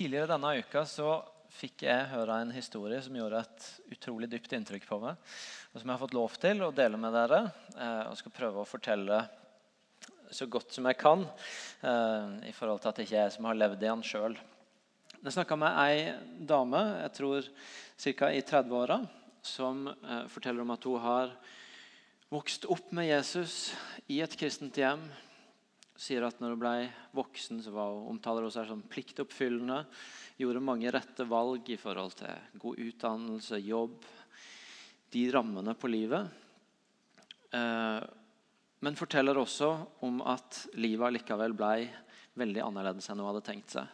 Tidligere 0.00 0.30
denne 0.30 0.54
uka 0.56 0.80
så 0.88 1.10
fikk 1.52 1.82
jeg 1.84 2.06
høre 2.08 2.38
en 2.40 2.54
historie 2.54 3.02
som 3.04 3.18
gjorde 3.18 3.42
et 3.42 3.66
utrolig 3.92 4.30
dypt 4.32 4.54
inntrykk 4.56 4.86
på 4.88 4.96
meg. 5.02 5.18
Og 5.74 5.82
som 5.82 5.90
jeg 5.90 5.92
har 5.92 6.00
fått 6.00 6.16
lov 6.16 6.38
til 6.40 6.62
å 6.64 6.70
dele 6.72 6.96
med 6.96 7.12
dere. 7.12 7.40
Eh, 7.74 8.06
og 8.08 8.16
skal 8.16 8.32
prøve 8.32 8.62
å 8.62 8.70
fortelle 8.70 9.18
så 10.32 10.48
godt 10.48 10.72
som 10.72 10.88
jeg 10.88 10.96
kan. 11.02 11.26
Eh, 11.84 12.48
I 12.48 12.54
forhold 12.56 12.80
til 12.80 12.88
at 12.88 12.96
det 12.96 13.08
ikke 13.10 13.18
er 13.18 13.26
jeg 13.26 13.36
som 13.36 13.50
har 13.50 13.60
levd 13.60 13.76
i 13.76 13.90
den 13.90 14.08
sjøl. 14.08 14.40
Jeg 15.18 15.36
snakka 15.36 15.60
med 15.60 15.84
ei 15.84 16.16
dame 16.48 16.84
jeg 17.02 17.16
tror 17.20 17.52
ca. 18.00 18.32
i 18.32 18.40
30-åra, 18.54 19.02
som 19.44 19.84
eh, 19.92 20.24
forteller 20.32 20.64
om 20.64 20.78
at 20.78 20.88
hun 20.88 21.04
har 21.04 21.36
vokst 22.32 22.64
opp 22.72 22.88
med 22.96 23.12
Jesus 23.12 23.74
i 24.08 24.22
et 24.24 24.40
kristent 24.40 24.80
hjem 24.80 25.10
sier 26.00 26.24
at 26.24 26.38
når 26.40 26.54
hun 26.54 26.62
ble 26.62 26.74
voksen, 27.16 27.60
så 27.60 27.72
var 27.74 27.92
hun, 27.92 28.06
omtaler 28.14 28.46
hun 28.46 28.54
seg 28.54 28.70
som 28.70 28.84
pliktoppfyllende. 28.88 29.82
Gjorde 30.40 30.64
mange 30.64 30.92
rette 30.94 31.26
valg 31.28 31.68
i 31.68 31.78
forhold 31.80 32.16
til 32.22 32.56
god 32.62 32.80
utdannelse, 32.86 33.60
jobb, 33.60 33.98
de 35.10 35.26
rammene 35.34 35.74
på 35.76 35.90
livet. 35.90 36.30
Eh, 37.52 38.00
men 38.80 38.96
forteller 38.96 39.36
også 39.36 39.70
om 40.06 40.22
at 40.24 40.62
livet 40.80 41.18
likevel 41.18 41.52
ble 41.58 41.90
veldig 42.40 42.62
annerledes 42.64 43.10
enn 43.10 43.20
hun 43.20 43.28
hadde 43.28 43.44
tenkt 43.44 43.74
seg. 43.74 43.90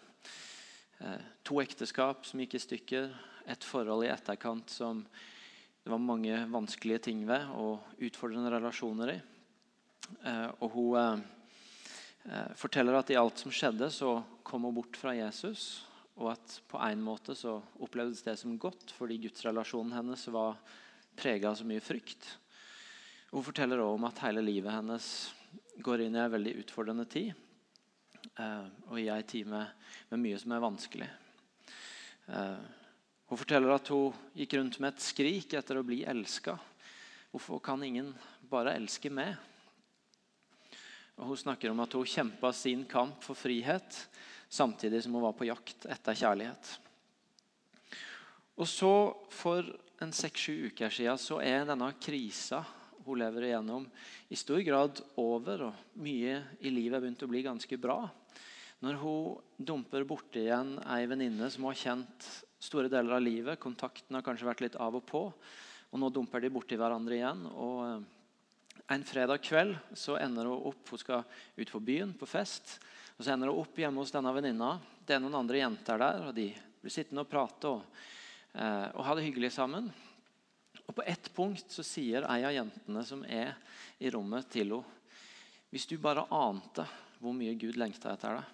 Eh, 1.02 1.22
to 1.42 1.58
ekteskap 1.64 2.28
som 2.28 2.42
gikk 2.42 2.54
i 2.54 2.62
stykker, 2.62 3.08
et 3.46 3.66
forhold 3.66 4.06
i 4.06 4.12
etterkant 4.12 4.70
som 4.70 5.02
det 5.06 5.90
var 5.90 6.02
mange 6.02 6.38
vanskelige 6.50 7.04
ting 7.08 7.26
ved, 7.26 7.46
og 7.54 8.02
utfordrende 8.02 8.50
relasjoner 8.54 9.12
i. 9.14 9.18
Eh, 10.22 10.48
og 10.62 10.70
hun 10.74 11.26
forteller 12.58 12.96
at 12.98 13.10
i 13.12 13.18
alt 13.18 13.38
som 13.38 13.52
skjedde, 13.54 13.86
så 13.94 14.18
kom 14.46 14.66
hun 14.66 14.74
bort 14.74 14.96
fra 14.98 15.12
Jesus. 15.14 15.84
Og 16.16 16.32
at 16.32 16.56
på 16.70 16.80
en 16.80 17.02
måte 17.04 17.36
så 17.36 17.58
opplevdes 17.84 18.24
det 18.24 18.38
som 18.40 18.56
godt 18.58 18.94
fordi 18.96 19.18
gudsrelasjonen 19.26 19.94
hennes 19.98 20.26
var 20.32 20.56
prega 21.16 21.50
av 21.50 21.58
så 21.60 21.66
mye 21.68 21.84
frykt. 21.84 22.24
Hun 23.32 23.44
forteller 23.44 23.82
også 23.82 23.98
om 23.98 24.06
at 24.08 24.22
hele 24.24 24.44
livet 24.44 24.72
hennes 24.72 25.10
går 25.84 26.06
inn 26.06 26.16
i 26.16 26.22
en 26.22 26.32
veldig 26.32 26.54
utfordrende 26.62 27.04
tid. 27.10 27.34
Eh, 28.36 28.66
og 28.88 29.00
i 29.00 29.08
ei 29.12 29.22
tid 29.28 29.48
med, 29.50 29.68
med, 30.10 30.22
mye 30.22 30.38
som 30.40 30.54
er 30.56 30.64
vanskelig. 30.64 31.08
Eh, 32.32 32.64
hun 33.26 33.40
forteller 33.40 33.74
at 33.74 33.90
hun 33.92 34.16
gikk 34.38 34.56
rundt 34.56 34.78
med 34.80 34.94
et 34.94 35.04
skrik 35.04 35.56
etter 35.58 35.80
å 35.80 35.84
bli 35.86 36.02
elska. 36.08 36.56
Hvorfor 37.32 37.60
kan 37.64 37.82
ingen 37.84 38.14
bare 38.48 38.76
elske 38.78 39.12
meg? 39.12 39.36
Og 41.16 41.30
Hun 41.32 41.40
snakker 41.40 41.72
om 41.72 41.80
at 41.80 41.94
hun 41.96 42.08
kjempa 42.08 42.52
sin 42.52 42.84
kamp 42.88 43.22
for 43.24 43.38
frihet 43.38 44.02
samtidig 44.52 45.02
som 45.02 45.14
hun 45.16 45.24
var 45.24 45.36
på 45.36 45.48
jakt 45.48 45.86
etter 45.88 46.16
kjærlighet. 46.16 46.72
Og 48.56 48.68
så 48.68 48.92
For 49.32 49.64
en 50.00 50.12
seks-sju 50.12 50.68
uker 50.70 50.92
siden 50.92 51.20
så 51.20 51.40
er 51.40 51.64
denne 51.68 51.88
krisa 52.00 52.62
hun 53.06 53.20
lever 53.20 53.46
igjennom, 53.46 53.84
i 54.28 54.36
stor 54.36 54.58
grad 54.66 54.98
over. 55.20 55.68
og 55.68 56.00
Mye 56.02 56.40
i 56.58 56.72
livet 56.74 56.98
er 56.98 57.04
begynt 57.04 57.22
å 57.22 57.28
bli 57.30 57.44
ganske 57.46 57.78
bra. 57.78 58.00
Når 58.82 58.98
hun 59.00 59.62
dumper 59.62 60.04
borti 60.04 60.42
igjen 60.42 60.74
ei 60.82 61.06
venninne 61.08 61.48
som 61.52 61.64
hun 61.64 61.70
har 61.70 61.80
kjent 61.80 62.26
store 62.60 62.90
deler 62.92 63.14
av 63.16 63.22
livet 63.22 63.60
Kontakten 63.62 64.18
har 64.18 64.24
kanskje 64.26 64.48
vært 64.48 64.64
litt 64.64 64.76
av 64.82 64.98
og 64.98 65.06
på. 65.06 65.22
og 65.30 66.02
Nå 66.02 66.10
dumper 66.10 66.42
de 66.42 66.50
borti 66.52 66.76
hverandre 66.76 67.14
igjen. 67.16 67.46
og 67.46 68.04
en 68.88 69.04
fredag 69.04 69.42
kveld 69.42 69.76
så 69.98 70.16
ender 70.22 70.46
hun 70.46 70.68
opp 70.70 70.90
Hun 70.90 71.00
skal 71.00 71.24
ut 71.56 71.70
på 71.70 71.80
byen 71.80 72.14
på 72.14 72.26
fest. 72.26 72.78
og 73.16 73.24
Så 73.24 73.32
ender 73.32 73.50
hun 73.50 73.62
opp 73.64 73.78
hjemme 73.78 74.02
hos 74.02 74.14
denne 74.14 74.32
venninna. 74.34 74.76
Det 75.06 75.16
er 75.16 75.22
noen 75.22 75.38
andre 75.40 75.58
jenter 75.58 75.98
der, 75.98 76.26
og 76.28 76.34
de 76.34 76.50
blir 76.82 76.94
sittende 76.94 77.24
og 77.24 77.30
prate 77.30 77.72
og, 77.72 77.82
eh, 78.54 78.88
og 78.94 79.04
ha 79.04 79.14
det 79.14 79.26
hyggelig 79.26 79.52
sammen. 79.52 79.90
Og 80.86 80.94
På 80.94 81.02
ett 81.02 81.32
punkt 81.34 81.70
så 81.72 81.82
sier 81.82 82.28
ei 82.30 82.44
av 82.44 82.54
jentene 82.54 83.02
som 83.04 83.24
er 83.24 83.56
i 83.98 84.10
rommet, 84.10 84.50
til 84.50 84.70
henne 84.70 84.84
Hvis 85.70 85.86
du 85.86 85.98
bare 85.98 86.28
ante 86.30 86.86
hvor 87.18 87.34
mye 87.34 87.58
Gud 87.58 87.76
lengta 87.76 88.12
etter 88.12 88.38
deg 88.38 88.44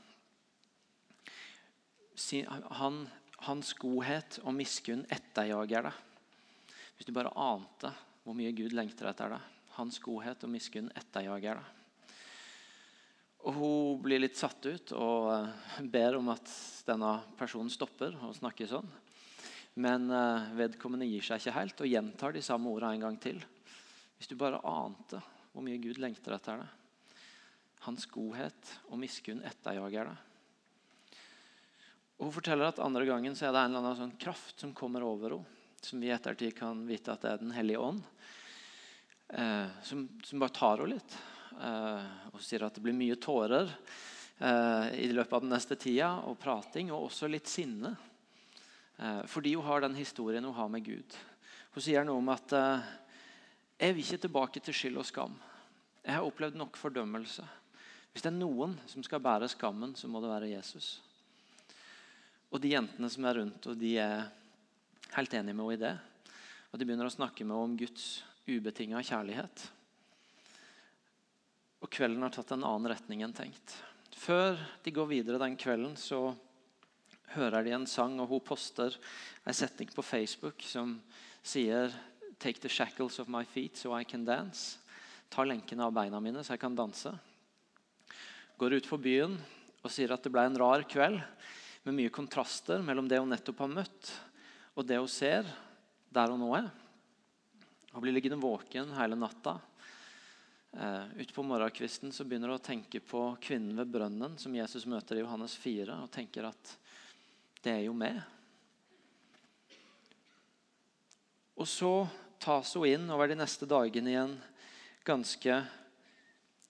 han, 2.79 3.09
Hans 3.43 3.73
godhet 3.75 4.39
og 4.45 4.55
miskunn 4.55 5.03
etterjager 5.11 5.89
deg. 5.89 5.95
Hvis 6.95 7.09
du 7.09 7.13
bare 7.13 7.33
ante 7.35 7.91
hvor 8.23 8.37
mye 8.39 8.53
Gud 8.55 8.73
lengter 8.77 9.09
etter 9.11 9.35
deg. 9.35 9.49
Hans 9.79 9.99
godhet 10.03 10.43
og 10.45 10.53
miskunn 10.53 10.91
etterjager 10.99 11.61
det. 11.61 11.69
Og 13.43 13.57
Hun 13.57 14.03
blir 14.05 14.21
litt 14.23 14.39
satt 14.39 14.63
ut 14.69 14.93
og 14.95 15.31
eh, 15.35 15.79
ber 15.91 16.19
om 16.19 16.29
at 16.31 16.51
denne 16.87 17.17
personen 17.39 17.73
stopper 17.73 18.15
å 18.23 18.31
snakke 18.37 18.69
sånn. 18.71 18.87
Men 19.83 20.07
eh, 20.13 20.53
vedkommende 20.61 21.09
gir 21.09 21.25
seg 21.27 21.41
ikke 21.41 21.57
helt 21.57 21.83
og 21.83 21.91
gjentar 21.91 22.37
de 22.37 22.45
samme 22.45 22.71
ordene 22.71 22.99
en 22.99 23.07
gang 23.09 23.19
til. 23.23 23.41
Hvis 24.19 24.31
du 24.31 24.37
bare 24.39 24.63
ante 24.63 25.19
hvor 25.53 25.65
mye 25.67 25.81
Gud 25.83 25.99
lengter 26.01 26.37
etter 26.37 26.63
det. 26.63 26.69
Hans 27.83 28.07
godhet 28.07 28.77
og 28.93 29.01
miskunn 29.03 29.43
etterjager 29.45 30.13
det. 30.13 30.19
Og 32.21 32.29
Hun 32.29 32.37
forteller 32.37 32.71
at 32.71 32.79
andre 32.85 33.09
gangen 33.09 33.35
så 33.35 33.49
er 33.49 33.57
det 33.57 33.65
en 33.65 33.73
eller 33.73 33.83
annen 33.83 33.99
sånn 34.05 34.21
kraft 34.23 34.63
som 34.63 34.77
kommer 34.77 35.03
over 35.03 35.39
henne. 35.39 35.59
Som 35.83 35.99
vi 35.99 36.07
i 36.07 36.15
ettertid 36.15 36.55
kan 36.55 36.85
vite 36.87 37.11
at 37.11 37.25
det 37.25 37.31
er 37.33 37.41
Den 37.41 37.57
hellige 37.57 37.83
ånd 37.83 38.05
eh, 39.33 39.67
som, 39.83 40.09
som, 40.25 40.39
bare 40.39 40.55
tar 40.55 40.79
henne 40.83 40.95
litt. 40.97 41.19
Eh, 41.59 42.09
og 42.33 42.41
sier 42.45 42.65
at 42.67 42.77
det 42.77 42.85
blir 42.85 42.97
mye 42.97 43.19
tårer 43.21 43.69
eh, 43.69 44.87
i 45.03 45.11
løpet 45.13 45.37
av 45.37 45.45
den 45.45 45.55
neste 45.55 45.77
tida, 45.81 46.15
og 46.29 46.41
prating, 46.41 46.93
og 46.93 47.09
også 47.09 47.31
litt 47.31 47.51
sinne. 47.51 47.95
Eh, 48.99 49.23
fordi 49.27 49.55
hun 49.55 49.67
har 49.67 49.85
den 49.85 49.97
historien 49.99 50.45
hun 50.45 50.57
har 50.57 50.69
med 50.73 50.85
Gud. 50.87 51.17
Hun 51.73 51.85
sier 51.85 52.05
noe 52.05 52.21
om 52.21 52.33
at 52.33 52.53
eh, 52.57 52.93
jeg 53.83 53.97
vil 53.97 54.05
ikke 54.05 54.25
tilbake 54.27 54.63
til 54.63 54.77
skyld 54.77 55.01
og 55.01 55.09
skam. 55.09 55.39
Jeg 56.03 56.19
har 56.19 56.27
opplevd 56.27 56.59
nok 56.59 56.77
fordømmelse. 56.79 57.45
Hvis 58.13 58.25
det 58.25 58.29
er 58.33 58.37
noen 58.37 58.77
som 58.91 59.05
skal 59.07 59.23
bære 59.25 59.49
skammen, 59.49 59.95
så 59.97 60.11
må 60.11 60.21
det 60.21 60.31
være 60.31 60.53
Jesus. 60.53 60.99
Og 62.53 62.61
de 62.61 62.75
jentene 62.75 63.09
som 63.09 63.25
er 63.25 63.39
rundt, 63.41 63.67
og 63.71 63.79
de 63.81 63.95
er 64.03 64.27
helt 65.15 65.35
enige 65.35 65.57
med 65.57 65.65
henne 65.65 65.79
i 65.79 65.81
det. 65.81 65.95
Og 66.73 66.81
de 66.81 66.87
begynner 66.89 67.09
å 67.09 67.15
snakke 67.15 67.47
med 67.47 67.57
henne 67.57 67.71
om 67.71 67.79
Guds 67.81 68.07
ubetinga 68.49 69.03
kjærlighet. 69.07 69.65
Og 71.83 71.91
kvelden 71.91 72.23
har 72.23 72.33
tatt 72.35 72.55
en 72.55 72.65
annen 72.67 72.91
retning 72.93 73.25
enn 73.25 73.35
tenkt. 73.35 73.75
Før 74.19 74.59
de 74.85 74.93
går 74.95 75.09
videre 75.11 75.41
den 75.43 75.57
kvelden, 75.59 75.97
så 75.99 76.31
hører 77.35 77.65
de 77.65 77.75
en 77.75 77.89
sang, 77.89 78.19
og 78.21 78.29
hun 78.31 78.45
poster 78.45 78.95
en 79.47 79.57
setning 79.57 79.91
på 79.95 80.05
Facebook 80.05 80.63
som 80.67 80.99
sier 81.43 81.93
Take 82.43 82.59
the 82.59 82.69
shackles 82.69 83.21
of 83.23 83.29
my 83.31 83.45
feet 83.47 83.77
so 83.79 83.95
I 83.95 84.03
can 84.03 84.25
dance. 84.27 84.81
Ta 85.31 85.45
lenkene 85.47 85.85
av 85.87 85.93
beina 85.95 86.19
mine 86.19 86.43
så 86.43 86.57
jeg 86.57 86.63
kan 86.65 86.75
danse. 86.75 87.13
Går 88.59 88.75
ut 88.81 88.89
på 88.91 88.99
byen 88.99 89.37
og 89.83 89.91
sier 89.95 90.11
at 90.11 90.27
det 90.27 90.33
ble 90.35 90.43
en 90.49 90.59
rar 90.59 90.83
kveld 90.91 91.21
med 91.87 91.95
mye 91.95 92.11
kontraster 92.15 92.83
mellom 92.83 93.07
det 93.11 93.21
hun 93.23 93.31
nettopp 93.31 93.63
har 93.63 93.71
møtt, 93.71 94.11
og 94.75 94.87
det 94.87 94.99
hun 94.99 95.11
ser 95.11 95.47
der 96.11 96.35
hun 96.35 96.43
nå 96.43 96.51
er. 96.59 96.69
Hun 97.93 98.03
blir 98.03 98.13
liggende 98.13 98.41
våken 98.41 98.93
hele 98.97 99.17
natta. 99.17 99.59
Uh, 100.73 101.05
Utpå 101.21 101.43
morgenkvisten 101.45 102.13
så 102.13 102.25
begynner 102.25 102.49
hun 102.49 102.57
å 102.57 102.65
tenke 102.65 103.03
på 103.05 103.27
kvinnen 103.45 103.77
ved 103.77 103.91
brønnen 103.93 104.39
som 104.41 104.55
Jesus 104.57 104.87
møter 104.89 105.19
i 105.19 105.25
Johannes 105.25 105.59
4, 105.61 105.99
og 106.01 106.09
tenker 106.15 106.49
at 106.49 106.73
det 107.61 107.75
er 107.75 107.83
jo 107.85 107.93
meg. 107.93 108.17
Og 111.61 111.69
så 111.69 111.93
tas 112.41 112.73
hun 112.81 112.89
inn 112.89 113.05
over 113.13 113.29
de 113.29 113.37
neste 113.37 113.69
dagene 113.69 114.15
i 114.15 114.19
en 114.23 114.35
ganske 115.05 115.61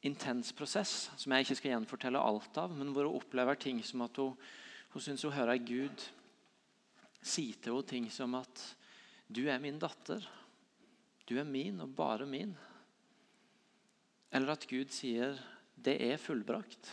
intens 0.03 0.51
prosess, 0.59 1.07
som 1.15 1.33
jeg 1.33 1.47
ikke 1.47 1.61
skal 1.61 1.77
gjenfortelle 1.77 2.19
alt 2.19 2.59
av, 2.59 2.75
men 2.75 2.91
hvor 2.91 3.07
hun 3.07 3.23
opplever 3.23 3.63
ting 3.63 3.79
som 3.87 4.03
at 4.03 4.19
hun, 4.19 4.35
hun 4.91 5.07
syns 5.07 5.23
hun 5.23 5.37
hører 5.39 5.63
Gud 5.63 6.11
si 7.23 7.53
til 7.55 7.79
henne 7.79 7.87
ting 7.87 8.11
som 8.11 8.35
at 8.35 8.69
'Du 9.31 9.47
er 9.49 9.63
min 9.63 9.79
datter'. 9.79 10.27
Du 11.33 11.39
er 11.41 11.49
min 11.49 11.79
og 11.81 11.95
bare 11.97 12.27
min. 12.29 12.51
Eller 14.37 14.53
at 14.53 14.67
Gud 14.69 14.91
sier 14.93 15.39
'det 15.81 15.95
er 16.05 16.19
fullbrakt'. 16.21 16.91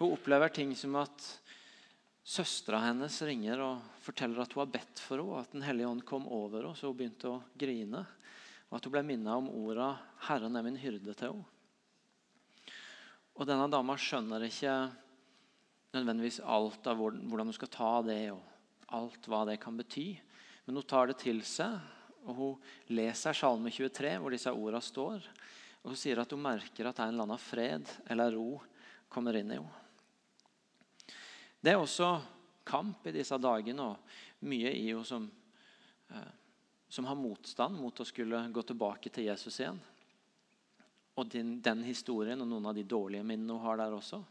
Hun 0.00 0.16
opplever 0.16 0.48
ting 0.50 0.74
som 0.74 0.96
at 0.96 1.40
søstera 2.24 2.80
hennes 2.88 3.22
ringer 3.22 3.60
og 3.62 3.82
forteller 4.02 4.42
at 4.42 4.52
hun 4.52 4.66
har 4.66 4.72
bedt 4.72 4.98
for 4.98 5.22
henne, 5.22 5.38
at 5.38 5.52
Den 5.52 5.62
hellige 5.62 5.86
ånd 5.86 6.04
kom 6.04 6.26
over 6.26 6.62
henne, 6.62 6.74
så 6.74 6.88
hun 6.88 6.96
begynte 6.96 7.30
å 7.30 7.42
grine. 7.56 8.04
Og 8.70 8.76
at 8.76 8.84
hun 8.84 8.92
ble 8.92 9.02
minnet 9.02 9.30
om 9.30 9.48
orda 9.48 10.00
'Herren 10.18 10.56
er 10.56 10.62
min 10.62 10.76
hyrde' 10.76 11.14
til 11.14 11.30
henne. 11.30 11.44
Og 13.36 13.46
denne 13.46 13.70
dama 13.70 13.94
skjønner 13.94 14.42
ikke 14.42 14.90
nødvendigvis 15.94 16.40
alt 16.42 16.84
av 16.84 16.96
hvordan 16.96 17.46
hun 17.46 17.52
skal 17.52 17.68
ta 17.68 18.02
det, 18.02 18.32
og 18.32 18.42
alt 18.88 19.22
hva 19.26 19.46
det 19.46 19.60
kan 19.60 19.76
bety. 19.76 20.18
Men 20.66 20.74
hun 20.74 20.82
tar 20.82 21.06
det 21.06 21.18
til 21.18 21.42
seg 21.42 21.78
og 22.26 22.34
Hun 22.36 22.96
leser 22.96 23.36
Salme 23.36 23.72
23, 23.72 24.16
hvor 24.20 24.34
disse 24.34 24.52
ordene 24.52 24.82
står. 24.84 25.28
Og 25.80 25.92
Hun 25.92 25.98
sier 25.98 26.20
at 26.20 26.32
hun 26.34 26.42
merker 26.44 26.88
at 26.88 26.96
det 26.96 27.04
er 27.04 27.08
en 27.08 27.14
eller 27.14 27.28
annen 27.28 27.40
fred 27.40 27.92
eller 28.10 28.34
ro 28.36 28.60
kommer 29.10 29.38
inn 29.38 29.50
i 29.50 29.58
henne. 29.58 29.76
Det 31.60 31.72
er 31.72 31.80
også 31.80 32.14
kamp 32.64 33.06
i 33.08 33.12
disse 33.12 33.36
dagene, 33.40 33.84
og 33.84 34.46
mye 34.48 34.70
i 34.72 34.86
henne 34.88 35.04
som, 35.04 35.26
eh, 36.10 36.30
som 36.88 37.08
har 37.08 37.18
motstand 37.18 37.76
mot 37.76 38.00
å 38.00 38.06
skulle 38.06 38.46
gå 38.48 38.62
tilbake 38.62 39.12
til 39.12 39.28
Jesus 39.28 39.60
igjen. 39.60 39.80
Og 41.20 41.28
den, 41.28 41.58
den 41.60 41.82
historien 41.84 42.40
og 42.40 42.48
noen 42.48 42.70
av 42.70 42.76
de 42.76 42.86
dårlige 42.86 43.26
minnene 43.26 43.58
hun 43.58 43.66
har 43.66 43.80
der 43.82 43.96
også. 43.96 44.22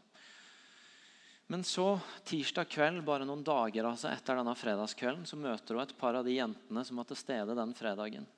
Men 1.50 1.64
så, 1.66 1.96
tirsdag 2.24 2.68
kveld, 2.70 3.00
bare 3.02 3.26
noen 3.26 3.40
dager 3.42 3.88
altså 3.88 4.06
etter 4.12 4.38
denne 4.38 4.52
fredagskvelden, 4.54 5.24
så 5.26 5.34
møter 5.34 5.74
hun 5.74 5.82
et 5.82 5.94
par 5.98 6.14
av 6.14 6.22
de 6.22 6.36
jentene 6.36 6.84
som 6.86 7.00
var 7.00 7.08
til 7.08 7.18
stede 7.18 7.56
den 7.58 7.72
fredagen. 7.74 8.28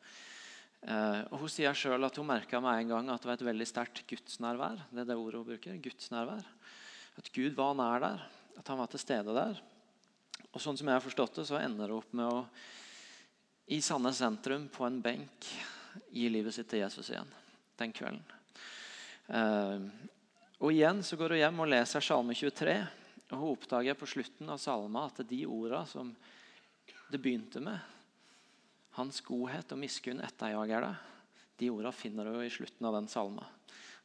Eh, 0.80 1.18
og 1.28 1.42
Hun 1.42 1.52
sier 1.52 1.76
selv 1.76 2.08
at 2.08 2.16
hun 2.16 2.30
merka 2.30 2.56
med 2.64 2.80
en 2.80 2.94
gang 2.94 3.10
at 3.12 3.20
det 3.20 3.28
var 3.28 3.36
et 3.36 3.44
veldig 3.50 3.66
sterkt 3.68 4.00
gudsnærvær. 4.08 4.80
Det 4.88 5.04
er 5.04 5.10
det 5.10 5.18
ordet 5.20 5.42
hun 5.42 5.50
bruker, 5.50 5.76
gudsnærvær. 5.84 6.46
At 7.20 7.28
Gud 7.36 7.52
var 7.58 7.76
nær 7.76 8.00
der, 8.00 8.24
at 8.56 8.72
han 8.72 8.80
var 8.80 8.88
til 8.88 9.04
stede 9.04 9.36
der. 9.36 9.60
Og 10.48 10.64
sånn 10.64 10.80
som 10.80 10.88
jeg 10.88 10.96
har 10.96 11.04
forstått 11.04 11.42
det, 11.42 11.46
så 11.52 11.60
ender 11.60 11.92
hun 11.92 12.00
opp 12.00 12.16
med 12.16 12.32
å 12.32 12.40
i 13.76 13.82
Sandnes 13.84 14.18
sentrum 14.24 14.64
på 14.72 14.88
en 14.88 14.98
benk 15.04 15.50
gi 16.08 16.32
livet 16.32 16.56
sitt 16.56 16.72
til 16.72 16.80
Jesus 16.80 17.12
igjen 17.12 17.28
den 17.76 17.92
kvelden. 17.92 18.24
Eh, 19.28 19.86
og 20.62 20.72
Igjen 20.72 21.04
så 21.04 21.20
går 21.20 21.36
hun 21.36 21.42
hjem 21.42 21.62
og 21.64 21.72
leser 21.76 22.08
Salme 22.08 22.34
23. 22.38 22.80
Og 23.32 23.38
Hun 23.40 23.54
oppdager 23.54 23.96
på 23.96 24.08
slutten 24.08 24.50
av 24.52 24.60
salma 24.60 25.06
at 25.08 25.22
de 25.28 25.40
orda 25.48 25.82
som 25.88 26.12
det 27.12 27.20
begynte 27.20 27.60
med, 27.64 27.80
hans 28.96 29.22
godhet 29.24 29.72
og 29.72 29.80
miskunn 29.80 30.20
etterjager 30.24 30.84
deg, 30.84 31.08
de 31.60 31.70
orda 31.72 31.92
finner 31.96 32.28
du 32.28 32.40
i 32.42 32.52
slutten 32.52 32.88
av 32.88 32.96
den 32.96 33.08
salma. 33.08 33.46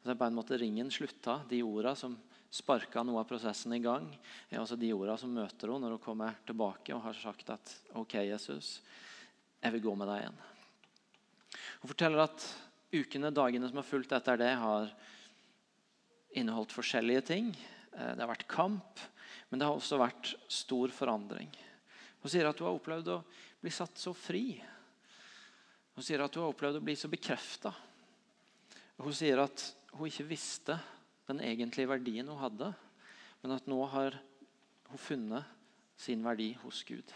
Så 0.03 0.15
på 0.15 0.27
en 0.27 0.35
måte 0.37 0.57
ringen 0.59 0.91
slutta. 0.93 1.41
De 1.49 1.59
orda 1.65 1.95
som 1.99 2.15
sparka 2.53 3.03
noe 3.03 3.19
av 3.19 3.27
prosessen 3.27 3.73
i 3.75 3.81
gang, 3.83 4.07
er 4.49 4.61
også 4.61 4.77
de 4.79 4.93
orda 4.95 5.17
som 5.19 5.33
møter 5.33 5.67
henne 5.67 5.83
når 5.83 5.97
hun 5.97 6.03
kommer 6.03 6.37
tilbake 6.47 6.95
og 6.95 7.03
har 7.03 7.17
sagt 7.19 7.49
at 7.51 7.73
OK, 7.99 8.15
Jesus, 8.23 8.77
jeg 9.59 9.75
vil 9.75 9.83
gå 9.83 9.95
med 9.99 10.07
deg 10.11 10.21
igjen. 10.21 10.39
Hun 11.81 11.91
forteller 11.91 12.23
at 12.23 12.47
ukene, 12.93 13.33
dagene 13.35 13.67
som 13.67 13.81
har 13.81 13.87
fulgt 13.87 14.15
etter 14.15 14.39
det, 14.39 14.53
har 14.61 14.93
inneholdt 16.37 16.75
forskjellige 16.75 17.25
ting. 17.33 17.51
Eh, 17.91 18.13
det 18.15 18.23
har 18.23 18.31
vært 18.31 18.47
kamp, 18.51 19.03
men 19.49 19.59
det 19.59 19.67
har 19.67 19.77
også 19.77 19.99
vært 19.99 20.33
stor 20.51 20.91
forandring. 20.93 21.49
Hun 22.21 22.31
sier 22.31 22.49
at 22.49 22.59
hun 22.59 22.69
har 22.69 22.79
opplevd 22.79 23.11
å 23.13 23.21
bli 23.61 23.71
satt 23.73 23.99
så 24.01 24.13
fri. 24.17 24.57
Hun 25.95 26.05
sier 26.05 26.23
at 26.23 26.35
hun 26.35 26.45
har 26.45 26.53
opplevd 26.53 26.81
å 26.81 26.83
bli 26.83 26.97
så 26.99 27.09
bekrefta. 27.11 27.71
Hun 28.99 29.15
sier 29.15 29.39
at 29.43 29.63
hun 29.93 30.09
ikke 30.09 30.27
visste 30.29 30.77
den 31.29 31.41
egentlige 31.45 31.89
verdien 31.89 32.27
hun 32.31 32.41
hadde, 32.41 32.71
men 33.43 33.55
at 33.55 33.69
nå 33.69 33.79
har 33.93 34.17
hun 34.91 35.01
funnet 35.01 35.55
sin 35.97 36.23
verdi 36.25 36.51
hos 36.63 36.83
Gud. 36.87 37.13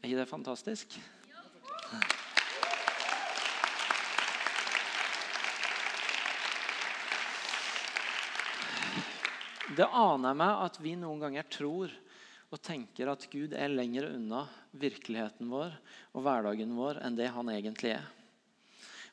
Er 0.00 0.08
ikke 0.08 0.22
det 0.22 0.30
fantastisk? 0.30 0.98
Ja. 1.32 2.23
Det 9.72 9.86
aner 9.88 10.36
meg 10.36 10.64
at 10.66 10.76
vi 10.82 10.92
noen 11.00 11.22
ganger 11.22 11.46
tror 11.48 11.92
og 12.52 12.60
tenker 12.62 13.08
at 13.08 13.24
Gud 13.32 13.54
er 13.56 13.72
lenger 13.72 14.10
unna 14.12 14.44
virkeligheten 14.76 15.48
vår 15.48 15.72
og 16.12 16.26
hverdagen 16.26 16.74
vår 16.76 17.00
enn 17.06 17.16
det 17.16 17.30
han 17.32 17.48
egentlig 17.48 17.94
er. 17.96 18.04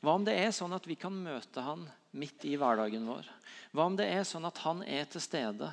Hva 0.02 0.18
om 0.18 0.26
det 0.26 0.34
er 0.36 0.52
sånn 0.54 0.74
at 0.76 0.88
vi 0.90 0.98
kan 1.00 1.14
møte 1.14 1.64
han 1.64 1.86
midt 2.18 2.44
i 2.50 2.58
hverdagen 2.60 3.06
vår? 3.08 3.28
Hva 3.72 3.86
om 3.88 3.96
det 3.96 4.10
er 4.12 4.26
sånn 4.28 4.48
at 4.50 4.60
han 4.66 4.82
er 4.84 5.08
til 5.14 5.24
stede, 5.24 5.70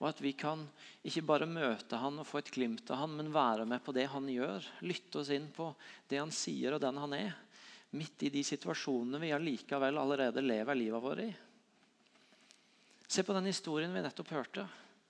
og 0.00 0.08
at 0.12 0.22
vi 0.22 0.32
kan 0.38 0.64
ikke 1.04 1.24
bare 1.28 1.50
møte 1.50 1.98
han 1.98 2.20
og 2.22 2.28
få 2.28 2.40
et 2.40 2.52
glimt 2.54 2.88
av 2.94 3.02
han, 3.02 3.16
men 3.18 3.32
være 3.34 3.66
med 3.68 3.82
på 3.84 3.92
det 3.94 4.06
han 4.14 4.30
gjør? 4.30 4.64
Lytte 4.86 5.20
oss 5.20 5.32
inn 5.34 5.50
på 5.52 5.72
det 6.08 6.22
han 6.22 6.32
sier 6.32 6.78
og 6.78 6.82
den 6.82 7.00
han 7.02 7.18
er. 7.18 7.34
Midt 7.98 8.22
i 8.24 8.32
de 8.32 8.46
situasjonene 8.46 9.20
vi 9.20 9.34
allikevel 9.34 9.98
allerede 10.00 10.46
lever 10.46 10.78
livet 10.78 11.02
vårt 11.04 11.26
i. 11.26 11.32
Se 13.12 13.20
på 13.22 13.34
den 13.36 13.50
historien 13.50 13.92
vi 13.92 14.00
nettopp 14.00 14.30
hørte. 14.32 14.62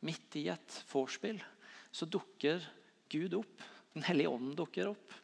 Midt 0.02 0.34
i 0.40 0.48
et 0.50 0.78
vorspiel 0.90 1.38
så 1.94 2.08
dukker 2.10 2.64
Gud 3.12 3.36
opp. 3.38 3.62
Den 3.94 4.02
hellige 4.08 4.32
ånden 4.32 4.56
dukker 4.58 4.90
opp. 4.90 5.14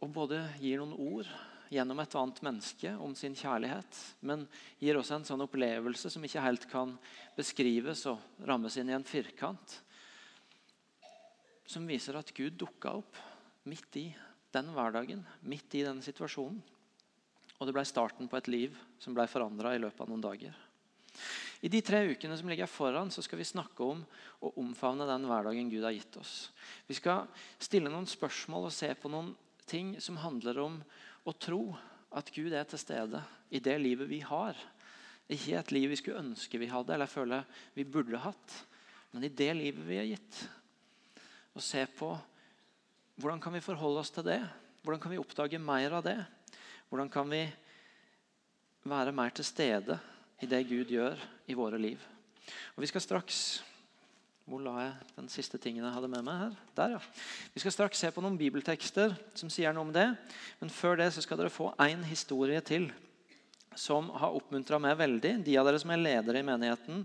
Og 0.00 0.08
både 0.16 0.38
gir 0.62 0.80
noen 0.80 0.96
ord 0.96 1.28
gjennom 1.70 2.00
et 2.00 2.16
annet 2.22 2.40
menneske 2.46 2.94
om 3.04 3.12
sin 3.18 3.36
kjærlighet, 3.36 4.00
men 4.24 4.46
gir 4.80 4.96
også 4.96 5.18
en 5.18 5.28
sånn 5.28 5.44
opplevelse 5.44 6.08
som 6.10 6.24
ikke 6.24 6.46
helt 6.46 6.66
kan 6.70 6.96
beskrives 7.36 8.06
og 8.08 8.48
rammes 8.48 8.80
inn 8.80 8.88
i 8.88 8.96
en 8.96 9.06
firkant. 9.06 9.76
Som 11.68 11.84
viser 11.90 12.16
at 12.16 12.32
Gud 12.32 12.56
dukka 12.64 12.96
opp 13.02 13.20
midt 13.68 14.00
i 14.00 14.08
den 14.56 14.72
hverdagen, 14.72 15.26
midt 15.44 15.76
i 15.76 15.84
den 15.84 16.00
situasjonen. 16.02 16.62
Og 17.60 17.68
det 17.68 17.76
ble 17.76 17.84
starten 17.84 18.28
på 18.30 18.38
et 18.40 18.48
liv 18.48 18.76
som 19.00 19.14
ble 19.16 19.26
forandra 19.28 19.74
i 19.76 19.80
løpet 19.82 20.00
av 20.00 20.08
noen 20.10 20.24
dager. 20.24 20.56
I 21.60 21.68
de 21.68 21.82
tre 21.84 22.00
ukene 22.08 22.36
som 22.40 22.48
ligger 22.48 22.70
foran, 22.70 23.10
så 23.12 23.20
skal 23.20 23.40
vi 23.40 23.44
snakke 23.44 23.84
om 23.84 24.00
å 24.40 24.52
omfavne 24.62 25.04
den 25.08 25.26
hverdagen 25.28 25.68
Gud 25.68 25.84
har 25.84 25.92
gitt 25.92 26.16
oss. 26.16 26.48
Vi 26.88 26.96
skal 26.96 27.28
stille 27.60 27.92
noen 27.92 28.08
spørsmål 28.08 28.70
og 28.70 28.74
se 28.74 28.88
på 28.96 29.12
noen 29.12 29.34
ting 29.68 29.92
som 30.00 30.18
handler 30.22 30.62
om 30.62 30.78
å 31.28 31.36
tro 31.36 31.62
at 32.16 32.32
Gud 32.32 32.54
er 32.56 32.64
til 32.66 32.80
stede 32.80 33.20
i 33.52 33.60
det 33.62 33.76
livet 33.82 34.08
vi 34.08 34.22
har. 34.24 34.56
Ikke 35.30 35.58
et 35.60 35.74
liv 35.74 35.92
vi 35.92 36.00
skulle 36.00 36.24
ønske 36.24 36.58
vi 36.58 36.70
hadde 36.70 36.96
eller 36.96 37.10
føle 37.10 37.42
vi 37.76 37.84
burde 37.84 38.18
hatt, 38.24 38.56
men 39.12 39.26
i 39.26 39.34
det 39.34 39.52
livet 39.58 39.84
vi 39.86 40.00
har 40.00 40.08
gitt. 40.08 40.40
Og 41.54 41.62
se 41.62 41.84
på 41.92 42.14
hvordan 43.20 43.42
kan 43.42 43.52
vi 43.52 43.62
forholde 43.62 44.00
oss 44.00 44.14
til 44.14 44.24
det? 44.24 44.40
Hvordan 44.80 45.02
kan 45.02 45.12
vi 45.12 45.20
oppdage 45.20 45.60
mer 45.60 45.98
av 45.98 46.06
det? 46.06 46.16
Hvordan 46.90 47.10
kan 47.10 47.28
vi 47.30 47.44
være 48.82 49.12
mer 49.14 49.30
til 49.30 49.46
stede 49.46 49.94
i 50.42 50.46
det 50.50 50.64
Gud 50.66 50.90
gjør 50.90 51.20
i 51.46 51.54
våre 51.54 51.78
liv? 51.78 52.00
Og 52.74 52.82
Vi 52.82 52.88
skal 52.90 53.04
straks 53.04 53.62
Hvor 54.50 54.58
la 54.58 54.72
jeg 54.80 54.94
den 55.14 55.28
siste 55.30 55.58
tingen 55.62 55.84
jeg 55.84 55.94
hadde 55.94 56.08
med 56.10 56.24
meg 56.26 56.38
her? 56.40 56.56
Der, 56.74 56.96
ja. 56.96 56.98
Vi 57.54 57.60
skal 57.62 57.70
straks 57.70 58.00
se 58.02 58.10
på 58.10 58.24
noen 58.24 58.38
bibeltekster 58.40 59.14
som 59.38 59.52
sier 59.52 59.70
noe 59.70 59.86
om 59.86 59.92
det. 59.94 60.08
Men 60.58 60.72
før 60.74 60.98
det 60.98 61.12
så 61.14 61.22
skal 61.22 61.38
dere 61.38 61.52
få 61.54 61.68
én 61.78 62.02
historie 62.08 62.58
til 62.66 62.88
som 63.78 64.10
har 64.10 64.34
oppmuntra 64.34 64.80
meg 64.82 64.98
veldig. 64.98 65.36
De 65.46 65.54
av 65.60 65.68
dere 65.68 65.78
som 65.78 65.94
er 65.94 66.02
ledere 66.02 66.42
i 66.42 66.48
menigheten, 66.48 67.04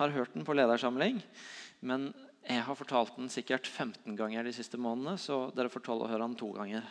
har 0.00 0.14
hørt 0.16 0.32
den 0.32 0.46
på 0.48 0.56
ledersamling. 0.56 1.20
Men 1.84 2.14
jeg 2.48 2.64
har 2.64 2.78
fortalt 2.78 3.18
den 3.18 3.28
sikkert 3.28 3.68
15 3.68 4.16
ganger 4.16 4.48
de 4.48 4.56
siste 4.56 4.80
månedene, 4.80 5.18
så 5.20 5.50
dere 5.52 5.68
får 5.68 5.84
tåle 5.84 6.06
å 6.06 6.14
høre 6.14 6.24
den 6.24 6.40
to 6.40 6.54
ganger. 6.56 6.88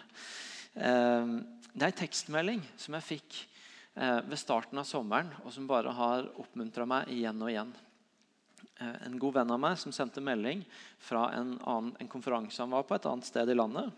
Eh, 0.76 1.28
det 1.76 1.84
er 1.84 1.92
en 1.92 2.00
tekstmelding 2.04 2.64
som 2.80 2.96
jeg 2.98 3.08
fikk 3.10 3.42
eh, 3.96 4.22
ved 4.28 4.40
starten 4.40 4.80
av 4.80 4.88
sommeren, 4.88 5.32
og 5.44 5.54
som 5.56 5.68
bare 5.68 5.94
har 5.96 6.30
oppmuntra 6.40 6.88
meg 6.88 7.12
igjen 7.16 7.42
og 7.42 7.52
igjen. 7.52 7.74
Eh, 8.80 8.98
en 9.08 9.20
god 9.20 9.40
venn 9.40 9.56
av 9.56 9.62
meg 9.62 9.80
som 9.80 9.96
sendte 9.96 10.24
melding 10.24 10.66
fra 11.00 11.30
en, 11.36 11.56
annen, 11.64 11.94
en 12.00 12.12
konferanse 12.12 12.62
han 12.64 12.76
var 12.76 12.88
på 12.88 12.98
et 12.98 13.08
annet 13.12 13.28
sted 13.28 13.52
i 13.52 13.58
landet. 13.58 13.92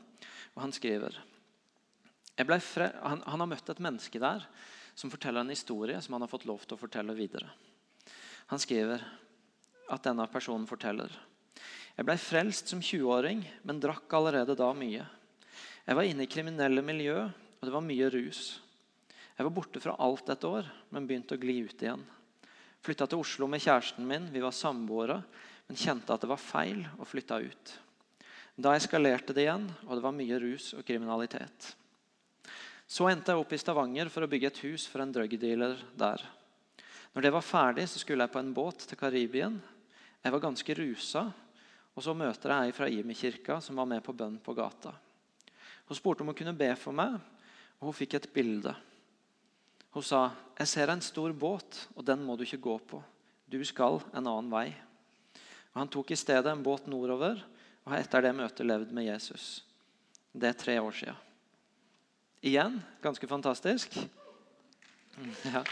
og 0.55 0.63
Han 0.65 0.75
skriver 0.75 1.17
han, 2.37 3.23
han 3.25 3.41
har 3.41 3.49
møtt 3.49 3.69
et 3.69 3.79
menneske 3.81 4.19
der 4.21 4.43
som 4.97 5.09
forteller 5.09 5.41
en 5.41 5.49
historie 5.53 5.97
som 6.01 6.13
han 6.13 6.21
har 6.21 6.29
fått 6.29 6.45
lov 6.45 6.61
til 6.65 6.77
å 6.77 6.81
fortelle 6.81 7.15
videre. 7.17 7.49
Han 8.53 8.61
skriver 8.61 9.01
at 9.89 10.05
denne 10.05 10.27
personen 10.29 10.67
forteller. 10.69 11.09
Jeg 11.97 12.05
ble 12.05 12.15
frelst 12.21 12.69
som 12.69 12.81
20-åring, 12.81 13.41
men 13.65 13.81
drakk 13.81 14.13
allerede 14.13 14.53
da 14.57 14.69
mye. 14.77 15.05
Jeg 15.87 15.95
var 15.95 16.03
inne 16.03 16.25
i 16.25 16.31
kriminelle 16.31 16.83
miljø 16.83 17.15
og 17.57 17.65
det 17.65 17.73
var 17.73 17.85
mye 17.85 18.09
rus. 18.13 18.41
Jeg 19.37 19.45
var 19.45 19.53
borte 19.53 19.81
fra 19.81 19.95
alt 20.01 20.29
et 20.33 20.45
år, 20.45 20.67
men 20.93 21.07
begynte 21.09 21.37
å 21.37 21.41
gli 21.41 21.61
ut 21.65 21.81
igjen. 21.81 22.03
Flytta 22.85 23.07
til 23.09 23.21
Oslo 23.21 23.47
med 23.49 23.61
kjæresten 23.63 24.05
min. 24.07 24.29
Vi 24.33 24.41
var 24.43 24.55
samboere, 24.55 25.21
men 25.67 25.79
kjente 25.79 26.13
at 26.13 26.23
det 26.23 26.29
var 26.29 26.41
feil, 26.41 26.83
og 26.97 27.09
flytta 27.09 27.39
ut. 27.41 27.73
Da 28.57 28.73
eskalerte 28.75 29.35
det 29.37 29.45
igjen, 29.45 29.67
og 29.85 29.95
det 29.95 30.05
var 30.05 30.15
mye 30.17 30.39
rus 30.41 30.71
og 30.77 30.85
kriminalitet. 30.85 31.71
Så 32.87 33.09
endte 33.09 33.33
jeg 33.33 33.41
opp 33.41 33.51
i 33.53 33.59
Stavanger 33.61 34.09
for 34.09 34.25
å 34.25 34.31
bygge 34.31 34.51
et 34.51 34.61
hus 34.65 34.87
for 34.89 35.03
en 35.03 35.11
drugdealer 35.13 35.81
der. 35.97 36.23
Når 37.13 37.25
det 37.25 37.33
var 37.33 37.45
ferdig, 37.45 37.87
så 37.89 38.01
skulle 38.01 38.25
jeg 38.25 38.33
på 38.33 38.41
en 38.41 38.53
båt 38.55 38.85
til 38.89 38.99
Karibien. 38.99 39.57
Jeg 40.23 40.33
var 40.33 40.43
ganske 40.43 40.77
rusa, 40.77 41.27
og 41.97 42.05
så 42.05 42.15
møter 42.17 42.53
jeg 42.53 42.69
ei 42.69 42.77
fra 42.77 42.89
Imi-kirka 42.91 43.59
som 43.63 43.79
var 43.79 43.89
med 43.89 44.05
på 44.05 44.15
bønn 44.15 44.39
på 44.43 44.55
gata. 44.57 44.93
Hun 45.87 45.97
spurte 45.97 46.23
om 46.23 46.31
hun 46.31 46.37
kunne 46.37 46.55
be 46.57 46.69
for 46.79 46.95
meg, 46.95 47.15
og 47.79 47.89
hun 47.89 47.95
fikk 47.95 48.17
et 48.17 48.29
bilde. 48.33 48.75
Hun 49.91 50.03
sa, 50.03 50.31
'Jeg 50.59 50.67
ser 50.67 50.89
en 50.91 51.01
stor 51.01 51.31
båt, 51.33 51.87
og 51.95 52.05
den 52.05 52.23
må 52.23 52.35
du 52.35 52.43
ikke 52.43 52.57
gå 52.57 52.77
på. 52.77 53.03
Du 53.49 53.63
skal 53.63 54.01
en 54.13 54.27
annen 54.27 54.51
vei.' 54.51 54.75
Og 55.73 55.79
Han 55.79 55.87
tok 55.87 56.11
i 56.11 56.15
stedet 56.15 56.45
en 56.51 56.63
båt 56.63 56.87
nordover 56.87 57.43
og 57.85 57.91
har 57.91 57.99
etter 57.99 58.21
det 58.21 58.35
møtet 58.35 58.65
levd 58.65 58.91
med 58.91 59.05
Jesus. 59.05 59.63
Det 60.33 60.49
er 60.49 60.53
tre 60.53 60.81
år 60.81 60.91
siden. 60.91 61.15
Igjen 62.43 62.83
ganske 63.01 63.27
fantastisk. 63.27 63.97
Ja. 65.43 65.63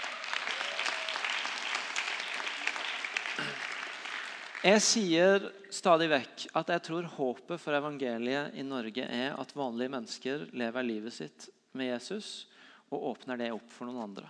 Jeg 4.65 4.81
sier 4.81 5.43
stadig 5.69 6.07
vekk 6.09 6.43
at 6.57 6.71
jeg 6.73 6.81
tror 6.87 7.05
håpet 7.19 7.61
for 7.61 7.77
evangeliet 7.77 8.55
i 8.57 8.63
Norge 8.65 9.03
er 9.05 9.35
at 9.37 9.51
vanlige 9.53 9.91
mennesker 9.93 10.47
lever 10.57 10.87
livet 10.87 11.13
sitt 11.13 11.45
med 11.77 11.91
Jesus 11.91 12.47
og 12.89 13.11
åpner 13.11 13.37
det 13.37 13.51
opp 13.53 13.67
for 13.69 13.85
noen 13.85 14.07
andre. 14.07 14.25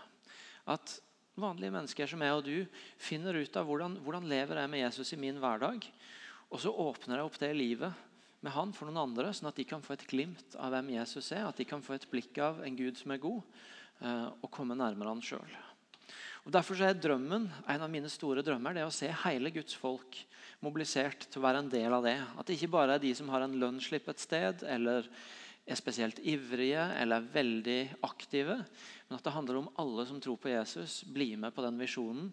At 0.68 0.98
vanlige 1.40 1.72
mennesker 1.78 2.12
som 2.12 2.26
jeg 2.26 2.36
og 2.36 2.44
du 2.50 2.82
finner 3.00 3.40
ut 3.40 3.56
av 3.56 3.70
hvordan, 3.70 3.96
hvordan 4.04 4.28
lever 4.28 4.60
jeg 4.60 4.72
med 4.74 4.84
Jesus 4.84 5.14
i 5.16 5.20
min 5.24 5.40
hverdag. 5.40 5.88
Og 6.52 6.60
så 6.66 6.74
åpner 6.84 7.22
jeg 7.22 7.30
opp 7.30 7.40
det 7.40 7.54
livet 7.56 8.04
med 8.44 8.56
han 8.58 8.76
for 8.76 8.92
noen 8.92 9.06
andre, 9.06 9.32
sånn 9.32 9.54
at 9.54 9.62
de 9.62 9.64
kan 9.72 9.88
få 9.88 9.96
et 9.96 10.04
glimt 10.12 10.60
av 10.60 10.76
hvem 10.76 10.98
Jesus 10.98 11.32
er. 11.32 11.48
At 11.48 11.64
de 11.64 11.70
kan 11.70 11.86
få 11.86 11.96
et 11.96 12.10
blikk 12.12 12.44
av 12.44 12.60
en 12.68 12.76
Gud 12.76 13.00
som 13.00 13.16
er 13.16 13.24
god, 13.24 13.40
eh, 14.04 14.28
og 14.36 14.52
komme 14.52 14.76
nærmere 14.76 15.16
han 15.16 15.24
sjøl. 15.24 15.56
Derfor 16.46 16.78
er 16.86 16.94
drømmen, 16.94 17.48
En 17.68 17.82
av 17.82 17.90
mine 17.90 18.10
store 18.10 18.44
drømmer 18.46 18.76
det 18.76 18.86
å 18.86 18.94
se 18.94 19.10
hele 19.24 19.50
Guds 19.50 19.74
folk 19.74 20.20
mobilisert 20.62 21.26
til 21.26 21.42
å 21.42 21.46
være 21.48 21.64
en 21.64 21.72
del 21.72 21.94
av 21.94 22.06
det. 22.06 22.20
At 22.38 22.46
det 22.46 22.60
ikke 22.60 22.74
bare 22.76 22.96
er 22.96 23.02
de 23.02 23.14
som 23.18 23.30
har 23.34 23.42
en 23.42 23.58
lønnsslipp 23.58 24.08
et 24.10 24.22
sted, 24.22 24.62
eller 24.62 25.10
er 25.66 25.80
spesielt 25.80 26.22
ivrige 26.22 26.84
eller 27.00 27.18
er 27.18 27.34
veldig 27.34 27.80
aktive, 28.06 28.60
men 29.08 29.18
at 29.18 29.26
det 29.26 29.34
handler 29.34 29.64
om 29.64 29.72
alle 29.82 30.06
som 30.06 30.22
tror 30.22 30.38
på 30.38 30.52
Jesus, 30.54 31.02
blir 31.10 31.40
med 31.42 31.56
på 31.56 31.66
den 31.66 31.82
visjonen 31.82 32.30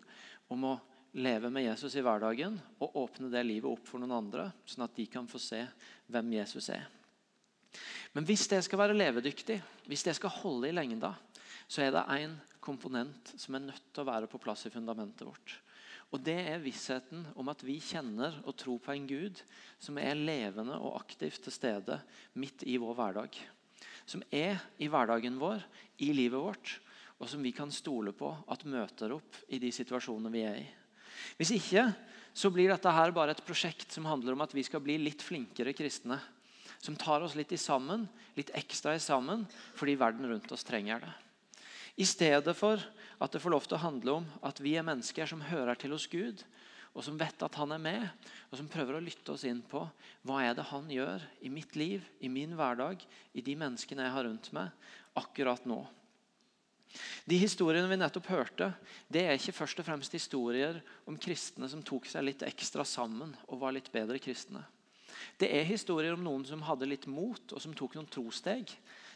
om 0.53 0.67
å 0.69 0.75
leve 1.17 1.49
med 1.53 1.65
Jesus 1.65 1.97
i 1.97 2.05
hverdagen 2.05 2.59
og 2.81 2.97
åpne 3.01 3.33
det 3.33 3.45
livet 3.49 3.73
opp 3.73 3.89
for 3.89 4.01
noen 4.01 4.13
andre, 4.17 4.51
sånn 4.69 4.85
at 4.85 4.97
de 4.97 5.09
kan 5.09 5.29
få 5.29 5.41
se 5.41 5.65
hvem 6.13 6.37
Jesus 6.37 6.69
er. 6.73 6.85
Men 8.13 8.29
hvis 8.29 8.45
det 8.53 8.61
skal 8.67 8.85
være 8.85 8.97
levedyktig, 8.97 9.57
hvis 9.89 10.05
det 10.05 10.19
skal 10.19 10.37
holde 10.43 10.69
i 10.69 10.77
lengda, 10.77 11.15
så 11.65 11.87
er 11.87 11.95
det 11.95 12.09
én 12.21 12.37
komponent 12.63 13.35
som 13.37 13.57
er 13.57 13.67
nødt 13.67 13.91
til 13.91 14.05
å 14.05 14.09
være 14.09 14.31
på 14.31 14.41
plass 14.43 14.67
i 14.69 14.73
fundamentet 14.73 15.27
vårt. 15.27 15.57
Og 16.13 16.21
Det 16.21 16.37
er 16.37 16.61
vissheten 16.61 17.25
om 17.41 17.49
at 17.49 17.63
vi 17.65 17.79
kjenner 17.81 18.37
og 18.45 18.57
tror 18.61 18.81
på 18.85 18.93
en 18.93 19.07
Gud 19.09 19.41
som 19.81 19.97
er 19.99 20.19
levende 20.19 20.77
og 20.77 20.99
aktivt 21.01 21.41
til 21.47 21.55
stede 21.55 21.99
midt 22.37 22.67
i 22.69 22.77
vår 22.81 22.97
hverdag. 22.99 23.39
Som 24.05 24.23
er 24.29 24.61
i 24.83 24.91
hverdagen 24.93 25.39
vår, 25.41 25.63
i 26.05 26.13
livet 26.13 26.43
vårt, 26.43 26.75
og 27.17 27.31
som 27.31 27.43
vi 27.43 27.55
kan 27.57 27.73
stole 27.73 28.13
på 28.13 28.29
at 28.51 28.67
møter 28.69 29.15
opp 29.17 29.41
i 29.49 29.61
de 29.63 29.71
situasjonene 29.73 30.33
vi 30.35 30.45
er 30.45 30.61
i. 30.61 30.69
Hvis 31.39 31.55
ikke 31.57 31.87
så 32.35 32.51
blir 32.53 32.73
dette 32.73 32.93
her 32.93 33.13
bare 33.15 33.35
et 33.37 33.45
prosjekt 33.45 33.93
som 33.93 34.09
handler 34.09 34.35
om 34.35 34.45
at 34.45 34.55
vi 34.57 34.65
skal 34.65 34.83
bli 34.85 34.97
litt 35.01 35.23
flinkere 35.25 35.75
kristne. 35.77 36.19
Som 36.83 36.97
tar 36.99 37.23
oss 37.23 37.37
litt 37.39 37.53
i 37.55 37.61
sammen, 37.61 38.09
litt 38.35 38.51
ekstra 38.59 38.97
i 38.97 39.03
sammen, 39.03 39.45
fordi 39.79 39.95
verden 40.01 40.27
rundt 40.27 40.51
oss 40.53 40.65
trenger 40.67 41.05
det. 41.05 41.13
I 41.97 42.07
stedet 42.09 42.55
for 42.57 42.81
at 43.23 43.33
det 43.33 43.41
får 43.43 43.53
lov 43.53 43.67
til 43.69 43.77
å 43.77 43.85
handle 43.85 44.19
om 44.21 44.29
at 44.45 44.61
vi 44.63 44.77
er 44.79 44.87
mennesker 44.87 45.29
som 45.29 45.45
hører 45.45 45.79
til 45.79 45.93
hos 45.95 46.09
Gud, 46.11 46.43
og 46.93 47.05
som 47.05 47.17
vet 47.21 47.45
at 47.45 47.57
han 47.57 47.73
er 47.73 47.81
med, 47.81 48.29
og 48.51 48.59
som 48.61 48.69
prøver 48.69 48.99
å 48.99 49.05
lytte 49.05 49.33
oss 49.33 49.47
inn 49.49 49.63
på 49.65 49.85
hva 50.29 50.43
er 50.45 50.57
det 50.57 50.69
han 50.69 50.91
gjør 50.93 51.25
i 51.41 51.53
mitt 51.53 51.77
liv, 51.79 52.05
i 52.21 52.29
min 52.33 52.53
hverdag, 52.59 53.01
i 53.33 53.45
de 53.45 53.57
menneskene 53.57 54.05
jeg 54.05 54.17
har 54.17 54.29
rundt 54.29 54.51
meg 54.57 54.73
akkurat 55.17 55.65
nå. 55.69 55.81
De 57.25 57.39
historiene 57.41 57.89
vi 57.89 57.97
nettopp 57.97 58.29
hørte, 58.29 58.69
det 59.09 59.23
er 59.25 59.39
ikke 59.39 59.55
først 59.57 59.81
og 59.81 59.87
fremst 59.87 60.13
historier 60.13 60.83
om 61.09 61.17
kristne 61.17 61.69
som 61.73 61.85
tok 61.85 62.09
seg 62.11 62.27
litt 62.27 62.45
ekstra 62.45 62.85
sammen 62.85 63.33
og 63.47 63.63
var 63.63 63.73
litt 63.73 63.89
bedre 63.93 64.21
kristne. 64.21 64.61
Det 65.41 65.49
er 65.55 65.65
historier 65.69 66.13
om 66.13 66.25
noen 66.25 66.45
som 66.45 66.65
hadde 66.67 66.89
litt 66.89 67.07
mot, 67.09 67.41
og 67.53 67.61
som 67.63 67.73
tok 67.77 67.97
noen 67.97 68.11
trosteg. 68.11 68.69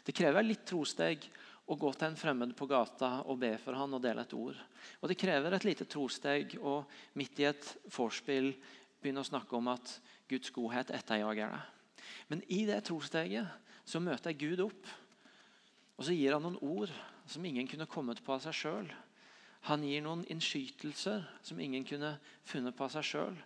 Det 0.06 0.14
krever 0.16 0.46
litt 0.46 0.64
trosteg 0.68 1.26
å 1.66 1.74
gå 1.74 1.90
til 1.94 2.06
en 2.08 2.18
fremmed 2.18 2.52
på 2.56 2.68
gata 2.70 3.24
og 3.26 3.40
be 3.42 3.52
for 3.58 3.74
han 3.74 3.94
og 3.96 4.02
dele 4.02 4.22
et 4.22 4.34
ord. 4.36 4.58
Og 5.02 5.08
Det 5.10 5.18
krever 5.18 5.56
et 5.56 5.66
lite 5.66 5.86
trosteg 5.90 6.54
å 6.62 6.78
midt 7.18 7.40
i 7.42 7.48
et 7.50 7.70
vorspiel 7.90 8.52
begynne 9.00 9.24
å 9.24 9.28
snakke 9.28 9.56
om 9.58 9.72
at 9.74 9.96
Guds 10.30 10.52
godhet 10.54 10.92
etterjager 10.94 11.50
deg. 11.50 11.72
Men 12.30 12.42
i 12.52 12.62
det 12.68 12.78
trosteget 12.86 13.50
så 13.86 14.00
møter 14.02 14.32
jeg 14.32 14.42
Gud 14.42 14.62
opp. 14.66 14.94
Og 15.96 16.06
så 16.06 16.14
gir 16.14 16.36
han 16.36 16.44
noen 16.44 16.60
ord 16.62 16.92
som 17.26 17.44
ingen 17.46 17.68
kunne 17.70 17.88
kommet 17.90 18.22
på 18.22 18.34
av 18.36 18.44
seg 18.44 18.54
sjøl. 18.54 18.90
Han 19.66 19.82
gir 19.82 20.04
noen 20.04 20.22
innskytelser 20.30 21.24
som 21.42 21.60
ingen 21.62 21.86
kunne 21.86 22.16
funnet 22.46 22.76
på 22.76 22.86
av 22.86 22.92
seg 22.94 23.08
sjøl. 23.10 23.38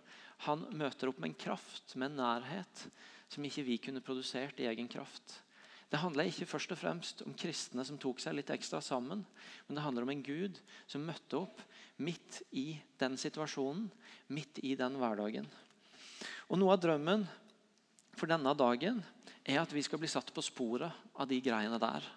Han 0.45 0.67
møter 0.77 1.09
opp 1.09 1.21
med 1.21 1.31
en 1.31 1.39
kraft, 1.45 1.95
med 1.95 2.11
en 2.11 2.21
nærhet, 2.21 2.85
som 3.31 3.45
ikke 3.45 3.65
vi 3.65 3.77
kunne 3.81 4.03
produsert 4.05 4.59
i 4.61 4.67
egen 4.69 4.89
kraft. 4.91 5.39
Det 5.91 5.99
handler 5.99 6.29
ikke 6.29 6.47
først 6.47 6.71
og 6.71 6.79
fremst 6.79 7.21
om 7.25 7.35
kristne 7.35 7.83
som 7.83 7.97
tok 7.99 8.21
seg 8.23 8.37
litt 8.37 8.51
ekstra 8.53 8.79
sammen, 8.83 9.25
men 9.67 9.75
det 9.75 9.83
handler 9.83 10.05
om 10.05 10.13
en 10.13 10.23
Gud 10.23 10.59
som 10.87 11.03
møtte 11.03 11.41
opp 11.41 11.59
midt 12.01 12.39
i 12.55 12.77
den 13.01 13.17
situasjonen, 13.19 13.89
midt 14.31 14.61
i 14.63 14.71
den 14.79 14.95
hverdagen. 15.01 15.49
Og 16.47 16.61
Noe 16.61 16.77
av 16.77 16.83
drømmen 16.83 17.25
for 18.15 18.31
denne 18.31 18.53
dagen 18.55 19.01
er 19.43 19.59
at 19.59 19.73
vi 19.75 19.83
skal 19.83 19.99
bli 19.99 20.09
satt 20.11 20.31
på 20.31 20.43
sporet 20.45 20.95
av 21.11 21.27
de 21.27 21.41
greiene 21.43 21.79
der. 21.81 22.07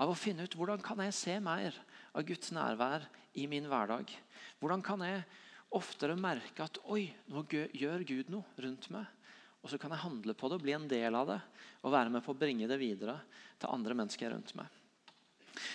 Av 0.00 0.10
å 0.10 0.18
finne 0.18 0.48
ut 0.48 0.56
hvordan 0.58 0.82
kan 0.82 0.98
jeg 1.04 1.14
se 1.14 1.38
mer 1.44 1.76
av 2.16 2.26
Guds 2.26 2.50
nærvær 2.56 3.06
i 3.38 3.46
min 3.50 3.68
hverdag. 3.70 4.10
Hvordan 4.58 4.82
kan 4.82 5.06
jeg 5.06 5.22
oftere 5.76 6.18
merke 6.18 6.66
at 6.66 6.80
oi, 6.90 7.12
nå 7.30 7.44
gjør 7.46 8.06
Gud 8.08 8.32
noe 8.32 8.62
rundt 8.64 8.90
meg. 8.90 9.06
Og 9.60 9.70
så 9.70 9.78
kan 9.80 9.92
jeg 9.92 10.04
handle 10.04 10.34
på 10.36 10.48
det 10.48 10.58
og 10.58 10.64
bli 10.64 10.74
en 10.76 10.88
del 10.88 11.16
av 11.16 11.28
det 11.34 11.40
og 11.84 11.92
være 11.92 12.12
med 12.12 12.24
på 12.24 12.32
å 12.32 12.40
bringe 12.40 12.68
det 12.68 12.78
videre 12.80 13.18
til 13.60 13.72
andre 13.72 13.96
mennesker 13.96 14.32
rundt 14.32 14.54
meg. 14.56 14.68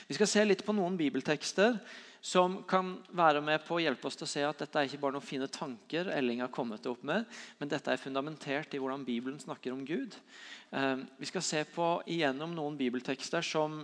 Vi 0.07 0.17
skal 0.17 0.29
se 0.29 0.43
litt 0.45 0.63
på 0.65 0.73
noen 0.73 0.97
bibeltekster 0.97 1.77
som 2.25 2.63
kan 2.65 2.95
være 3.13 3.41
med 3.45 3.61
på 3.67 3.75
å 3.75 3.83
hjelpe 3.83 4.07
oss 4.09 4.17
til 4.17 4.25
å 4.25 4.31
se 4.31 4.41
at 4.47 4.63
dette 4.63 4.81
er 4.81 4.87
ikke 4.89 5.01
bare 5.03 5.13
noen 5.13 5.25
fine 5.25 5.49
tanker 5.51 6.09
Elling 6.09 6.41
har 6.41 6.49
kommet 6.53 6.87
opp 6.89 7.03
med, 7.05 7.27
men 7.59 7.69
dette 7.69 7.93
er 7.93 8.01
fundamentert 8.01 8.73
i 8.73 8.79
hvordan 8.81 9.05
Bibelen 9.05 9.37
snakker 9.41 9.75
om 9.75 9.83
Gud. 9.85 10.17
Eh, 10.73 11.03
vi 11.21 11.29
skal 11.29 11.45
se 11.45 11.61
på 11.69 11.89
igjennom 12.09 12.55
noen 12.57 12.79
bibeltekster 12.79 13.45
som 13.45 13.83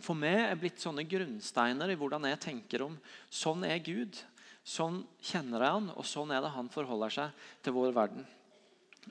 for 0.00 0.16
meg 0.16 0.46
er 0.46 0.56
blitt 0.56 0.80
sånne 0.80 1.04
grunnsteiner 1.10 1.92
i 1.92 1.98
hvordan 1.98 2.24
jeg 2.30 2.40
tenker 2.46 2.86
om 2.86 2.96
sånn 3.28 3.66
er 3.68 3.82
Gud. 3.84 4.16
Sånn 4.64 5.02
kjenner 5.24 5.64
jeg 5.64 5.76
han, 5.76 5.92
og 5.96 6.08
sånn 6.08 6.32
er 6.32 6.44
det 6.44 6.54
han 6.54 6.72
forholder 6.72 7.12
seg 7.12 7.46
til 7.64 7.76
vår 7.76 7.94
verden. 7.96 8.24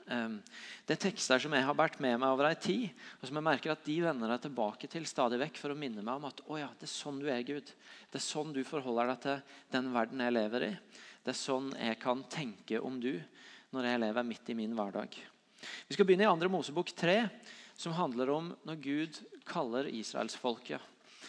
Ehm, 0.06 0.38
det 0.86 0.96
er 0.96 1.02
tekster 1.08 1.42
som 1.42 1.54
jeg 1.56 1.66
har 1.66 1.76
båret 1.76 1.98
med 2.02 2.18
meg 2.20 2.32
over 2.32 2.48
ei 2.48 2.58
tid, 2.60 2.88
og 3.18 3.28
som 3.28 3.38
jeg 3.40 3.46
merker 3.48 3.72
at 3.74 3.84
de 3.86 3.96
vender 4.04 4.30
deg 4.32 4.44
tilbake 4.46 4.90
til 4.90 5.06
stadig 5.08 5.40
vekk 5.42 5.60
for 5.60 5.74
å 5.74 5.78
minne 5.78 6.04
meg 6.04 6.20
om 6.20 6.28
at 6.30 6.42
å 6.46 6.58
ja, 6.60 6.68
det 6.78 6.86
er 6.88 6.92
sånn 6.92 7.20
du 7.22 7.28
er, 7.32 7.42
Gud. 7.46 7.72
Det 8.08 8.20
er 8.20 8.24
sånn 8.24 8.54
du 8.56 8.62
forholder 8.66 9.12
deg 9.12 9.22
til 9.24 9.56
den 9.74 9.90
verden 9.94 10.24
jeg 10.24 10.36
lever 10.36 10.68
i. 10.68 10.72
Det 11.24 11.34
er 11.34 11.40
sånn 11.40 11.72
jeg 11.76 11.98
kan 12.00 12.22
tenke 12.32 12.80
om 12.80 13.00
du 13.02 13.14
når 13.74 13.90
jeg 13.90 14.02
lever 14.04 14.28
midt 14.30 14.48
i 14.48 14.56
min 14.56 14.76
hverdag. 14.76 15.18
Vi 15.88 15.96
skal 15.96 16.06
begynne 16.08 16.24
i 16.24 16.30
2. 16.30 16.50
Mosebok 16.52 16.92
3, 16.96 17.18
som 17.78 17.96
handler 17.98 18.30
om 18.32 18.52
når 18.66 18.82
Gud 18.82 19.18
kaller 19.48 19.90
israelsfolket. 19.90 20.80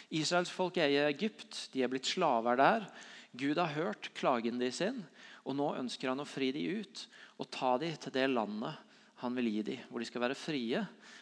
Israelsfolket 0.10 0.86
er 0.86 0.94
i 0.94 1.02
Egypt, 1.10 1.68
de 1.74 1.84
er 1.84 1.92
blitt 1.92 2.08
slaver 2.10 2.58
der. 2.58 2.86
Gud 3.38 3.60
har 3.62 3.76
hørt 3.76 4.10
klagen 4.18 4.62
de 4.62 4.72
sin, 4.74 5.04
og 5.46 5.58
nå 5.58 5.74
ønsker 5.78 6.10
han 6.10 6.22
å 6.22 6.28
fri 6.28 6.50
de 6.54 6.64
ut 6.82 7.04
og 7.40 7.50
ta 7.54 7.74
dem 7.82 7.96
til 7.98 8.16
det 8.16 8.28
landet 8.32 8.86
han 9.20 9.36
vil 9.36 9.50
gi 9.52 9.66
dem, 9.74 9.84
hvor 9.90 10.00
de 10.00 10.08
skal 10.08 10.24
være 10.24 10.38
frie 10.38 10.80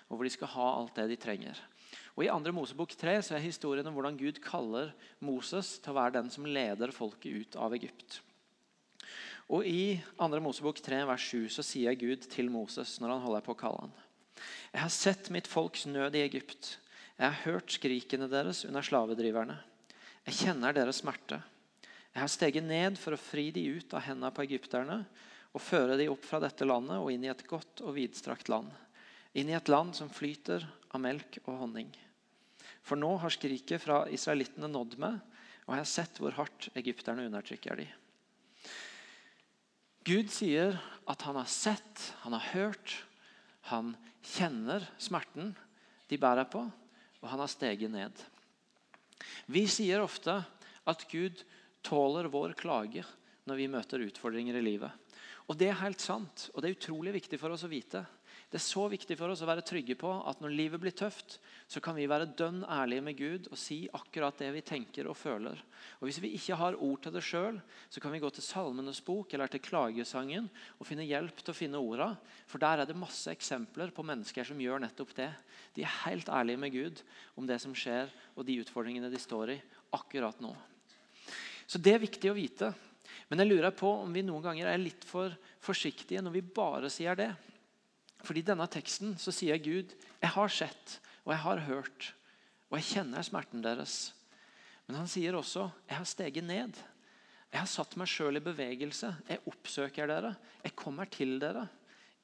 og 0.07 0.15
hvor 0.15 0.27
de 0.27 0.33
skal 0.33 0.51
ha 0.53 0.67
alt 0.77 1.00
det 1.00 1.07
de 1.12 1.19
trenger. 1.21 1.57
Og 2.17 2.25
I 2.25 2.29
2. 2.29 2.53
Mosebok 2.53 2.93
3 2.97 3.19
så 3.25 3.36
er 3.38 3.43
historien 3.45 3.86
om 3.88 3.95
hvordan 3.95 4.17
Gud 4.17 4.39
kaller 4.43 4.93
Moses 5.24 5.75
til 5.81 5.93
å 5.93 5.97
være 6.00 6.17
den 6.17 6.31
som 6.33 6.47
leder 6.50 6.93
folket 6.93 7.43
ut 7.45 7.57
av 7.62 7.75
Egypt. 7.77 8.19
Og 9.53 9.63
I 9.69 9.97
2. 10.17 10.41
Mosebok 10.43 10.81
3 10.83 11.03
vers 11.07 11.27
7 11.29 11.47
så 11.53 11.65
sier 11.65 11.97
Gud 11.97 12.25
til 12.31 12.51
Moses 12.53 12.97
når 13.01 13.15
han 13.15 13.25
holder 13.25 13.45
på 13.45 13.53
å 13.55 13.59
kalle 13.59 13.86
han. 13.86 13.95
Jeg 14.74 14.83
har 14.83 14.93
sett 14.93 15.31
mitt 15.33 15.50
folks 15.50 15.86
nød 15.89 16.17
i 16.17 16.25
Egypt. 16.25 16.75
Jeg 17.17 17.25
har 17.31 17.45
hørt 17.45 17.74
skrikene 17.74 18.27
deres 18.29 18.63
under 18.67 18.86
slavedriverne. 18.86 19.55
Jeg 20.27 20.41
kjenner 20.41 20.75
deres 20.75 21.00
smerte. 21.01 21.39
Jeg 22.12 22.21
har 22.21 22.33
steget 22.33 22.65
ned 22.65 22.97
for 23.00 23.15
å 23.15 23.21
fri 23.21 23.47
de 23.53 23.63
ut 23.77 23.93
av 23.95 24.03
hendene 24.05 24.33
på 24.33 24.43
egypterne 24.45 25.03
og 25.53 25.63
føre 25.63 25.97
de 25.99 26.09
opp 26.11 26.25
fra 26.27 26.41
dette 26.43 26.65
landet 26.67 26.99
og 26.99 27.11
inn 27.13 27.23
i 27.25 27.31
et 27.31 27.45
godt 27.47 27.83
og 27.85 27.95
vidstrakt 27.97 28.49
land. 28.51 28.69
Inn 29.37 29.51
i 29.51 29.55
et 29.57 29.71
land 29.71 29.93
som 29.95 30.11
flyter 30.11 30.65
av 30.91 31.01
melk 31.03 31.39
og 31.45 31.55
honning. 31.61 31.91
For 32.83 32.99
nå 32.99 33.13
har 33.21 33.33
skriket 33.33 33.83
fra 33.83 34.05
israelittene 34.13 34.69
nådd 34.71 34.97
meg, 35.01 35.19
og 35.67 35.75
jeg 35.75 35.83
har 35.83 35.91
sett 35.91 36.19
hvor 36.23 36.35
hardt 36.37 36.69
egypterne 36.79 37.25
undertrykker 37.27 37.81
de. 37.81 37.87
Gud 40.07 40.31
sier 40.31 40.77
at 41.11 41.23
han 41.27 41.35
har 41.35 41.49
sett, 41.51 42.03
han 42.23 42.35
har 42.37 42.45
hørt, 42.53 42.93
han 43.67 43.91
kjenner 44.23 44.85
smerten 45.03 45.51
de 46.07 46.19
bærer 46.19 46.47
på, 46.47 46.61
og 47.19 47.27
han 47.27 47.43
har 47.43 47.51
steget 47.51 47.91
ned. 47.91 48.15
Vi 49.51 49.65
sier 49.67 50.03
ofte 50.03 50.39
at 50.87 51.03
Gud 51.11 51.43
tåler 51.83 52.29
vår 52.31 52.55
klage 52.59 53.03
når 53.47 53.59
vi 53.59 53.67
møter 53.71 54.05
utfordringer 54.05 54.55
i 54.59 54.63
livet. 54.63 54.91
Og 55.47 55.55
Det 55.55 55.69
er 55.71 55.79
helt 55.79 56.03
sant, 56.03 56.49
og 56.53 56.61
det 56.61 56.69
er 56.69 56.75
utrolig 56.75 57.13
viktig 57.15 57.39
for 57.39 57.55
oss 57.55 57.63
å 57.63 57.71
vite. 57.71 58.03
Det 58.47 58.59
er 58.61 58.63
så 58.63 58.85
viktig 58.87 59.15
for 59.19 59.31
oss 59.31 59.41
å 59.43 59.47
være 59.47 59.63
trygge 59.67 59.95
på 59.99 60.07
at 60.27 60.39
når 60.39 60.53
livet 60.55 60.79
blir 60.79 60.93
tøft, 60.95 61.37
så 61.67 61.81
kan 61.83 61.97
vi 61.97 62.05
være 62.07 62.29
dønn 62.39 62.61
ærlige 62.63 63.03
med 63.03 63.17
Gud 63.19 63.49
og 63.51 63.59
si 63.59 63.81
akkurat 63.95 64.39
det 64.39 64.53
vi 64.55 64.61
tenker 64.63 65.09
og 65.11 65.17
føler. 65.19 65.59
Og 65.99 66.07
Hvis 66.07 66.21
vi 66.23 66.31
ikke 66.37 66.55
har 66.55 66.79
ord 66.79 67.01
til 67.03 67.15
det 67.15 67.23
sjøl, 67.27 67.59
så 67.91 68.03
kan 68.03 68.15
vi 68.15 68.21
gå 68.23 68.31
til 68.31 68.45
Salmenes 68.45 69.01
bok 69.03 69.35
eller 69.35 69.51
til 69.51 69.63
klagesangen 69.63 70.47
og 70.79 70.87
finne 70.87 71.07
hjelp 71.07 71.43
til 71.43 71.51
å 71.51 71.57
finne 71.59 71.81
orda. 71.83 72.13
For 72.47 72.63
der 72.63 72.83
er 72.83 72.87
det 72.87 72.95
masse 72.99 73.31
eksempler 73.35 73.91
på 73.91 74.07
mennesker 74.07 74.47
som 74.47 74.63
gjør 74.63 74.83
nettopp 74.83 75.11
det. 75.19 75.31
De 75.75 75.83
er 75.83 75.99
helt 76.05 76.31
ærlige 76.31 76.63
med 76.63 76.75
Gud 76.75 77.03
om 77.35 77.47
det 77.47 77.59
som 77.63 77.75
skjer 77.75 78.11
og 78.35 78.47
de 78.47 78.61
utfordringene 78.63 79.11
de 79.11 79.19
står 79.19 79.57
i 79.57 79.61
akkurat 79.95 80.39
nå. 80.43 80.55
Så 81.67 81.83
det 81.83 81.97
er 81.97 82.03
viktig 82.03 82.31
å 82.31 82.37
vite. 82.37 82.71
Men 83.29 83.43
jeg 83.43 83.51
lurer 83.51 83.73
på 83.75 83.89
om 84.03 84.13
vi 84.13 84.23
noen 84.25 84.43
ganger 84.45 84.69
er 84.71 84.81
litt 84.81 85.05
for 85.07 85.33
forsiktige 85.63 86.23
når 86.23 86.37
vi 86.37 86.43
bare 86.59 86.91
sier 86.93 87.17
det. 87.17 87.31
Fordi 88.25 88.43
I 88.43 88.49
denne 88.49 88.67
teksten 88.71 89.15
så 89.21 89.33
sier 89.35 89.59
Gud 89.61 89.93
jeg 89.93 90.33
har 90.33 90.53
sett 90.53 90.99
og 91.27 91.33
jeg 91.33 91.43
har 91.43 91.63
hørt, 91.67 92.05
og 92.71 92.77
jeg 92.79 92.87
kjenner 92.93 93.25
smerten 93.25 93.63
deres. 93.63 93.97
Men 94.87 95.01
han 95.01 95.09
sier 95.11 95.35
også 95.35 95.67
jeg 95.89 95.97
har 95.99 96.07
steget 96.07 96.47
ned. 96.47 96.77
Jeg 97.51 97.59
har 97.61 97.69
satt 97.71 97.95
meg 97.99 98.09
sjøl 98.11 98.39
i 98.39 98.43
bevegelse. 98.43 99.09
Jeg 99.27 99.43
oppsøker 99.47 100.09
dere. 100.09 100.33
Jeg 100.63 100.75
kommer 100.79 101.07
til 101.11 101.37
dere. 101.39 101.65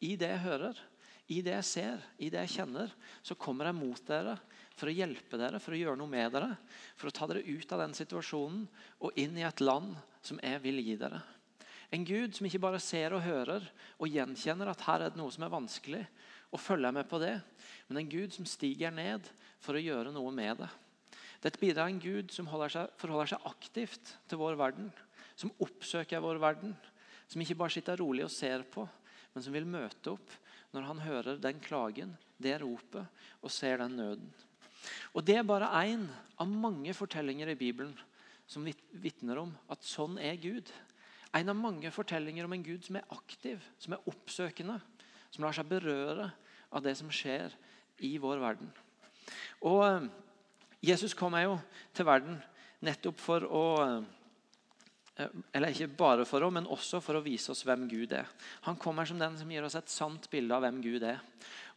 I 0.03 0.15
det 0.19 0.29
jeg 0.33 0.43
hører, 0.43 0.79
i 1.31 1.39
det 1.43 1.53
jeg 1.53 1.67
ser, 1.67 2.01
i 2.19 2.27
det 2.31 2.41
jeg 2.43 2.55
kjenner, 2.57 2.91
så 3.23 3.37
kommer 3.39 3.69
jeg 3.69 3.77
mot 3.77 4.01
dere 4.07 4.35
for 4.77 4.89
å 4.89 4.95
hjelpe 4.95 5.37
dere, 5.39 5.61
for 5.61 5.75
å 5.75 5.79
gjøre 5.79 5.99
noe 5.99 6.09
med 6.09 6.33
dere. 6.33 6.49
For 6.97 7.09
å 7.09 7.15
ta 7.15 7.27
dere 7.29 7.45
ut 7.45 7.75
av 7.75 7.83
den 7.83 7.95
situasjonen 7.97 8.65
og 9.05 9.19
inn 9.21 9.37
i 9.37 9.45
et 9.47 9.63
land 9.63 9.95
som 10.25 10.39
jeg 10.41 10.61
vil 10.63 10.81
gi 10.83 10.97
dere. 10.99 11.21
En 11.93 12.05
Gud 12.07 12.33
som 12.33 12.47
ikke 12.47 12.61
bare 12.63 12.81
ser 12.81 13.13
og 13.13 13.21
hører 13.21 13.65
og 13.99 14.09
gjenkjenner 14.09 14.71
at 14.71 14.85
her 14.87 15.03
er 15.03 15.13
det 15.13 15.19
noe 15.19 15.33
som 15.33 15.45
er 15.45 15.53
vanskelig, 15.53 16.05
og 16.53 16.61
følger 16.61 16.93
med 16.93 17.07
på 17.09 17.17
det, 17.21 17.35
men 17.87 17.99
en 18.01 18.09
Gud 18.09 18.33
som 18.33 18.45
stiger 18.49 18.93
ned 18.93 19.25
for 19.61 19.77
å 19.77 19.81
gjøre 19.81 20.13
noe 20.13 20.33
med 20.33 20.61
det. 20.61 20.69
Det 21.43 21.51
er 21.73 21.81
en 21.83 21.99
Gud 21.99 22.31
som 22.31 22.47
seg, 22.47 22.93
forholder 22.97 23.33
seg 23.33 23.47
aktivt 23.49 24.13
til 24.29 24.39
vår 24.39 24.55
verden. 24.55 24.91
Som 25.35 25.51
oppsøker 25.65 26.21
vår 26.23 26.39
verden. 26.39 26.75
Som 27.27 27.41
ikke 27.43 27.57
bare 27.59 27.73
sitter 27.73 27.99
rolig 27.99 28.23
og 28.23 28.31
ser 28.31 28.63
på, 28.69 28.85
men 29.33 29.43
som 29.43 29.55
vil 29.55 29.67
møte 29.67 30.13
opp 30.13 30.37
når 30.73 30.87
han 30.87 31.01
hører 31.03 31.41
den 31.41 31.59
klagen, 31.61 32.15
det 32.41 32.55
ropet, 32.61 33.05
og 33.41 33.51
ser 33.51 33.81
den 33.81 33.97
nøden. 33.99 34.31
Og 35.13 35.25
Det 35.25 35.37
er 35.37 35.47
bare 35.47 35.71
én 35.85 36.07
av 36.39 36.47
mange 36.47 36.93
fortellinger 36.93 37.51
i 37.53 37.59
Bibelen 37.59 37.93
som 38.47 38.65
vitner 38.65 39.39
om 39.39 39.53
at 39.71 39.85
sånn 39.87 40.17
er 40.19 40.35
Gud. 40.41 40.71
En 41.33 41.49
av 41.49 41.57
mange 41.57 41.91
fortellinger 41.91 42.45
om 42.45 42.53
en 42.53 42.65
Gud 42.65 42.85
som 42.85 42.99
er 42.99 43.07
aktiv, 43.15 43.61
som 43.79 43.95
er 43.95 44.09
oppsøkende. 44.09 44.79
Som 45.33 45.45
lar 45.45 45.55
seg 45.55 45.69
berøre 45.69 46.29
av 46.73 46.83
det 46.85 46.93
som 46.99 47.09
skjer 47.13 47.53
i 48.05 48.17
vår 48.21 48.41
verden. 48.41 48.69
Og 49.65 49.81
eh, 49.87 50.09
Jesus 50.83 51.15
kom 51.17 51.37
jo 51.39 51.55
til 51.95 52.05
verden 52.05 52.41
nettopp 52.83 53.21
for 53.23 53.45
å 53.47 53.63
eh, 53.85 54.03
eller 55.13 55.69
ikke 55.69 55.91
bare 55.93 56.25
for 56.25 56.41
å, 56.41 56.49
men 56.53 56.65
også 56.73 56.97
for 57.03 57.19
å 57.19 57.23
vise 57.25 57.51
oss 57.53 57.61
hvem 57.67 57.85
Gud 57.89 58.15
er. 58.17 58.29
Han 58.65 58.79
kommer 58.81 59.05
som 59.05 59.19
den 59.21 59.37
som 59.37 59.51
gir 59.51 59.65
oss 59.65 59.77
et 59.77 59.91
sant 59.93 60.25
bilde 60.31 60.55
av 60.55 60.63
hvem 60.65 60.79
Gud 60.81 61.05
er. 61.05 61.21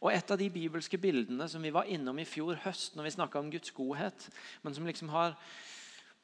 Og 0.01 0.11
Et 0.13 0.31
av 0.31 0.39
de 0.39 0.49
bibelske 0.53 0.97
bildene 1.01 1.45
som 1.49 1.61
vi 1.61 1.73
var 1.73 1.89
innom 1.89 2.17
i 2.17 2.25
fjor 2.25 2.57
høst 2.65 2.97
når 2.97 3.07
vi 3.07 3.15
snakka 3.17 3.39
om 3.39 3.51
Guds 3.53 3.73
godhet, 3.77 4.29
men 4.63 4.73
som 4.73 4.89
liksom 4.89 5.13
har 5.13 5.37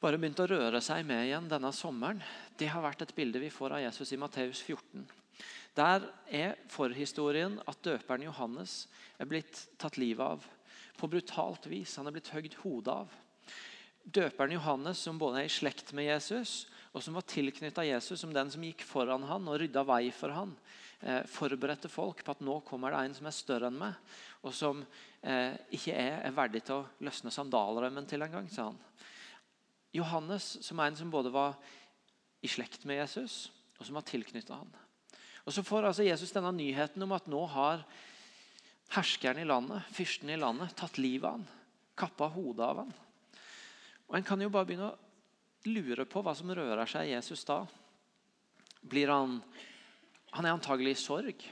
bare 0.02 0.18
begynt 0.18 0.42
å 0.42 0.48
røre 0.50 0.82
seg 0.84 1.06
med 1.06 1.28
igjen 1.28 1.46
denne 1.48 1.70
sommeren, 1.72 2.22
det 2.58 2.68
har 2.72 2.82
vært 2.84 3.06
et 3.06 3.14
bilde 3.16 3.40
vi 3.42 3.52
får 3.52 3.76
av 3.76 3.84
Jesus 3.86 4.12
i 4.12 4.18
Matteus 4.20 4.60
14. 4.66 5.06
Der 5.74 6.04
er 6.30 6.58
forhistorien 6.70 7.56
at 7.66 7.80
døperen 7.82 8.26
Johannes 8.26 8.84
er 9.18 9.30
blitt 9.30 9.64
tatt 9.80 9.98
livet 9.98 10.36
av. 10.36 10.44
På 10.98 11.08
brutalt 11.10 11.66
vis. 11.66 11.96
Han 11.98 12.06
er 12.06 12.14
blitt 12.14 12.30
høgd 12.30 12.58
hodet 12.62 12.94
av. 12.94 13.14
Døperen 14.04 14.54
Johannes, 14.54 15.00
som 15.02 15.18
både 15.18 15.40
er 15.40 15.48
i 15.48 15.52
slekt 15.52 15.90
med 15.96 16.06
Jesus, 16.06 16.66
og 16.94 17.02
som 17.02 17.16
var 17.18 17.26
tilknytta 17.26 17.82
Jesus 17.88 18.20
som 18.22 18.32
den 18.34 18.50
som 18.54 18.62
gikk 18.62 18.84
foran 18.86 19.26
han 19.26 19.48
og 19.50 19.58
rydda 19.58 19.82
vei 19.86 20.12
for 20.14 20.30
han, 20.30 20.52
eh, 21.02 21.24
forberedte 21.26 21.90
folk 21.90 22.22
på 22.24 22.36
at 22.36 22.44
nå 22.46 22.60
kommer 22.66 22.94
det 22.94 23.00
en 23.02 23.16
som 23.18 23.26
er 23.26 23.34
større 23.34 23.70
enn 23.70 23.80
meg, 23.80 23.98
og 24.46 24.54
som 24.54 24.84
eh, 25.22 25.58
ikke 25.74 25.96
er, 25.96 26.20
er 26.22 26.36
verdig 26.36 26.62
til 26.62 26.78
å 26.78 26.86
løsne 27.02 27.34
sandalrømmen 27.34 28.06
til 28.06 28.22
engang, 28.22 28.46
sa 28.48 28.68
han. 28.70 28.78
Johannes, 29.94 30.56
som 30.62 30.78
er 30.78 30.90
en 30.90 30.98
som 30.98 31.10
både 31.10 31.34
var 31.34 31.58
i 32.42 32.50
slekt 32.50 32.86
med 32.86 33.00
Jesus, 33.02 33.48
og 33.78 33.86
som 33.86 33.98
var 33.98 34.06
tilknytta 34.06 34.58
han. 34.58 34.74
Og 35.44 35.52
Så 35.52 35.62
får 35.66 35.86
altså 35.88 36.06
Jesus 36.06 36.32
denne 36.32 36.52
nyheten 36.54 37.02
om 37.02 37.12
at 37.12 37.26
nå 37.28 37.42
har 37.52 37.82
herskeren 38.94 39.42
i 39.42 39.48
landet, 39.48 39.82
fyrsten 39.92 40.30
i 40.30 40.38
landet, 40.40 40.76
tatt 40.78 40.98
livet 40.98 41.26
av 41.28 41.38
han, 41.38 41.48
kappa 41.98 42.30
hodet 42.32 42.66
av 42.66 42.84
han. 42.84 42.94
Og 44.08 44.16
En 44.18 44.26
kan 44.26 44.40
jo 44.40 44.52
bare 44.52 44.68
begynne 44.68 44.92
å 44.92 45.03
lure 45.68 46.06
på 46.08 46.22
hva 46.24 46.34
som 46.36 46.52
rører 46.52 46.88
seg 46.88 47.08
i 47.08 47.14
Jesus 47.14 47.44
da. 47.48 47.62
Blir 48.84 49.12
han 49.12 49.40
Han 50.34 50.48
er 50.48 50.56
antagelig 50.56 50.96
i 50.96 50.98
sorg, 50.98 51.42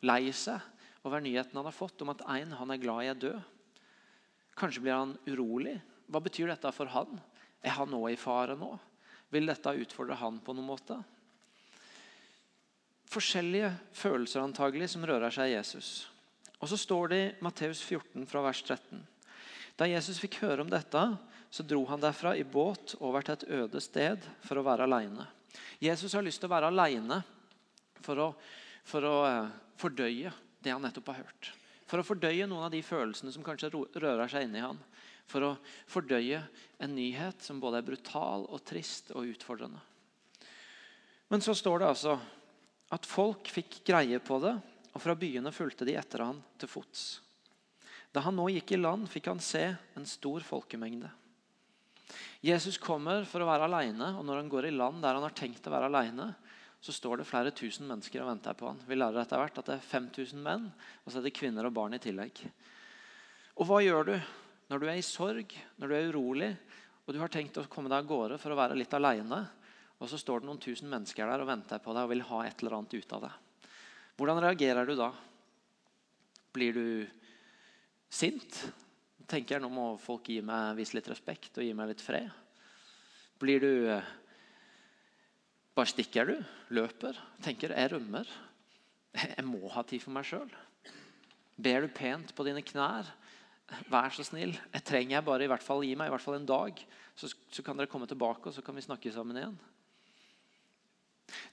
lei 0.00 0.32
seg 0.32 0.62
over 1.04 1.20
nyheten 1.20 1.56
han 1.56 1.66
har 1.66 1.76
fått 1.76 2.00
om 2.00 2.12
at 2.12 2.22
en 2.24 2.54
han 2.56 2.72
er 2.72 2.80
glad 2.80 3.04
i, 3.04 3.08
er 3.12 3.18
død. 3.20 3.40
Kanskje 4.56 4.82
blir 4.84 4.96
han 4.96 5.12
urolig. 5.28 5.76
Hva 6.08 6.22
betyr 6.24 6.48
dette 6.48 6.72
for 6.72 6.88
han? 6.92 7.20
Er 7.60 7.76
han 7.76 7.92
nå 7.92 8.00
i 8.08 8.18
fare 8.20 8.56
nå? 8.56 8.70
Vil 9.32 9.48
dette 9.48 9.76
utfordre 9.76 10.18
han 10.20 10.40
på 10.44 10.54
noen 10.56 10.68
måte? 10.72 10.98
Forskjellige 13.10 13.72
følelser 13.96 14.42
antagelig 14.42 14.90
som 14.92 15.04
rører 15.06 15.32
seg 15.34 15.50
i 15.50 15.56
Jesus. 15.56 16.08
Og 16.60 16.68
Så 16.68 16.76
står 16.80 17.08
det 17.12 17.20
i 17.20 17.32
Matteus 17.44 17.80
14 17.82 18.26
fra 18.28 18.42
vers 18.44 18.60
13. 18.62 19.00
Da 19.78 19.88
Jesus 19.88 20.20
fikk 20.20 20.42
høre 20.42 20.64
om 20.64 20.70
dette, 20.70 21.00
så 21.50 21.66
dro 21.66 21.82
han 21.90 22.02
derfra 22.02 22.36
i 22.38 22.44
båt 22.46 22.94
over 23.00 23.26
til 23.26 23.36
et 23.36 23.48
øde 23.60 23.82
sted 23.82 24.26
for 24.46 24.60
å 24.60 24.66
være 24.66 24.86
alene. 24.86 25.26
Jesus 25.82 26.14
har 26.14 26.22
lyst 26.22 26.42
til 26.42 26.50
å 26.50 26.54
være 26.54 26.70
alene 26.70 27.20
for 28.04 28.22
å, 28.22 28.28
for 28.86 29.06
å 29.06 29.16
eh, 29.26 29.50
fordøye 29.80 30.32
det 30.62 30.72
han 30.72 30.84
nettopp 30.84 31.10
har 31.10 31.24
hørt. 31.24 31.50
For 31.90 32.00
å 32.00 32.06
fordøye 32.06 32.46
noen 32.46 32.68
av 32.68 32.72
de 32.72 32.82
følelsene 32.86 33.34
som 33.34 33.44
kanskje 33.44 33.72
rører 33.74 34.30
seg 34.30 34.46
inni 34.46 34.62
han 34.62 34.78
for 35.30 35.46
å 35.46 35.50
fordøye 35.90 36.42
en 36.82 36.94
nyhet 36.94 37.42
som 37.44 37.60
både 37.62 37.80
er 37.80 37.86
brutal 37.86 38.46
og 38.50 38.62
trist 38.66 39.12
og 39.14 39.28
utfordrende. 39.30 39.80
Men 41.30 41.42
så 41.44 41.54
står 41.54 41.82
det 41.82 41.90
altså 41.92 42.16
at 42.90 43.06
folk 43.06 43.50
fikk 43.52 43.82
greie 43.86 44.18
på 44.18 44.40
det, 44.42 44.56
og 44.90 45.02
fra 45.02 45.14
byene 45.14 45.52
fulgte 45.54 45.86
de 45.86 45.94
etter 45.94 46.24
han 46.24 46.40
til 46.58 46.70
fots. 46.70 47.20
Da 48.10 48.24
han 48.24 48.34
nå 48.34 48.48
gikk 48.50 48.74
i 48.74 48.80
land, 48.80 49.06
fikk 49.06 49.28
han 49.30 49.42
se 49.42 49.62
en 49.94 50.08
stor 50.08 50.42
folkemengde. 50.42 51.12
Jesus 52.44 52.78
kommer 52.80 53.26
for 53.28 53.42
å 53.42 53.48
være 53.48 53.66
alene, 53.68 54.14
og 54.18 54.24
når 54.26 54.42
han 54.42 54.50
går 54.52 54.68
i 54.68 54.74
land 54.74 55.02
der 55.04 55.18
han 55.18 55.26
har 55.26 55.36
tenkt 55.36 55.66
å 55.68 55.74
være 55.74 55.90
alene, 55.90 56.30
så 56.80 56.94
står 56.96 57.20
det 57.20 57.28
flere 57.28 57.52
tusen 57.52 57.88
mennesker 57.88 58.22
og 58.22 58.30
venter 58.30 58.56
på 58.56 58.70
han. 58.70 58.80
Vi 58.88 58.96
lærer 58.96 59.20
etter 59.20 59.40
hvert 59.40 59.58
at 59.60 59.68
det 59.68 59.76
er 59.76 59.88
5000 59.90 60.40
menn, 60.40 60.70
og 61.04 61.12
så 61.12 61.20
er 61.20 61.26
det 61.28 61.36
kvinner 61.36 61.68
og 61.68 61.74
barn 61.76 61.96
i 61.96 62.00
tillegg. 62.00 62.40
Og 63.60 63.68
hva 63.68 63.82
gjør 63.84 64.08
du 64.08 64.14
når 64.70 64.80
du 64.80 64.86
er 64.88 65.00
i 65.00 65.04
sorg, 65.04 65.52
når 65.82 65.90
du 65.90 65.96
er 65.96 66.08
urolig, 66.14 66.50
og 67.04 67.12
du 67.12 67.20
har 67.20 67.32
tenkt 67.32 67.58
å 67.60 67.66
komme 67.68 67.90
deg 67.90 68.04
av 68.04 68.08
gårde 68.08 68.38
for 68.40 68.54
å 68.54 68.58
være 68.58 68.78
litt 68.78 68.94
alene, 68.96 69.42
og 70.00 70.08
så 70.08 70.16
står 70.16 70.40
det 70.40 70.48
noen 70.48 70.60
tusen 70.62 70.88
mennesker 70.88 71.28
der 71.28 71.42
og 71.42 71.50
venter 71.50 71.82
på 71.82 71.92
deg 71.92 72.06
og 72.06 72.12
vil 72.14 72.28
ha 72.30 72.44
et 72.46 72.62
eller 72.62 72.78
annet 72.78 72.94
ut 72.96 73.16
av 73.18 73.26
det. 73.26 73.32
Hvordan 74.16 74.40
reagerer 74.44 74.88
du 74.88 74.94
da? 74.96 75.10
Blir 76.54 76.76
du 76.76 76.86
sint? 78.08 78.62
Tenker 79.28 79.56
jeg 79.56 79.64
Nå 79.64 79.70
må 79.72 79.86
folk 80.00 80.28
gi 80.30 80.40
meg, 80.44 80.76
vise 80.78 80.96
litt 80.96 81.10
respekt 81.10 81.58
og 81.58 81.66
gi 81.66 81.74
meg 81.76 81.92
litt 81.92 82.04
fred. 82.04 82.30
Blir 83.40 83.62
du 83.64 83.72
Bare 85.76 85.88
stikker 85.88 86.26
du? 86.28 86.34
Løper? 86.74 87.16
Tenker 87.44 87.72
jeg 87.72 87.92
rømmer. 87.92 88.28
Jeg 89.14 89.44
må 89.46 89.70
ha 89.72 89.84
tid 89.86 90.02
for 90.02 90.12
meg 90.14 90.26
sjøl. 90.28 90.50
Ber 91.60 91.84
du 91.84 91.92
pent 91.94 92.34
på 92.34 92.44
dine 92.46 92.62
knær? 92.66 93.08
Vær 93.90 94.10
så 94.14 94.26
snill. 94.26 94.56
Jeg 94.74 94.86
trenger 94.86 95.16
jeg 95.16 95.26
bare 95.26 95.46
i 95.46 95.50
hvert 95.50 95.64
fall 95.64 95.84
gi 95.86 95.94
meg 95.98 96.10
i 96.10 96.14
hvert 96.14 96.24
fall 96.24 96.38
en 96.40 96.48
dag. 96.48 96.82
Så, 97.14 97.30
så 97.30 97.64
kan 97.64 97.78
dere 97.78 97.90
komme 97.90 98.08
tilbake, 98.10 98.48
og 98.48 98.56
så 98.56 98.64
kan 98.66 98.76
vi 98.76 98.84
snakke 98.84 99.12
sammen 99.14 99.38
igjen. 99.38 99.58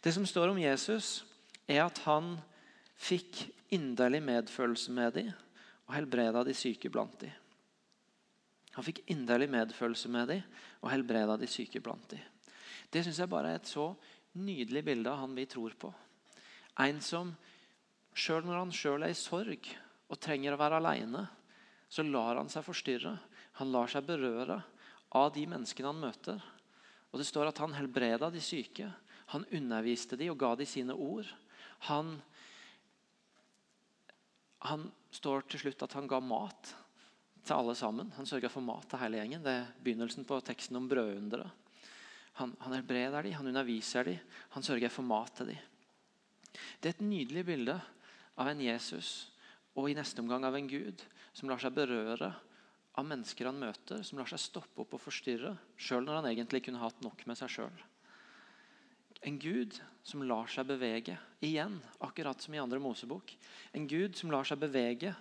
Det 0.01 0.13
som 0.15 0.25
står 0.25 0.49
om 0.51 0.59
Jesus, 0.59 1.21
er 1.69 1.83
at 1.85 1.99
han 2.07 2.37
fikk 2.97 3.45
inderlig 3.75 4.23
medfølelse 4.25 4.93
med 4.95 5.13
dem 5.19 5.33
og 5.87 5.93
helbreda 5.95 6.43
de 6.47 6.55
syke 6.57 6.89
blant 6.91 7.19
dem. 7.21 7.33
Han 8.77 8.85
fikk 8.85 9.07
inderlig 9.09 9.47
medfølelse 9.49 10.09
med 10.13 10.29
dem 10.29 10.43
og 10.83 10.91
helbreda 10.93 11.33
de 11.41 11.49
syke 11.49 11.81
blant 11.81 12.05
dem. 12.11 12.21
Det 12.93 13.01
syns 13.03 13.17
jeg 13.23 13.31
bare 13.31 13.55
er 13.55 13.59
et 13.59 13.69
så 13.69 13.89
nydelig 14.37 14.83
bilde 14.85 15.09
av 15.09 15.23
han 15.23 15.33
vi 15.33 15.47
tror 15.49 15.73
på. 15.81 15.89
En 16.85 17.01
som 17.01 17.33
sjøl 18.13 18.45
når 18.45 18.61
han 18.61 18.75
sjøl 18.75 19.07
er 19.07 19.15
i 19.15 19.17
sorg 19.17 19.71
og 20.07 20.21
trenger 20.21 20.53
å 20.53 20.61
være 20.61 20.77
aleine, 20.77 21.25
så 21.89 22.05
lar 22.05 22.37
han 22.37 22.53
seg 22.53 22.67
forstyrre. 22.67 23.15
Han 23.57 23.73
lar 23.73 23.89
seg 23.89 24.05
berøre 24.05 24.61
av 25.17 25.33
de 25.33 25.49
menneskene 25.49 25.89
han 25.89 26.05
møter. 26.05 26.47
Og 27.09 27.17
Det 27.17 27.25
står 27.25 27.49
at 27.49 27.61
han 27.63 27.73
helbreda 27.73 28.29
de 28.29 28.43
syke. 28.43 28.91
Han 29.33 29.47
underviste 29.57 30.19
de 30.19 30.29
og 30.29 30.37
ga 30.37 30.53
de 30.55 30.69
sine 30.69 30.93
ord. 30.93 31.25
Han 31.89 32.19
Han 34.67 34.91
står 35.13 35.45
til 35.47 35.59
slutt 35.59 35.83
at 35.85 35.93
han 35.93 36.07
ga 36.09 36.17
mat 36.19 36.75
til 37.47 37.57
alle 37.57 37.75
sammen. 37.77 38.11
Han 38.17 38.27
sørga 38.29 38.51
for 38.51 38.65
mat 38.65 38.85
til 38.89 39.01
hele 39.01 39.21
gjengen. 39.21 39.43
Det 39.45 39.53
er 39.53 39.71
begynnelsen 39.83 40.27
på 40.27 40.39
teksten 40.45 40.79
om 40.79 40.89
brødunderet. 40.91 41.65
Han, 42.37 42.53
han 42.61 42.75
helbreder 42.75 43.25
dem, 43.25 43.33
han 43.33 43.49
underviser 43.49 44.05
dem, 44.05 44.19
han 44.53 44.65
sørger 44.65 44.91
for 44.93 45.07
mat 45.07 45.31
til 45.39 45.55
dem. 45.55 45.63
Det 46.81 46.89
er 46.89 46.95
et 46.95 47.05
nydelig 47.05 47.43
bilde 47.47 47.77
av 48.37 48.51
en 48.51 48.61
Jesus 48.61 49.31
og 49.77 49.89
i 49.89 49.95
neste 49.97 50.21
omgang 50.21 50.45
av 50.45 50.57
en 50.57 50.69
Gud 50.69 51.01
som 51.33 51.49
lar 51.49 51.61
seg 51.61 51.73
berøre 51.73 52.29
av 52.97 53.05
mennesker 53.05 53.49
han 53.49 53.59
møter, 53.61 54.01
som 54.05 54.17
lar 54.17 54.29
seg 54.29 54.41
stoppe 54.41 54.81
opp 54.81 54.95
og 54.97 55.01
forstyrre, 55.03 55.53
sjøl 55.77 56.05
når 56.05 56.19
han 56.19 56.29
egentlig 56.31 56.63
kunne 56.65 56.81
hatt 56.81 57.01
nok 57.05 57.21
med 57.29 57.37
seg 57.37 57.53
sjøl. 57.53 57.83
En 59.25 59.37
Gud 59.41 59.77
som 60.05 60.23
lar 60.25 60.49
seg 60.49 60.69
bevege, 60.69 61.17
igjen, 61.41 61.77
akkurat 62.05 62.41
som 62.41 62.53
i 62.53 62.61
andre 62.61 62.81
Mosebok. 62.81 63.33
En 63.73 63.85
Gud 63.89 64.17
som 64.17 64.33
lar 64.33 64.45
seg 64.45 64.61
bevege 64.61 65.13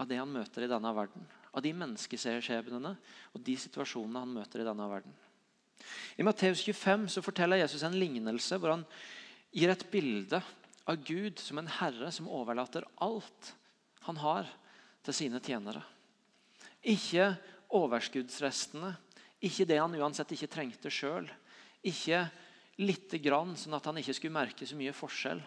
av 0.00 0.08
det 0.08 0.20
han 0.20 0.32
møter 0.32 0.64
i 0.64 0.70
denne 0.70 0.92
verden. 0.96 1.24
Av 1.54 1.62
de 1.62 1.70
menneskeskjebnene 1.78 2.94
og 3.32 3.44
de 3.46 3.54
situasjonene 3.60 4.24
han 4.24 4.34
møter 4.34 4.62
i 4.62 4.66
denne 4.66 4.88
verden. 4.90 5.14
I 6.18 6.26
Matteus 6.26 6.62
25 6.64 7.08
så 7.14 7.22
forteller 7.22 7.62
Jesus 7.62 7.84
en 7.86 7.96
lignelse 7.98 8.58
hvor 8.58 8.74
han 8.74 8.84
gir 9.54 9.70
et 9.70 9.86
bilde 9.90 10.40
av 10.90 11.00
Gud 11.06 11.40
som 11.40 11.60
en 11.60 11.70
herre 11.80 12.10
som 12.12 12.30
overlater 12.30 12.86
alt 13.02 13.54
han 14.04 14.18
har, 14.20 14.48
til 15.04 15.16
sine 15.16 15.40
tjenere. 15.44 15.82
Ikke 16.80 17.34
overskuddsrestene, 17.76 18.94
ikke 19.44 19.66
det 19.68 19.76
han 19.80 19.96
uansett 19.98 20.32
ikke 20.32 20.48
trengte 20.52 20.92
sjøl. 20.92 21.26
Ikke 21.84 22.22
lite 22.80 23.20
grann, 23.20 23.52
sånn 23.60 23.76
at 23.76 23.84
han 23.88 24.00
ikke 24.00 24.14
skulle 24.16 24.36
merke 24.36 24.66
så 24.68 24.76
mye 24.78 24.94
forskjell. 24.96 25.42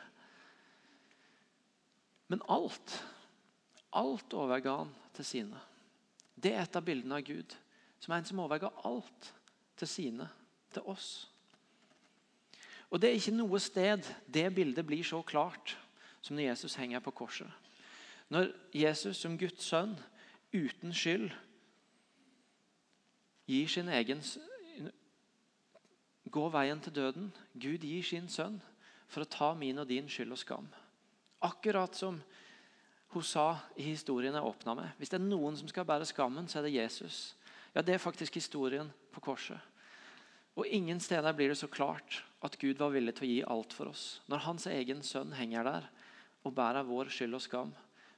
Men 2.30 2.44
alt. 2.54 2.98
Alt 3.98 4.36
overga 4.38 4.82
han 4.84 4.94
til 5.18 5.26
sine. 5.26 5.62
Det 6.38 6.54
er 6.54 6.62
et 6.62 6.78
av 6.78 6.86
bildene 6.86 7.18
av 7.18 7.26
Gud, 7.26 7.56
som 8.00 8.14
er 8.14 8.22
en 8.22 8.30
som 8.30 8.44
overga 8.44 8.70
alt 8.86 9.32
til 9.78 9.90
sine, 9.90 10.30
til 10.74 10.86
oss. 10.86 11.10
Og 12.90 13.02
Det 13.02 13.10
er 13.10 13.18
ikke 13.20 13.36
noe 13.36 13.60
sted 13.60 14.06
det 14.32 14.48
bildet 14.56 14.86
blir 14.88 15.04
så 15.04 15.22
klart 15.22 15.76
som 16.22 16.38
når 16.38 16.52
Jesus 16.52 16.76
henger 16.76 17.04
på 17.04 17.12
korset. 17.12 17.50
Når 18.30 18.52
Jesus 18.76 19.18
som 19.18 19.38
Guds 19.40 19.64
sønn 19.64 19.96
uten 20.54 20.94
skyld 20.94 21.32
gir 23.48 23.68
sin 23.72 23.90
egen 23.90 24.24
Går 26.28 26.50
veien 26.52 26.80
til 26.84 26.92
døden. 26.92 27.30
Gud 27.56 27.86
gir 27.88 28.04
sin 28.04 28.26
sønn 28.28 28.58
for 29.08 29.24
å 29.24 29.30
ta 29.32 29.54
min 29.56 29.80
og 29.80 29.88
din 29.88 30.10
skyld 30.12 30.34
og 30.36 30.40
skam. 30.42 30.66
Akkurat 31.40 31.96
som 31.96 32.18
hun 33.16 33.24
sa 33.24 33.58
i 33.80 33.86
historien 33.88 34.36
jeg 34.36 34.44
åpna 34.44 34.76
med. 34.76 34.90
Hvis 35.00 35.14
det 35.14 35.20
er 35.20 35.26
noen 35.26 35.56
som 35.58 35.70
skal 35.72 35.88
bære 35.88 36.06
skammen, 36.10 36.48
så 36.48 36.60
er 36.60 36.68
det 36.68 36.76
Jesus. 36.76 37.36
Ja, 37.74 37.82
Det 37.82 37.94
er 37.94 38.04
faktisk 38.04 38.36
historien 38.36 38.92
på 39.12 39.22
korset. 39.22 39.60
Og 40.58 40.68
Ingen 40.68 41.00
steder 41.00 41.34
blir 41.34 41.50
det 41.50 41.58
så 41.58 41.68
klart 41.68 42.24
at 42.42 42.58
Gud 42.60 42.78
var 42.78 42.90
villig 42.90 43.14
til 43.16 43.28
å 43.28 43.32
gi 43.32 43.44
alt 43.48 43.74
for 43.74 43.92
oss. 43.92 44.22
Når 44.28 44.46
hans 44.46 44.66
egen 44.68 45.04
sønn 45.04 45.34
henger 45.38 45.64
der 45.64 45.90
og 46.44 46.56
bærer 46.56 46.88
vår 46.88 47.12
skyld 47.14 47.38
og 47.38 47.42
skam 47.42 47.74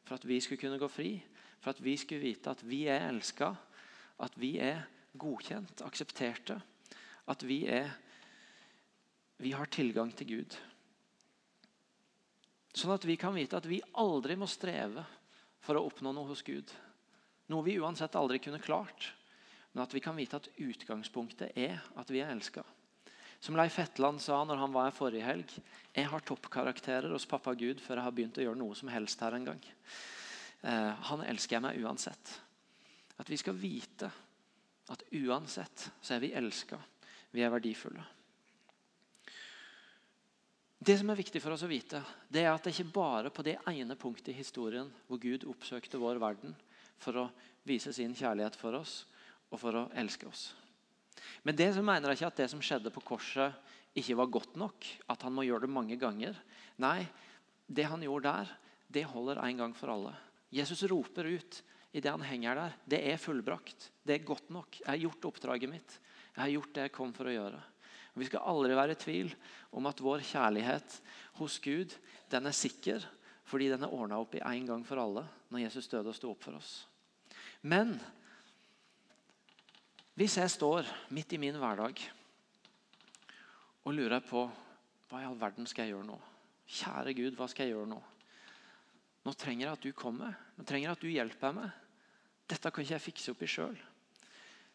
for 0.06 0.15
at 0.15 0.25
vi 0.25 0.39
skulle 0.41 0.62
kunne 0.62 0.80
gå 0.80 0.88
fri, 0.88 1.23
for 1.60 1.73
at 1.73 1.84
vi 1.84 1.97
skulle 1.97 2.23
vite 2.23 2.49
at 2.49 2.63
vi 2.63 2.86
er 2.88 3.10
elska, 3.10 3.54
at 4.19 4.34
vi 4.39 4.58
er 4.58 4.88
godkjent, 5.19 5.84
aksepterte, 5.86 6.62
at 7.28 7.43
vi 7.47 7.65
er 7.67 7.91
Vi 9.39 9.52
har 9.52 9.65
tilgang 9.71 10.12
til 10.12 10.28
Gud. 10.28 10.56
Sånn 12.80 12.96
at 12.96 13.04
vi 13.04 13.18
kan 13.20 13.36
vite 13.36 13.58
at 13.60 13.68
vi 13.68 13.82
aldri 14.00 14.38
må 14.39 14.48
streve 14.48 15.04
for 15.65 15.76
å 15.76 15.84
oppnå 15.89 16.13
noe 16.15 16.30
hos 16.30 16.44
Gud. 16.48 16.70
Noe 17.52 17.65
vi 17.65 17.76
uansett 17.82 18.15
aldri 18.15 18.39
kunne 18.39 18.62
klart. 18.63 19.10
Men 19.74 19.84
at 19.84 19.94
vi 19.94 20.02
kan 20.04 20.15
vite 20.15 20.39
at 20.39 20.48
utgangspunktet 20.56 21.58
er 21.60 21.82
at 22.00 22.12
vi 22.13 22.22
er 22.24 22.32
elska. 22.32 22.63
Som 23.44 23.58
Leif 23.60 23.76
Hetland 23.80 24.24
sa 24.24 24.38
når 24.48 24.62
han 24.62 24.76
var 24.76 24.88
her 24.88 24.96
forrige 24.96 25.28
helg. 25.28 25.52
Jeg 25.96 26.08
har 26.12 26.24
toppkarakterer 26.24 27.12
hos 27.12 27.28
pappa 27.28 27.52
Gud 27.58 27.84
før 27.84 28.00
jeg 28.00 28.08
har 28.08 28.15
begynt 28.15 28.39
å 28.39 28.46
gjøre 28.46 28.62
noe 28.62 28.78
som 28.80 28.92
helst 28.92 29.20
her 29.24 29.36
en 29.36 29.50
gang. 29.52 29.60
Eh, 30.63 30.94
han 31.12 31.26
elsker 31.28 31.58
jeg 31.58 31.65
meg 31.65 31.84
uansett. 31.84 32.34
At 33.20 33.32
vi 33.32 33.39
skal 33.39 33.60
vite 33.60 34.12
at 34.89 35.04
uansett 35.20 35.89
så 36.00 36.15
er 36.15 36.24
vi 36.24 36.32
elska. 36.36 36.80
Vi 37.36 37.44
er 37.44 37.52
verdifulle. 37.52 38.08
Det 40.80 40.96
som 40.96 41.10
er 41.12 41.20
viktig 41.20 41.42
for 41.44 41.52
oss 41.52 41.65
å 41.65 41.70
vite, 41.70 42.00
det 42.32 42.46
er 42.46 42.54
at 42.54 42.63
det 42.63 42.72
ikke 42.72 42.94
bare 42.96 43.32
på 43.36 43.44
det 43.44 43.58
ene 43.68 43.98
punktet 44.00 44.32
i 44.32 44.38
historien 44.38 44.88
hvor 45.10 45.20
Gud 45.20 45.44
oppsøkte 45.52 46.00
vår 46.00 46.22
verden 46.24 46.54
for 47.04 47.20
å 47.20 47.26
vise 47.68 47.92
sin 47.96 48.15
kjærlighet 48.15 48.56
for 48.56 48.78
oss 48.80 49.02
og 49.52 49.60
for 49.60 49.76
å 49.76 49.89
elske 50.00 50.30
oss. 50.30 50.54
Men 51.44 51.58
det 51.60 51.74
som 51.76 51.84
mener 51.84 52.12
jeg 52.13 52.22
ikke 52.22 52.30
at 52.32 52.39
det 52.39 52.48
som 52.54 52.63
skjedde 52.63 52.94
på 52.96 53.04
korset, 53.12 53.56
ikke 53.98 54.15
var 54.22 54.32
godt 54.32 54.56
nok. 54.60 54.88
At 55.12 55.24
han 55.26 55.36
må 55.36 55.44
gjøre 55.44 55.65
det 55.65 55.74
mange 55.74 55.98
ganger. 56.00 56.38
Nei, 56.80 57.04
det 57.68 57.88
han 57.89 58.04
gjorde 58.06 58.32
der, 58.32 58.54
det 58.88 59.08
holder 59.12 59.42
en 59.44 59.63
gang 59.63 59.76
for 59.76 59.92
alle. 59.92 60.13
Jesus 60.54 60.86
roper 60.89 61.28
ut 61.28 61.60
i 61.92 62.00
det 62.00 62.13
han 62.13 62.24
henger 62.24 62.56
der. 62.56 62.78
Det 62.96 63.02
er 63.12 63.20
fullbrakt. 63.22 63.89
Det 64.06 64.15
er 64.15 64.26
godt 64.26 64.48
nok. 64.54 64.80
Jeg 64.80 64.89
har 64.89 65.04
gjort 65.04 65.28
oppdraget 65.34 65.72
mitt. 65.72 66.00
Jeg 66.36 66.42
har 66.46 66.54
gjort 66.56 66.74
det 66.78 66.88
jeg 66.88 66.96
kom 66.96 67.12
for 67.13 67.30
å 67.30 67.36
gjøre. 67.36 67.60
Vi 68.19 68.27
skal 68.27 68.45
aldri 68.51 68.75
være 68.77 68.95
i 68.95 68.99
tvil 68.99 69.34
om 69.75 69.88
at 69.89 70.03
vår 70.03 70.23
kjærlighet 70.27 70.99
hos 71.39 71.58
Gud 71.63 71.95
den 72.32 72.49
er 72.49 72.55
sikker 72.55 73.05
fordi 73.49 73.71
den 73.71 73.86
er 73.86 73.93
ordna 73.95 74.19
opp 74.21 74.36
i 74.38 74.43
en 74.45 74.67
gang 74.67 74.86
for 74.86 75.01
alle 75.01 75.25
når 75.49 75.63
Jesus 75.65 75.89
døde 75.89 76.12
og 76.12 76.17
sto 76.17 76.29
opp 76.32 76.43
for 76.45 76.60
oss. 76.60 76.84
Men 77.65 77.95
hvis 80.19 80.38
jeg 80.38 80.51
står 80.51 80.88
midt 81.15 81.34
i 81.34 81.41
min 81.41 81.58
hverdag 81.58 82.01
og 83.88 83.95
lurer 83.95 84.21
på 84.21 84.43
hva 85.10 85.21
i 85.23 85.25
all 85.25 85.39
verden 85.39 85.65
skal 85.69 85.88
jeg 85.88 85.95
gjøre 85.95 86.10
nå? 86.12 86.17
Kjære 86.69 87.13
Gud, 87.17 87.38
hva 87.39 87.47
skal 87.49 87.65
jeg 87.65 87.73
gjøre 87.73 87.89
nå? 87.89 87.99
Nå 89.25 89.34
trenger 89.34 89.65
jeg 89.65 89.77
at 89.77 89.86
du 89.88 89.93
kommer. 89.97 90.36
Nå 90.58 90.65
trenger 90.67 90.89
jeg 90.89 90.97
at 90.97 91.05
du 91.05 91.10
hjelper 91.10 91.55
meg. 91.55 91.71
Dette 92.49 92.69
kan 92.69 92.86
ikke 92.86 92.95
jeg 92.95 93.05
fikse 93.08 93.34
opp 93.34 93.41
i 93.45 93.49
sjøl. 93.49 93.79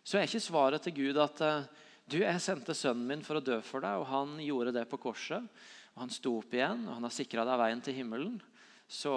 Så 0.05 0.19
er 0.19 0.27
ikke 0.27 0.43
svaret 0.43 0.85
til 0.85 0.97
Gud 0.99 1.21
at 1.23 1.41
eh, 1.45 1.69
du, 2.11 2.19
jeg 2.21 2.43
sendte 2.45 2.77
sønnen 2.77 3.07
min 3.09 3.25
for 3.25 3.41
å 3.41 3.45
dø 3.45 3.61
for 3.65 3.85
deg, 3.85 4.01
og 4.01 4.09
han 4.11 4.37
gjorde 4.45 4.75
det 4.77 4.85
på 4.91 5.01
korset. 5.01 5.45
og 5.95 6.03
Han 6.05 6.13
sto 6.13 6.37
opp 6.41 6.53
igjen, 6.53 6.85
og 6.89 6.99
han 6.99 7.07
har 7.07 7.15
sikra 7.15 7.47
deg 7.49 7.61
veien 7.63 7.83
til 7.85 7.97
himmelen. 7.97 8.37
Så 8.85 9.13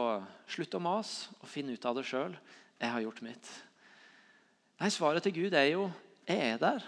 slutt 0.47 0.77
å 0.77 0.83
mase 0.83 1.33
og 1.41 1.49
finn 1.51 1.69
ut 1.73 1.85
av 1.85 1.97
det 1.97 2.05
sjøl. 2.07 2.37
Jeg 2.79 2.93
har 2.93 3.03
gjort 3.03 3.23
mitt. 3.25 3.49
Nei, 4.77 4.89
Svaret 4.93 5.25
til 5.25 5.35
Gud 5.35 5.57
er 5.57 5.71
jo 5.73 5.87
jeg 6.27 6.53
er 6.53 6.59
der. 6.61 6.83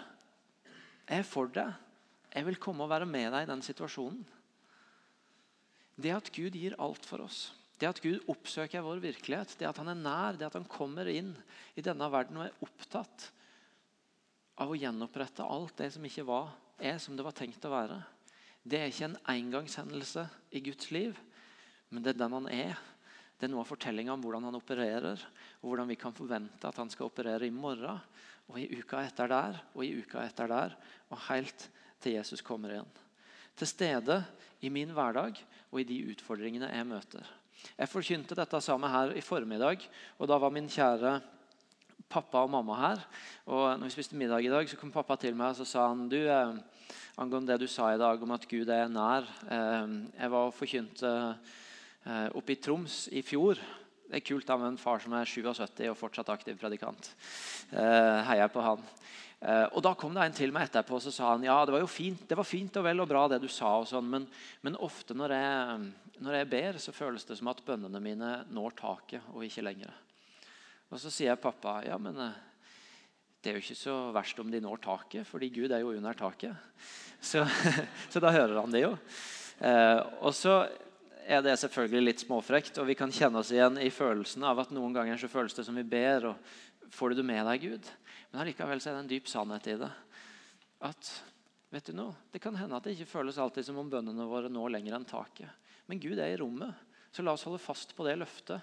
Jeg 1.08 1.22
er 1.22 1.26
for 1.26 1.50
deg. 1.52 1.72
Jeg 2.30 2.46
vil 2.46 2.60
komme 2.62 2.84
og 2.84 2.92
være 2.92 3.08
med 3.08 3.32
deg 3.34 3.44
i 3.44 3.50
den 3.50 3.64
situasjonen. 3.66 4.20
Det 6.00 6.12
at 6.14 6.30
Gud 6.32 6.54
gir 6.56 6.76
alt 6.80 7.04
for 7.04 7.26
oss, 7.26 7.50
det 7.80 7.88
at 7.88 8.00
Gud 8.00 8.22
oppsøker 8.30 8.84
vår 8.84 9.02
virkelighet, 9.02 9.52
det 9.60 9.66
at 9.68 9.80
han 9.80 9.90
er 9.92 9.98
nær, 9.98 10.38
det 10.38 10.46
at 10.46 10.56
han 10.56 10.68
kommer 10.68 11.08
inn 11.12 11.34
i 11.76 11.84
denne 11.84 12.08
verden 12.12 12.38
og 12.40 12.46
er 12.46 12.64
opptatt 12.64 13.26
av 14.60 14.70
å 14.70 14.76
gjenopprette 14.76 15.46
alt 15.46 15.78
det 15.80 15.88
som 15.94 16.04
ikke 16.04 16.26
var, 16.28 16.52
er 16.80 17.00
som 17.00 17.16
det 17.16 17.24
var 17.24 17.36
tenkt 17.36 17.64
å 17.64 17.72
være. 17.72 17.98
Det 18.60 18.76
er 18.76 18.90
ikke 18.92 19.08
en 19.08 19.20
engangshendelse 19.32 20.26
i 20.52 20.60
Guds 20.64 20.90
liv, 20.92 21.16
men 21.88 22.04
det 22.04 22.12
er 22.12 22.20
den 22.20 22.36
han 22.36 22.48
er. 22.52 22.76
Det 23.40 23.48
er 23.48 23.52
noe 23.54 23.64
av 23.64 23.70
fortellinga 23.70 24.12
om 24.12 24.20
hvordan 24.20 24.50
han 24.50 24.58
opererer, 24.58 25.22
og 25.62 25.70
hvordan 25.70 25.88
vi 25.88 25.96
kan 26.00 26.14
forvente 26.16 26.68
at 26.68 26.80
han 26.80 26.92
skal 26.92 27.08
operere 27.08 27.48
i 27.48 27.54
morgen, 27.54 28.02
og 28.50 28.58
i 28.60 28.68
uka 28.76 29.00
etter 29.06 29.30
der, 29.30 29.60
og 29.72 29.84
i 29.86 29.94
uka 30.02 30.24
etter 30.26 30.50
der, 30.50 30.76
og 31.08 31.24
helt 31.30 31.68
til 32.02 32.18
Jesus 32.18 32.44
kommer 32.44 32.74
igjen. 32.74 32.92
Til 33.56 33.68
stede 33.68 34.20
i 34.60 34.70
min 34.72 34.92
hverdag 34.92 35.38
og 35.70 35.80
i 35.80 35.86
de 35.88 35.98
utfordringene 36.12 36.68
jeg 36.72 36.88
møter. 36.88 37.26
Jeg 37.76 37.92
forkynte 37.92 38.36
dette 38.36 38.60
sammen 38.64 38.92
her 38.92 39.12
i 39.16 39.24
formiddag, 39.24 39.84
og 40.18 40.28
da 40.28 40.38
var 40.40 40.52
min 40.52 40.68
kjære 40.70 41.18
pappa 42.10 42.42
og 42.44 42.50
mamma 42.52 42.76
her. 42.80 43.02
Og 43.46 43.64
når 43.78 43.88
vi 43.88 43.94
spiste 43.94 44.18
middag 44.18 44.44
i 44.44 44.52
dag, 44.52 44.68
så 44.68 44.78
kom 44.80 44.92
pappa 44.94 45.16
til 45.20 45.36
meg 45.38 45.54
og 45.54 45.60
så 45.60 45.68
sa 45.68 45.88
han, 45.92 46.08
du, 46.10 46.18
eh, 46.20 46.94
angående 47.20 47.52
det 47.52 47.62
du 47.62 47.70
sa 47.70 47.92
i 47.94 48.00
dag 48.00 48.22
om 48.22 48.34
at 48.34 48.48
Gud 48.50 48.70
er 48.72 48.90
nær 48.90 49.28
eh, 49.46 49.92
Jeg 50.18 50.32
var 50.32 50.48
og 50.48 50.56
forkynte 50.56 51.12
eh, 51.30 52.28
oppe 52.34 52.56
i 52.56 52.60
Troms 52.60 53.04
i 53.14 53.22
fjor. 53.26 53.60
Det 54.10 54.18
er 54.18 54.26
kult 54.26 54.48
da 54.48 54.56
med 54.58 54.72
en 54.72 54.80
far 54.80 54.98
som 55.02 55.14
er 55.14 55.28
77 55.28 55.86
og 55.92 55.98
fortsatt 55.98 56.32
aktiv 56.34 56.58
predikant. 56.58 57.12
Eh, 57.70 58.18
heier 58.26 58.50
på 58.50 58.64
han. 58.64 58.82
Eh, 59.40 59.66
og 59.72 59.80
Da 59.86 59.94
kom 59.94 60.12
det 60.16 60.26
en 60.26 60.36
til 60.36 60.52
meg 60.52 60.66
etterpå 60.68 60.98
og 60.98 61.04
så 61.04 61.12
sa 61.14 61.32
han, 61.32 61.46
ja, 61.46 61.56
det 61.64 61.72
var 61.72 61.80
jo 61.80 61.88
fint, 61.88 62.26
det 62.28 62.36
var 62.36 62.48
fint 62.48 62.76
og 62.76 62.84
vel 62.84 63.00
og 63.00 63.08
bra, 63.08 63.24
det 63.30 63.40
du 63.40 63.48
sa, 63.48 63.78
og 63.80 63.88
sånn, 63.88 64.10
men, 64.10 64.26
men 64.66 64.76
ofte 64.76 65.16
når 65.16 65.36
jeg, 65.36 65.88
når 66.20 66.40
jeg, 66.40 66.50
ber, 66.52 66.80
så 66.82 66.92
føles 66.92 67.24
det 67.24 67.38
som 67.38 67.48
at 67.52 67.62
bønnene 67.64 68.02
mine 68.04 68.34
når 68.52 68.76
taket 68.82 69.30
og 69.32 69.46
ikke 69.46 69.64
lenger. 69.64 69.94
Og 70.90 70.98
Så 70.98 71.12
sier 71.14 71.30
jeg 71.30 71.42
pappa 71.42 71.80
ja, 71.86 71.96
men 72.02 72.16
eh, 72.18 72.38
det 73.40 73.50
er 73.50 73.56
jo 73.56 73.62
ikke 73.62 73.78
så 73.78 73.96
verst 74.12 74.40
om 74.42 74.50
de 74.52 74.60
når 74.60 74.82
taket, 74.84 75.26
fordi 75.28 75.48
Gud 75.54 75.72
er 75.72 75.80
jo 75.80 75.94
under 75.94 76.16
taket. 76.18 76.52
Så, 77.22 77.44
så 78.12 78.20
da 78.20 78.32
hører 78.34 78.58
han 78.60 78.74
det 78.74 78.82
jo. 78.82 78.92
Eh, 79.64 80.00
og 80.20 80.34
så 80.36 80.64
er 81.30 81.44
det 81.44 81.56
selvfølgelig 81.62 82.02
litt 82.04 82.24
småfrekt. 82.24 82.80
Og 82.82 82.88
vi 82.90 82.96
kan 82.98 83.12
kjenne 83.14 83.40
oss 83.40 83.52
igjen 83.54 83.78
i 83.80 83.88
følelsen 83.94 84.44
av 84.44 84.60
at 84.64 84.74
noen 84.74 84.96
ganger 84.96 85.20
så 85.20 85.30
føles 85.30 85.56
det 85.56 85.64
som 85.66 85.78
vi 85.78 85.86
ber. 85.86 86.32
og 86.32 86.90
Får 86.92 87.12
du 87.12 87.20
det 87.20 87.26
med 87.30 87.46
deg, 87.46 87.70
Gud? 87.70 87.90
Men 88.30 88.42
allikevel 88.44 88.82
så 88.82 88.90
er 88.90 88.98
det 88.98 89.04
en 89.04 89.12
dyp 89.14 89.30
sannhet 89.30 89.70
i 89.70 89.78
det. 89.80 89.90
At 90.90 91.12
vet 91.70 91.86
du 91.86 91.94
noe, 91.94 92.16
Det 92.32 92.42
kan 92.42 92.56
hende 92.58 92.76
at 92.76 92.84
det 92.84 92.96
ikke 92.96 93.12
føles 93.14 93.38
alltid 93.38 93.68
som 93.68 93.78
om 93.78 93.90
bønnene 93.90 94.26
våre 94.26 94.50
når 94.50 94.76
lenger 94.76 94.98
enn 94.98 95.06
taket. 95.08 95.50
Men 95.86 96.02
Gud 96.02 96.18
er 96.18 96.34
i 96.34 96.38
rommet. 96.40 96.74
Så 97.12 97.22
la 97.22 97.34
oss 97.34 97.46
holde 97.46 97.62
fast 97.62 97.94
på 97.96 98.06
det 98.06 98.18
løftet, 98.20 98.62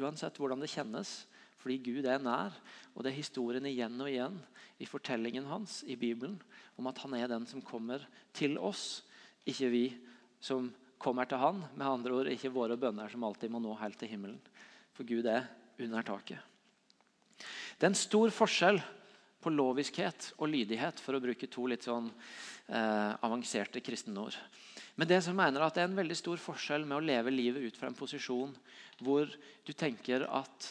uansett 0.00 0.38
hvordan 0.40 0.62
det 0.62 0.70
kjennes. 0.72 1.26
Fordi 1.62 1.78
Gud 1.78 2.06
er 2.10 2.22
nær, 2.22 2.54
og 2.92 3.04
det 3.04 3.12
er 3.12 3.20
historien 3.20 3.66
igjen 3.70 4.00
og 4.02 4.10
igjen 4.10 4.38
i 4.82 4.88
fortellingen 4.88 5.46
hans 5.46 5.80
i 5.86 5.94
Bibelen 5.96 6.40
om 6.80 6.88
at 6.90 6.98
han 7.04 7.14
er 7.14 7.30
den 7.30 7.46
som 7.46 7.62
kommer 7.62 8.02
til 8.34 8.56
oss, 8.58 9.04
ikke 9.46 9.70
vi 9.70 9.84
som 10.42 10.72
kommer 11.02 11.28
til 11.30 11.38
han. 11.38 11.60
Med 11.76 11.86
andre 11.86 12.16
ord 12.18 12.30
ikke 12.32 12.50
våre 12.54 12.78
bønner 12.80 13.12
som 13.12 13.22
alltid 13.26 13.52
må 13.52 13.62
nå 13.62 13.76
helt 13.78 14.00
til 14.00 14.10
himmelen. 14.10 14.40
For 14.96 15.06
Gud 15.06 15.28
er 15.30 15.46
under 15.82 16.02
taket. 16.06 16.42
Det 17.78 17.86
er 17.86 17.92
en 17.92 17.98
stor 17.98 18.34
forskjell 18.34 18.82
på 19.42 19.50
loviskhet 19.50 20.32
og 20.38 20.50
lydighet, 20.52 21.00
for 21.02 21.18
å 21.18 21.22
bruke 21.22 21.48
to 21.50 21.64
litt 21.70 21.86
sånn 21.86 22.06
eh, 22.10 23.10
avanserte 23.26 23.82
kristenord. 23.82 24.36
Men 24.94 25.08
det 25.10 25.22
som 25.24 25.36
mener 25.38 25.64
at 25.64 25.74
det 25.74 25.82
er 25.82 25.90
en 25.90 25.98
veldig 25.98 26.18
stor 26.18 26.38
forskjell 26.38 26.84
med 26.86 26.98
å 26.98 27.04
leve 27.04 27.32
livet 27.34 27.64
ut 27.64 27.78
fra 27.78 27.88
en 27.90 27.98
posisjon 27.98 28.52
hvor 29.02 29.30
du 29.66 29.72
tenker 29.74 30.26
at 30.28 30.68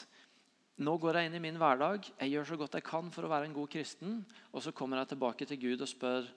nå 0.80 0.96
går 1.02 1.20
jeg 1.20 1.30
inn 1.30 1.36
i 1.38 1.44
min 1.44 1.60
hverdag, 1.60 2.08
jeg 2.16 2.32
gjør 2.32 2.48
så 2.48 2.58
godt 2.62 2.78
jeg 2.80 2.88
kan 2.88 3.12
for 3.14 3.28
å 3.28 3.32
være 3.32 3.50
en 3.50 3.56
god 3.58 3.70
kristen, 3.74 4.22
og 4.54 4.64
så 4.64 4.74
kommer 4.76 5.02
jeg 5.02 5.12
tilbake 5.12 5.48
til 5.50 5.60
Gud 5.62 5.84
og 5.84 5.90
spør 5.92 6.30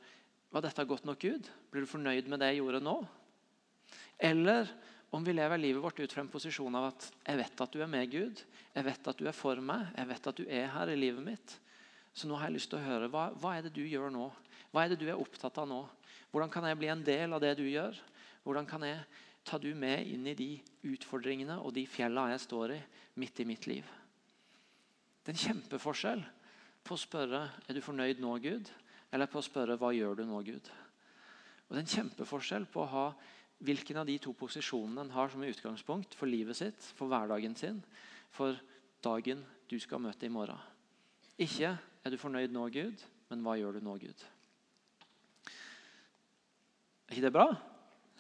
var 0.55 0.63
dette 0.63 0.85
godt 0.87 1.07
nok, 1.09 1.19
Gud? 1.19 1.49
Blir 1.73 1.83
du 1.83 1.91
fornøyd 1.91 2.29
med 2.31 2.39
det 2.39 2.53
jeg 2.53 2.61
gjorde 2.61 2.79
nå? 2.87 2.93
Eller 4.23 4.69
om 5.11 5.25
vi 5.27 5.33
lever 5.35 5.59
livet 5.59 5.83
vårt 5.83 5.99
ut 5.99 6.13
fra 6.15 6.23
en 6.23 6.31
posisjon 6.31 6.77
av 6.79 6.93
at 6.93 7.09
jeg 7.25 7.41
vet 7.41 7.63
at 7.65 7.75
du 7.75 7.81
er 7.83 7.91
med, 7.91 8.07
Gud. 8.13 8.43
Jeg 8.71 8.87
vet 8.87 9.11
at 9.11 9.19
du 9.19 9.27
er 9.27 9.35
for 9.35 9.59
meg. 9.59 9.89
Jeg 9.99 10.11
vet 10.13 10.29
at 10.31 10.39
du 10.39 10.45
er 10.47 10.71
her 10.71 10.93
i 10.93 10.97
livet 10.99 11.27
mitt. 11.27 11.57
Så 12.15 12.31
nå 12.31 12.39
har 12.39 12.47
jeg 12.47 12.61
lyst 12.61 12.71
til 12.71 12.79
å 12.79 12.87
høre 12.87 13.11
hva, 13.11 13.25
hva 13.35 13.57
er 13.57 13.67
det 13.67 13.75
du 13.75 13.83
gjør 13.83 14.15
nå? 14.15 14.29
Hva 14.71 14.85
er 14.85 14.95
det 14.95 15.01
du 15.03 15.09
er 15.09 15.19
opptatt 15.19 15.59
av 15.59 15.67
nå? 15.71 15.81
Hvordan 16.31 16.55
kan 16.55 16.71
jeg 16.71 16.79
bli 16.79 16.93
en 16.95 17.03
del 17.11 17.35
av 17.35 17.43
det 17.43 17.57
du 17.59 17.67
gjør? 17.67 17.99
Hvordan 18.47 18.71
kan 18.71 18.87
jeg 18.87 19.03
ta 19.43 19.59
du 19.59 19.73
med 19.75 20.07
inn 20.07 20.31
i 20.31 20.39
de 20.39 20.49
utfordringene 20.87 21.59
og 21.59 21.75
de 21.75 21.83
fjellene 21.91 22.37
jeg 22.37 22.47
står 22.47 22.79
i, 22.79 22.81
midt 23.19 23.43
i 23.43 23.51
mitt 23.51 23.67
liv? 23.71 23.95
Det 25.25 25.33
er 25.33 25.39
en 25.39 25.45
kjempeforskjell 25.49 26.23
på 26.85 26.97
å 26.97 27.01
spørre 27.01 27.47
er 27.65 27.77
du 27.77 27.81
fornøyd 27.81 28.19
nå, 28.21 28.35
Gud, 28.45 28.69
eller 29.09 29.31
på 29.31 29.41
å 29.41 29.47
spørre 29.47 29.79
hva 29.81 29.89
gjør 29.97 30.19
du 30.21 30.27
nå, 30.29 30.43
Gud. 30.45 30.69
Og 31.65 31.73
Det 31.73 31.79
er 31.79 31.85
en 31.87 31.95
kjempeforskjell 31.95 32.67
på 32.69 32.83
å 32.83 32.91
ha 32.93 33.07
hvilken 33.65 34.03
av 34.03 34.09
de 34.09 34.19
to 34.21 34.35
posisjonene 34.37 35.07
en 35.07 35.15
har 35.15 35.33
som 35.33 35.45
utgangspunkt 35.47 36.17
for 36.19 36.29
livet 36.29 36.59
sitt, 36.59 36.91
for 36.99 37.09
hverdagen 37.09 37.57
sin, 37.57 37.81
for 38.35 38.59
dagen 39.05 39.41
du 39.71 39.79
skal 39.81 40.03
møte 40.05 40.29
i 40.29 40.33
morgen. 40.33 40.61
Ikke 41.41 41.73
er 41.73 42.13
du 42.13 42.21
fornøyd 42.21 42.53
nå, 42.53 42.67
Gud, 42.75 43.01
men 43.31 43.47
hva 43.47 43.57
gjør 43.57 43.79
du 43.79 43.87
nå, 43.87 43.97
Gud? 44.03 44.27
Er 47.09 47.17
ikke 47.17 47.25
det 47.25 47.33
bra? 47.33 47.49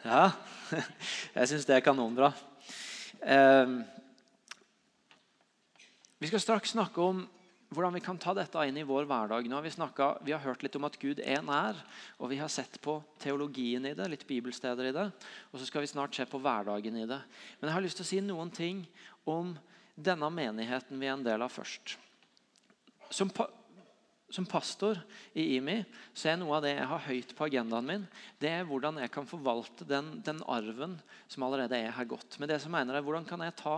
Ja. 0.05 0.25
Jeg 1.37 1.53
syns 1.53 1.69
det 1.69 1.77
er 1.77 1.85
kanonbra. 1.85 2.33
Vi 6.18 6.31
skal 6.31 6.42
straks 6.42 6.74
snakke 6.74 7.03
om 7.03 7.24
hvordan 7.74 7.96
vi 7.96 8.03
kan 8.05 8.18
ta 8.20 8.35
dette 8.37 8.62
inn 8.68 8.77
i 8.79 8.87
vår 8.87 9.07
hverdag. 9.11 9.48
Nå 9.50 9.57
har 9.59 9.64
vi, 9.64 9.72
snakket, 9.74 10.22
vi 10.27 10.35
har 10.35 10.42
hørt 10.44 10.62
litt 10.62 10.77
om 10.79 10.87
at 10.87 10.98
Gud 11.00 11.20
er 11.24 11.42
nær, 11.42 11.79
og 12.20 12.31
vi 12.31 12.38
har 12.38 12.50
sett 12.53 12.79
på 12.85 13.00
teologien 13.22 13.87
i 13.88 13.94
det. 13.96 14.07
litt 14.11 14.27
bibelsteder 14.29 14.90
i 14.90 14.94
det, 14.94 15.09
Og 15.53 15.59
så 15.59 15.66
skal 15.66 15.83
vi 15.83 15.90
snart 15.90 16.14
se 16.14 16.27
på 16.27 16.38
hverdagen 16.38 16.96
i 16.96 17.07
det. 17.07 17.20
Men 17.59 17.68
jeg 17.68 17.74
har 17.74 17.85
lyst 17.85 17.98
til 17.98 18.07
å 18.07 18.12
si 18.12 18.20
noen 18.22 18.53
ting 18.55 18.85
om 19.27 19.57
denne 19.94 20.31
menigheten 20.31 21.00
vi 21.00 21.07
er 21.07 21.16
en 21.16 21.27
del 21.27 21.42
av 21.42 21.50
først. 21.50 21.96
Som 23.11 23.31
som 24.35 24.47
pastor 24.49 24.99
i 25.38 25.44
IMI 25.57 25.77
så 26.11 26.33
er 26.33 26.38
noe 26.40 26.57
av 26.57 26.64
det 26.64 26.73
jeg 26.75 26.88
har 26.90 27.05
høyt 27.07 27.35
på 27.38 27.47
agendaen 27.47 27.87
min, 27.87 28.07
det 28.42 28.51
er 28.51 28.66
hvordan 28.66 28.99
jeg 29.03 29.12
kan 29.14 29.29
forvalte 29.29 29.87
den, 29.87 30.16
den 30.27 30.42
arven 30.51 30.97
som 31.31 31.47
allerede 31.47 31.79
er 31.79 31.94
her 31.94 32.09
godt. 32.11 32.38
Men 32.40 32.51
det 32.51 32.59
som 32.62 32.75
mener 32.75 32.99
er, 32.99 33.05
Hvordan 33.05 33.27
kan 33.29 33.44
jeg 33.44 33.55
ta 33.61 33.77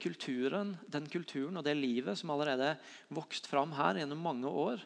kulturen, 0.00 0.76
den 0.88 1.08
kulturen 1.10 1.60
og 1.60 1.66
det 1.66 1.76
livet 1.76 2.18
som 2.18 2.32
allerede 2.32 2.72
er 2.72 2.92
vokst 3.12 3.48
fram 3.50 3.74
her 3.76 4.00
gjennom 4.00 4.22
mange 4.24 4.48
år, 4.48 4.80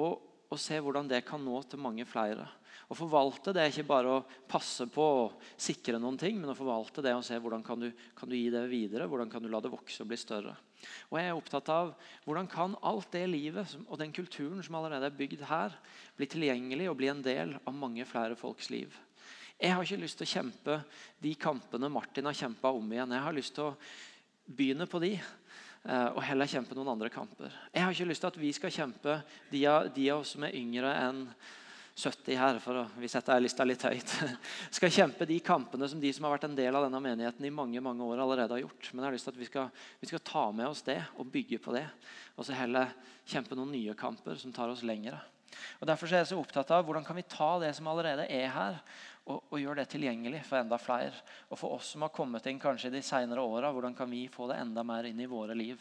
og, 0.00 0.22
og 0.48 0.60
se 0.60 0.78
hvordan 0.80 1.10
det 1.10 1.24
kan 1.28 1.42
nå 1.44 1.60
til 1.68 1.82
mange 1.82 2.06
flere. 2.08 2.48
Å 2.88 2.96
forvalte 2.96 3.52
det 3.54 3.62
er 3.62 3.72
ikke 3.72 3.88
bare 3.88 4.12
å 4.12 4.24
passe 4.50 4.86
på 4.92 5.04
å 5.04 5.24
sikre 5.56 6.00
noen 6.00 6.18
ting, 6.20 6.36
men 6.40 6.52
å 6.52 6.56
forvalte 6.58 7.04
det 7.04 7.14
og 7.16 7.24
se 7.26 7.38
hvordan 7.40 7.64
kan 7.64 7.80
du 7.80 7.90
kan 8.16 8.30
du 8.30 8.36
gi 8.36 8.48
det 8.52 8.64
videre, 8.70 9.08
hvordan 9.08 9.30
kan 9.32 9.44
du 9.44 9.50
la 9.52 9.60
det 9.64 9.72
vokse 9.72 10.04
og 10.04 10.10
bli 10.10 10.18
større. 10.20 10.56
Og 11.10 11.18
jeg 11.20 11.30
er 11.30 11.38
opptatt 11.38 11.70
av 11.72 11.94
Hvordan 12.26 12.48
kan 12.50 12.76
alt 12.82 13.10
det 13.14 13.24
livet 13.30 13.76
og 13.86 13.98
den 14.00 14.12
kulturen 14.14 14.62
som 14.64 14.78
allerede 14.78 15.10
er 15.10 15.18
bygd 15.18 15.44
her, 15.48 15.74
bli 16.16 16.28
tilgjengelig 16.30 16.90
og 16.90 16.98
bli 17.00 17.10
en 17.12 17.24
del 17.24 17.56
av 17.62 17.76
mange 17.76 18.06
flere 18.08 18.38
folks 18.38 18.70
liv? 18.74 18.94
Jeg 19.60 19.72
har 19.72 19.86
ikke 19.86 20.02
lyst 20.02 20.18
til 20.18 20.26
å 20.26 20.32
kjempe 20.34 20.78
de 21.22 21.34
kampene 21.38 21.88
Martin 21.92 22.26
har 22.26 22.36
kjempa 22.36 22.72
om 22.74 22.90
igjen. 22.92 23.14
Jeg 23.14 23.24
har 23.24 23.36
lyst 23.36 23.54
til 23.56 23.68
å 23.70 23.76
begynne 24.44 24.86
på 24.90 25.00
de 25.00 25.12
eh, 25.14 26.08
og 26.10 26.22
heller 26.26 26.50
kjempe 26.50 26.76
noen 26.76 26.90
andre 26.96 27.10
kamper. 27.12 27.54
Jeg 27.72 27.84
har 27.84 27.94
ikke 27.94 28.08
lyst 28.10 28.24
til 28.24 28.32
at 28.32 28.40
vi 28.42 28.50
skal 28.56 28.74
kjempe 28.74 29.20
de 29.52 29.62
av, 29.70 29.92
de 29.94 30.08
av 30.10 30.24
oss 30.24 30.34
som 30.34 30.44
er 30.44 30.56
yngre 30.58 30.90
enn 31.04 31.22
70 31.94 32.36
her, 32.36 32.56
for 32.58 32.88
vi 32.98 33.08
setter 33.08 33.38
lista 33.38 33.64
litt 33.64 33.84
høyt, 33.86 34.12
skal 34.76 34.90
kjempe 34.90 35.28
de 35.30 35.36
kampene 35.44 35.86
som 35.88 36.00
de 36.02 36.10
som 36.14 36.26
har 36.26 36.34
vært 36.34 36.48
en 36.48 36.56
del 36.58 36.74
av 36.74 36.88
denne 36.88 37.00
menigheten 37.02 37.46
i 37.46 37.52
mange 37.54 37.82
mange 37.84 38.02
år 38.02 38.22
allerede 38.24 38.56
har 38.56 38.64
gjort. 38.64 38.88
Men 38.90 39.04
jeg 39.04 39.06
har 39.06 39.14
lyst 39.14 39.28
til 39.28 39.36
at 39.36 39.38
vi 39.38 39.48
skal, 39.50 39.68
vi 40.00 40.10
skal 40.10 40.24
ta 40.26 40.48
med 40.50 40.66
oss 40.66 40.82
det 40.86 40.98
og 41.14 41.30
bygge 41.30 41.60
på 41.62 41.76
det. 41.76 41.86
Og 42.34 42.48
så 42.48 42.56
heller 42.58 42.90
kjempe 43.30 43.54
noen 43.54 43.70
nye 43.76 43.94
kamper 43.98 44.40
som 44.40 44.52
tar 44.54 44.74
oss 44.74 44.82
lengre. 44.82 45.20
Og 45.78 45.86
Derfor 45.86 46.10
er 46.10 46.24
jeg 46.24 46.32
så 46.32 46.40
opptatt 46.40 46.72
av 46.74 46.82
hvordan 46.82 47.06
kan 47.06 47.14
vi 47.14 47.28
ta 47.30 47.52
det 47.62 47.70
som 47.78 47.86
allerede 47.86 48.26
er 48.26 48.50
her, 48.50 48.82
og, 49.24 49.44
og 49.54 49.60
gjøre 49.60 49.84
det 49.84 49.92
tilgjengelig 49.94 50.42
for 50.48 50.58
enda 50.58 50.76
flere. 50.82 51.14
Og 51.48 51.60
for 51.60 51.78
oss 51.78 51.94
som 51.94 52.02
har 52.04 52.12
kommet 52.14 52.50
inn 52.50 52.60
kanskje 52.60 52.92
de 52.92 53.06
senere 53.06 53.44
åra, 53.44 53.70
hvordan 53.72 53.94
kan 53.96 54.10
vi 54.10 54.26
få 54.32 54.50
det 54.50 54.58
enda 54.60 54.82
mer 54.84 55.06
inn 55.08 55.22
i 55.22 55.30
våre 55.30 55.54
liv. 55.56 55.78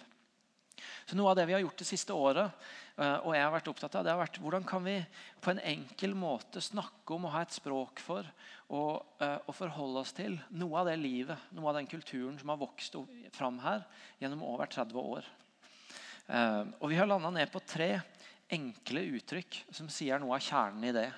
Så 1.06 1.18
Noe 1.18 1.34
av 1.34 1.38
det 1.38 1.48
vi 1.50 1.56
har 1.56 1.64
gjort 1.64 1.82
det 1.82 1.88
siste 1.90 2.16
året, 2.16 2.70
og 2.94 3.32
jeg 3.34 3.42
har 3.42 3.54
vært 3.56 3.70
opptatt 3.72 3.96
av, 3.98 4.04
det 4.06 4.12
har 4.14 4.20
vært 4.20 4.36
hvordan 4.38 4.66
kan 4.70 4.84
vi 4.86 5.00
på 5.42 5.50
en 5.50 5.62
enkel 5.66 6.12
måte 6.14 6.62
snakke 6.62 7.16
om 7.16 7.26
og 7.26 7.34
ha 7.34 7.42
et 7.42 7.56
språk 7.56 8.02
for 8.04 8.28
og, 8.70 9.02
eh, 9.18 9.40
og 9.48 9.56
forholde 9.58 10.04
oss 10.04 10.14
til 10.14 10.36
noe 10.54 10.78
av 10.82 10.92
det 10.92 11.00
livet, 11.02 11.48
noe 11.58 11.72
av 11.72 11.80
den 11.80 11.90
kulturen 11.90 12.38
som 12.38 12.54
har 12.54 12.62
vokst 12.62 13.00
fram 13.34 13.58
her 13.64 13.82
gjennom 14.22 14.46
over 14.46 14.70
30 14.70 15.02
år. 15.02 15.26
Eh, 16.28 16.62
og 16.80 16.88
Vi 16.90 17.00
har 17.00 17.10
landa 17.10 17.34
ned 17.34 17.50
på 17.52 17.64
tre 17.66 17.98
enkle 18.54 19.08
uttrykk 19.18 19.64
som 19.74 19.90
sier 19.90 20.22
noe 20.22 20.38
av 20.38 20.46
kjernen 20.46 20.86
i 20.86 20.94
det. 20.94 21.10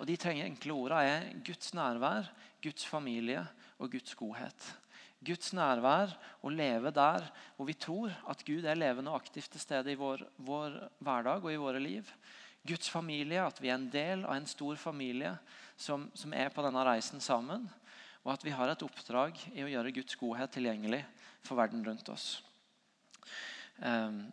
Og 0.00 0.06
De 0.08 0.16
trenger 0.18 0.48
enkle 0.48 0.74
ordene 0.74 1.02
er 1.06 1.26
Guds 1.46 1.70
nærvær, 1.76 2.26
Guds 2.64 2.86
familie 2.88 3.44
og 3.78 3.92
Guds 3.92 4.16
godhet. 4.18 4.72
Guds 5.24 5.50
nærvær 5.56 6.12
og 6.46 6.52
leve 6.54 6.92
der 6.94 7.24
hvor 7.56 7.66
vi 7.66 7.74
tror 7.74 8.12
at 8.30 8.44
Gud 8.46 8.64
er 8.64 8.78
levende 8.78 9.10
og 9.10 9.18
aktivt 9.18 9.50
til 9.50 9.60
stede 9.60 9.92
i 9.92 9.98
vår, 9.98 10.22
vår, 10.36 10.76
hverdag 11.02 11.42
og 11.42 11.52
i 11.52 11.58
våre 11.58 11.82
liv. 11.82 12.06
Guds 12.66 12.90
familie, 12.90 13.42
at 13.42 13.58
vi 13.62 13.70
er 13.70 13.78
en 13.78 13.90
del 13.90 14.24
av 14.26 14.36
en 14.36 14.46
stor 14.46 14.76
familie 14.78 15.32
som, 15.76 16.08
som, 16.14 16.34
er 16.34 16.50
på 16.54 16.62
denne 16.62 16.84
reisen 16.86 17.22
sammen. 17.22 17.66
Og 18.26 18.34
at 18.34 18.44
vi 18.44 18.52
har 18.52 18.70
et 18.70 18.82
oppdrag 18.84 19.38
i 19.54 19.64
å 19.64 19.70
gjøre 19.70 19.94
Guds 19.96 20.18
godhet 20.20 20.52
tilgjengelig 20.54 21.02
for 21.46 21.58
verden 21.58 21.84
rundt 21.86 22.10
oss. 22.12 22.42
Um, 23.78 24.26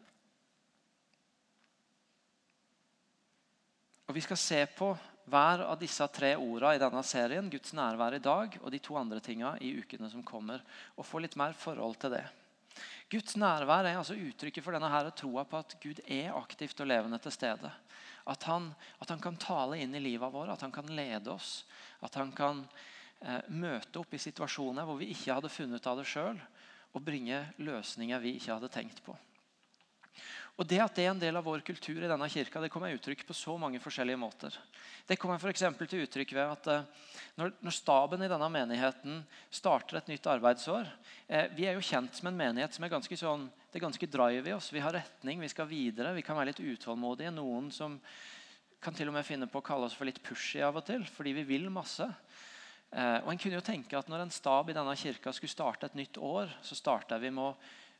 og 4.06 4.14
Vi 4.18 4.22
skal 4.26 4.38
se 4.38 4.62
på 4.78 4.92
hver 5.26 5.64
av 5.66 5.78
disse 5.82 6.06
tre 6.14 6.36
ordene 6.38 6.76
i 6.78 6.82
denne 6.82 7.02
serien, 7.06 7.50
Guds 7.50 7.74
nærvær 7.74 8.18
i 8.18 8.24
dag 8.24 8.58
og 8.62 8.72
de 8.74 8.80
to 8.84 8.98
andre 9.00 9.22
tingene 9.24 9.58
i 9.66 9.74
ukene 9.82 10.10
som 10.12 10.26
kommer, 10.26 10.62
og 10.96 11.08
få 11.08 11.22
litt 11.24 11.38
mer 11.40 11.56
forhold 11.58 11.98
til 12.02 12.14
det. 12.18 12.26
Guds 13.12 13.38
nærvær 13.38 13.86
er 13.86 14.00
altså 14.00 14.18
uttrykket 14.18 14.66
for 14.66 14.76
denne 14.76 14.90
her 14.92 15.10
troa 15.18 15.46
på 15.48 15.62
at 15.62 15.76
Gud 15.82 16.02
er 16.06 16.34
aktivt 16.36 16.82
og 16.82 16.90
levende 16.90 17.20
til 17.22 17.34
stede. 17.34 17.72
At 18.26 18.48
han, 18.50 18.72
at 19.02 19.12
han 19.14 19.22
kan 19.22 19.38
tale 19.38 19.78
inn 19.82 19.94
i 19.94 20.02
livet 20.02 20.34
vårt, 20.34 20.50
at 20.54 20.66
han 20.66 20.74
kan 20.74 20.90
lede 20.90 21.30
oss. 21.34 21.64
At 22.02 22.18
han 22.18 22.34
kan 22.36 22.64
eh, 23.22 23.46
møte 23.54 24.02
opp 24.02 24.14
i 24.14 24.22
situasjoner 24.22 24.88
hvor 24.88 24.98
vi 25.02 25.12
ikke 25.14 25.38
hadde 25.38 25.54
funnet 25.54 25.82
ut 25.82 25.92
av 25.92 26.02
det 26.02 26.10
sjøl, 26.10 26.42
og 26.96 27.06
bringe 27.06 27.44
løsninger 27.62 28.22
vi 28.24 28.38
ikke 28.40 28.56
hadde 28.56 28.74
tenkt 28.74 29.04
på. 29.06 29.14
Og 30.56 30.68
Det 30.68 30.78
at 30.80 30.96
det 30.96 31.04
er 31.04 31.12
en 31.12 31.20
del 31.20 31.36
av 31.36 31.44
vår 31.44 31.66
kultur 31.68 31.98
i 32.00 32.08
denne 32.08 32.28
kirka, 32.32 32.62
det 32.64 32.70
kommer 32.72 32.94
uttrykk 32.96 33.26
på 33.28 33.36
så 33.36 33.58
mange 33.60 33.82
forskjellige 33.84 34.20
måter. 34.20 34.56
Det 35.08 35.18
kommer 35.20 35.40
for 35.42 35.52
til 35.52 36.06
uttrykk 36.06 36.32
ved 36.32 36.54
at 36.54 36.70
eh, 36.72 36.86
når, 37.36 37.76
staben 37.76 38.24
i 38.24 38.30
denne 38.32 38.48
menigheten 38.50 39.20
starter 39.52 40.00
et 40.00 40.08
nytt 40.08 40.26
arbeidsår 40.32 40.88
eh, 41.28 41.52
Vi 41.58 41.68
er 41.68 41.76
jo 41.76 41.84
kjent 41.84 42.16
som 42.16 42.32
en 42.32 42.40
menighet 42.40 42.72
som 42.72 42.88
er 42.88 42.94
ganske 42.94 43.20
sånn, 43.20 43.50
det 43.68 43.82
er 43.82 43.88
ganske 43.90 44.08
drive 44.08 44.48
i 44.48 44.56
oss. 44.56 44.72
Vi 44.72 44.80
har 44.80 44.96
retning, 44.96 45.44
vi 45.44 45.52
skal 45.52 45.68
videre. 45.68 46.16
Vi 46.16 46.24
kan 46.24 46.40
være 46.40 46.54
litt 46.54 46.64
utålmodige. 46.64 47.36
Noen 47.36 47.68
som 47.76 48.00
kan 48.80 48.96
til 48.96 49.12
og 49.12 49.18
med 49.18 49.28
finne 49.28 49.52
på 49.52 49.60
å 49.60 49.66
kalle 49.66 49.90
oss 49.90 49.98
for 49.98 50.08
litt 50.08 50.24
pushy 50.24 50.64
av 50.64 50.80
og 50.80 50.86
til, 50.88 51.04
fordi 51.18 51.36
vi 51.36 51.50
vil 51.52 51.68
masse. 51.74 52.08
Eh, 52.96 53.18
og 53.26 53.34
en 53.34 53.42
kunne 53.42 53.58
jo 53.58 53.66
tenke 53.66 53.98
at 54.00 54.08
Når 54.08 54.24
en 54.24 54.32
stab 54.32 54.70
i 54.72 54.76
denne 54.78 54.96
kirka 54.96 55.34
skulle 55.36 55.52
starte 55.52 55.90
et 55.90 55.98
nytt 56.00 56.16
år, 56.16 56.48
så 56.64 56.78
starta 56.80 57.20
vi 57.20 57.34
med 57.34 57.44
å 57.44 57.58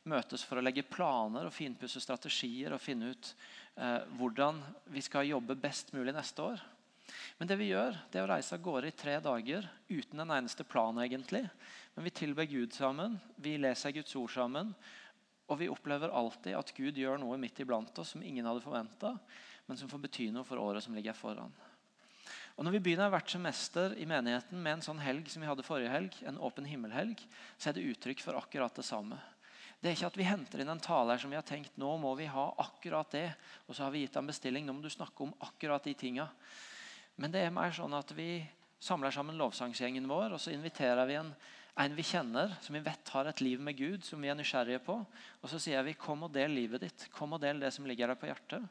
møtes 0.08 0.44
for 0.46 0.58
å 0.58 0.64
legge 0.64 0.86
planer 0.86 1.48
og 1.48 1.54
finpusse 1.54 2.00
strategier 2.02 2.74
og 2.74 2.82
finne 2.82 3.12
ut 3.12 3.32
eh, 3.76 4.02
hvordan 4.18 4.62
vi 4.94 5.02
skal 5.04 5.28
jobbe 5.28 5.58
best 5.58 5.92
mulig 5.96 6.14
neste 6.16 6.42
år. 6.42 6.62
Men 7.38 7.48
det 7.50 7.58
vi 7.60 7.70
gjør, 7.70 7.96
det 8.10 8.20
er 8.20 8.26
å 8.26 8.30
reise 8.30 8.56
av 8.56 8.62
gårde 8.64 8.90
i 8.90 8.96
tre 8.96 9.18
dager 9.22 9.66
uten 9.88 10.22
en 10.22 10.34
eneste 10.38 10.64
plan. 10.64 10.98
egentlig. 10.98 11.44
Men 11.94 12.04
vi 12.04 12.10
tilber 12.10 12.48
Gud 12.48 12.72
sammen, 12.72 13.18
vi 13.36 13.58
leser 13.58 13.94
Guds 13.94 14.16
ord 14.16 14.32
sammen. 14.32 14.74
Og 15.46 15.60
vi 15.60 15.68
opplever 15.70 16.10
alltid 16.10 16.56
at 16.58 16.72
Gud 16.74 16.98
gjør 16.98 17.20
noe 17.22 17.38
midt 17.38 17.60
iblant 17.62 17.98
oss 18.02 18.16
som 18.16 18.22
ingen 18.22 18.46
hadde 18.48 18.64
forventa, 18.64 19.12
men 19.66 19.78
som 19.78 19.88
får 19.88 20.02
bety 20.02 20.30
noe 20.34 20.46
for 20.46 20.58
året 20.58 20.82
som 20.82 20.94
ligger 20.96 21.14
foran. 21.14 21.54
Og 22.56 22.64
Når 22.64 22.72
vi 22.72 22.80
begynner 22.86 23.12
hvert 23.12 23.30
semester 23.30 23.92
i 24.00 24.06
menigheten 24.08 24.58
med 24.58 24.78
en 24.78 24.82
sånn 24.82 25.00
helg 25.04 25.28
som 25.30 25.44
vi 25.44 25.48
hadde 25.48 25.64
forrige 25.66 25.92
helg, 25.92 26.16
en 26.24 26.40
åpen 26.40 26.66
himmelhelg, 26.66 27.20
så 27.60 27.68
er 27.68 27.76
det 27.76 27.84
uttrykk 27.92 28.24
for 28.24 28.38
akkurat 28.40 28.74
det 28.74 28.86
samme. 28.88 29.20
Det 29.80 29.90
er 29.90 29.96
ikke 29.96 30.08
at 30.08 30.18
vi 30.18 30.26
henter 30.26 30.62
inn 30.62 30.72
en 30.72 30.80
taler 30.82 31.20
som 31.20 31.30
vi 31.30 31.36
har 31.38 31.44
tenkt 31.46 31.76
nå 31.78 31.90
må 32.00 32.14
vi 32.18 32.28
ha 32.32 32.46
akkurat 32.62 33.10
det, 33.12 33.28
og 33.68 33.76
så 33.76 33.84
har 33.84 33.92
vi 33.94 34.04
gitt 34.04 34.16
en 34.16 34.30
bestilling. 34.30 34.64
Nå 34.66 34.74
må 34.76 34.82
du 34.84 34.90
snakke 34.90 35.26
om 35.26 35.34
akkurat 35.44 35.84
de 35.84 35.92
tinga. 35.94 36.30
Men 37.20 37.32
det 37.32 37.44
er 37.44 37.54
mer 37.54 37.74
sånn 37.76 37.94
at 37.96 38.10
vi 38.16 38.40
samler 38.82 39.14
sammen 39.14 39.38
lovsangsgjengen 39.40 40.08
vår, 40.08 40.34
og 40.36 40.40
så 40.40 40.52
inviterer 40.52 41.08
vi 41.08 41.18
en, 41.20 41.30
en 41.80 41.96
vi 41.96 42.04
kjenner, 42.04 42.56
som 42.64 42.76
vi 42.76 42.84
vet 42.84 43.12
har 43.12 43.28
et 43.28 43.42
liv 43.44 43.60
med 43.60 43.76
Gud, 43.78 44.04
som 44.04 44.20
vi 44.22 44.32
er 44.32 44.36
nysgjerrige 44.38 44.82
på. 44.84 44.98
Og 45.42 45.52
så 45.52 45.60
sier 45.60 45.84
vi 45.84 45.94
'kom 45.94 46.24
og 46.24 46.32
del 46.32 46.50
livet 46.50 46.82
ditt'. 46.82 47.10
Kom 47.12 47.32
og 47.32 47.40
del 47.40 47.60
det 47.60 47.72
som 47.72 47.86
ligger 47.86 48.08
deg 48.08 48.20
på 48.20 48.26
hjertet. 48.26 48.68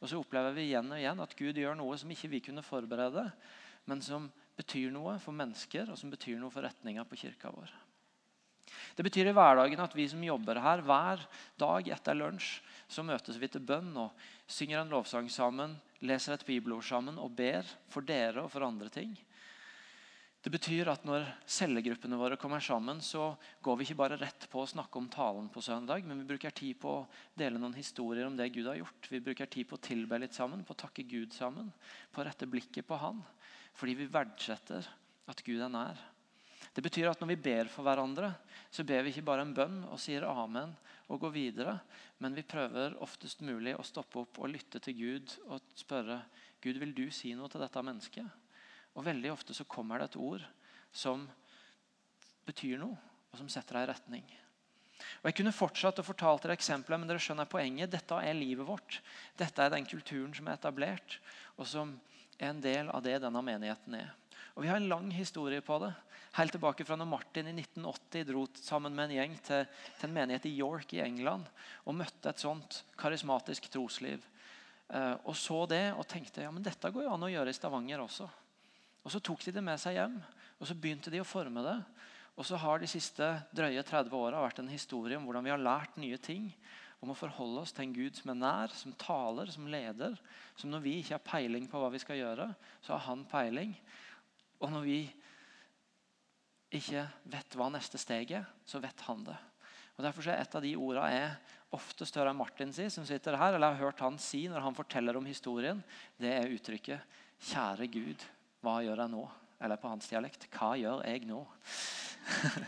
Og 0.00 0.08
så 0.08 0.18
opplever 0.18 0.54
vi 0.54 0.68
igjen 0.70 0.92
og 0.92 0.98
igjen 0.98 1.20
at 1.20 1.36
Gud 1.36 1.54
gjør 1.54 1.76
noe 1.76 1.98
som 1.98 2.10
ikke 2.10 2.30
vi 2.30 2.40
kunne 2.40 2.62
forberede, 2.62 3.32
men 3.86 4.02
som 4.02 4.30
betyr 4.56 4.90
noe 4.90 5.18
for 5.18 5.32
mennesker, 5.32 5.90
og 5.90 5.98
som 5.98 6.10
betyr 6.10 6.38
noe 6.38 6.50
for 6.50 6.62
retninga 6.62 7.04
på 7.04 7.16
kirka 7.16 7.50
vår. 7.50 7.70
Det 8.96 9.04
betyr 9.06 9.30
i 9.30 9.36
hverdagen 9.36 9.80
at 9.84 9.94
vi 9.96 10.08
som 10.10 10.24
jobber 10.24 10.60
her, 10.62 10.82
hver 10.86 11.22
dag 11.60 11.92
etter 11.94 12.18
lunsj 12.18 12.58
så 12.88 13.04
møtes 13.04 13.36
vi 13.36 13.50
til 13.52 13.64
bønn 13.64 13.92
og 14.00 14.28
synger 14.48 14.80
en 14.80 14.92
lovsang 14.92 15.28
sammen, 15.30 15.76
leser 16.00 16.34
et 16.34 16.46
bibelord 16.48 16.86
sammen 16.88 17.18
og 17.20 17.34
ber 17.36 17.68
for 17.92 18.06
dere 18.06 18.44
og 18.44 18.52
for 18.52 18.64
andre 18.64 18.88
ting. 18.92 19.12
Det 20.38 20.52
betyr 20.54 20.88
at 20.92 21.02
når 21.04 21.26
cellegruppene 21.50 22.16
våre 22.16 22.38
kommer 22.38 22.62
sammen, 22.62 23.02
så 23.02 23.32
går 23.60 23.76
vi 23.76 23.88
ikke 23.88 23.98
bare 23.98 24.18
rett 24.20 24.46
på 24.48 24.62
å 24.62 24.70
snakke 24.70 25.00
om 25.00 25.08
talen 25.10 25.48
på 25.52 25.60
søndag, 25.66 26.06
men 26.06 26.22
vi 26.22 26.28
bruker 26.30 26.54
tid 26.54 26.78
på 26.80 26.92
å 27.00 27.06
dele 27.36 27.58
noen 27.58 27.74
historier 27.76 28.28
om 28.28 28.36
det 28.38 28.46
Gud 28.54 28.70
har 28.70 28.78
gjort. 28.78 29.10
Vi 29.10 29.20
bruker 29.24 29.50
tid 29.50 29.68
på 29.68 29.76
å 29.76 29.82
tilbe 29.82 30.20
litt 30.22 30.38
sammen, 30.38 30.62
på 30.64 30.76
å 30.76 30.80
takke 30.86 31.04
Gud 31.10 31.34
sammen, 31.34 31.72
på 32.14 32.22
å 32.22 32.28
rette 32.28 32.46
blikket 32.48 32.86
på 32.86 33.00
Han. 33.02 33.18
Fordi 33.76 33.98
vi 33.98 34.08
verdsetter 34.14 34.86
at 35.28 35.42
Gud 35.44 35.58
er 35.58 35.74
nær. 35.74 36.00
Det 36.78 36.84
betyr 36.84 37.08
at 37.10 37.18
når 37.18 37.32
vi 37.32 37.42
ber 37.42 37.66
for 37.66 37.82
hverandre, 37.82 38.28
så 38.70 38.84
ber 38.86 39.00
vi 39.02 39.10
ikke 39.10 39.24
bare 39.26 39.42
en 39.42 39.50
bønn 39.50 39.80
og 39.88 39.98
sier 39.98 40.22
amen 40.30 40.70
og 41.10 41.24
går 41.24 41.32
videre, 41.34 41.72
men 42.22 42.36
vi 42.36 42.44
prøver 42.46 42.94
oftest 43.02 43.42
mulig 43.42 43.72
å 43.74 43.82
stoppe 43.82 44.20
opp 44.22 44.38
og 44.38 44.52
lytte 44.52 44.78
til 44.84 44.94
Gud 44.94 45.34
og 45.48 45.72
spørre 45.74 46.20
Gud, 46.62 46.78
vil 46.78 46.94
du 46.94 47.08
si 47.10 47.32
noe 47.34 47.50
til 47.50 47.64
dette 47.64 47.82
mennesket. 47.82 48.30
Og 48.94 49.02
Veldig 49.10 49.34
ofte 49.34 49.58
så 49.58 49.66
kommer 49.66 49.98
det 49.98 50.12
et 50.12 50.20
ord 50.22 50.46
som 50.94 51.26
betyr 52.46 52.78
noe, 52.78 52.94
og 53.32 53.42
som 53.42 53.50
setter 53.50 53.80
deg 53.80 53.88
i 53.88 53.90
retning. 53.90 54.30
Og 55.24 55.30
Jeg 55.32 55.40
kunne 55.40 55.58
fortsatt 55.58 55.98
å 55.98 56.06
fortalt 56.06 56.46
dere 56.46 56.54
eksempler, 56.60 57.02
men 57.02 57.10
dere 57.10 57.26
skjønner 57.26 57.50
poenget. 57.50 57.90
Dette 57.90 58.22
er 58.22 58.38
livet 58.38 58.70
vårt. 58.70 59.00
Dette 59.34 59.66
er 59.66 59.74
den 59.74 59.90
kulturen 59.90 60.30
som 60.30 60.46
er 60.46 60.62
etablert, 60.62 61.18
og 61.58 61.66
som 61.66 61.98
er 62.38 62.52
en 62.52 62.62
del 62.62 62.94
av 62.94 63.02
det 63.02 63.18
denne 63.26 63.42
menigheten 63.42 63.98
er. 63.98 64.14
Og 64.54 64.62
Vi 64.62 64.70
har 64.70 64.78
en 64.78 64.92
lang 64.94 65.10
historie 65.10 65.58
på 65.58 65.82
det. 65.82 65.96
Helt 66.38 66.54
tilbake 66.54 66.86
fra 66.86 66.96
når 66.96 67.10
Martin 67.10 67.50
i 67.50 67.54
1980 67.56 68.26
dro 68.28 68.46
sammen 68.62 68.94
med 68.94 69.08
en 69.08 69.16
gjeng 69.18 69.36
til, 69.42 69.64
til 69.98 70.08
en 70.08 70.14
menighet 70.14 70.46
i 70.46 70.56
York 70.60 70.94
i 70.94 71.02
England 71.02 71.48
og 71.84 71.96
møtte 71.98 72.30
et 72.30 72.42
sånt 72.42 72.82
karismatisk 72.98 73.66
trosliv. 73.74 74.22
Eh, 74.88 75.14
og 75.24 75.34
så 75.36 75.64
det 75.68 75.88
og 75.98 76.06
tenkte 76.08 76.46
ja, 76.46 76.52
men 76.54 76.62
dette 76.62 76.92
går 76.94 77.08
jo 77.08 77.14
an 77.16 77.26
å 77.26 77.32
gjøre 77.32 77.50
i 77.50 77.58
Stavanger 77.58 78.04
også. 78.04 78.28
Og 79.02 79.10
Så 79.10 79.20
tok 79.24 79.42
de 79.46 79.54
det 79.56 79.64
med 79.64 79.80
seg 79.82 79.98
hjem 79.98 80.18
og 80.58 80.66
så 80.66 80.76
begynte 80.78 81.12
de 81.12 81.22
å 81.22 81.26
forme 81.26 81.62
det. 81.64 81.78
Og 82.38 82.46
så 82.46 82.58
har 82.60 82.78
de 82.78 82.90
siste 82.90 83.26
drøye 83.54 83.82
30 83.82 84.14
åra 84.14 84.42
vært 84.42 84.60
en 84.62 84.70
historie 84.70 85.18
om 85.18 85.26
hvordan 85.26 85.46
vi 85.46 85.52
har 85.54 85.62
lært 85.62 85.98
nye 85.98 86.18
ting. 86.22 86.50
Om 87.02 87.12
å 87.14 87.18
forholde 87.18 87.62
oss 87.62 87.74
til 87.74 87.86
en 87.86 87.94
Gud 87.94 88.18
som 88.18 88.32
er 88.32 88.40
nær, 88.40 88.74
som 88.74 88.94
taler, 88.98 89.50
som 89.54 89.68
leder. 89.70 90.18
Som 90.58 90.72
når 90.74 90.82
vi 90.82 90.96
ikke 90.98 91.14
har 91.14 91.26
peiling 91.26 91.68
på 91.70 91.78
hva 91.82 91.90
vi 91.94 92.02
skal 92.02 92.18
gjøre, 92.18 92.48
så 92.82 92.96
har 92.96 93.04
han 93.06 93.26
peiling. 93.30 93.74
Og 94.58 94.74
når 94.74 94.86
vi 94.86 95.00
ikke 96.74 97.04
vet 97.32 97.56
hva 97.56 97.68
neste 97.72 97.98
steg 98.00 98.32
er, 98.36 98.48
så 98.68 98.80
vet 98.82 99.00
han 99.06 99.22
det. 99.26 99.36
Og 99.98 100.04
Derfor 100.04 100.28
er 100.30 100.42
et 100.42 100.54
av 100.54 100.62
de 100.62 100.74
ordene 100.78 101.10
jeg 101.10 101.30
ofte 101.74 102.06
hører 102.14 102.36
Martin 102.36 102.72
si, 102.72 102.86
som 102.92 103.06
sitter 103.08 103.36
her, 103.36 103.56
eller 103.56 103.74
har 103.74 103.88
hørt 103.88 104.04
han 104.04 104.18
si 104.20 104.44
når 104.48 104.64
han 104.64 104.76
forteller 104.76 105.16
om 105.18 105.26
historien, 105.26 105.82
det 106.20 106.32
er 106.32 106.54
uttrykket 106.54 107.16
'Kjære 107.38 107.86
Gud, 107.92 108.24
hva 108.62 108.80
gjør 108.82 109.04
jeg 109.04 109.12
nå?' 109.12 109.28
Eller 109.60 109.76
på 109.76 109.88
hans 109.88 110.08
dialekt 110.08 110.48
'Hva 110.50 110.76
gjør 110.78 111.06
jeg 111.06 111.26
nå?' 111.26 111.46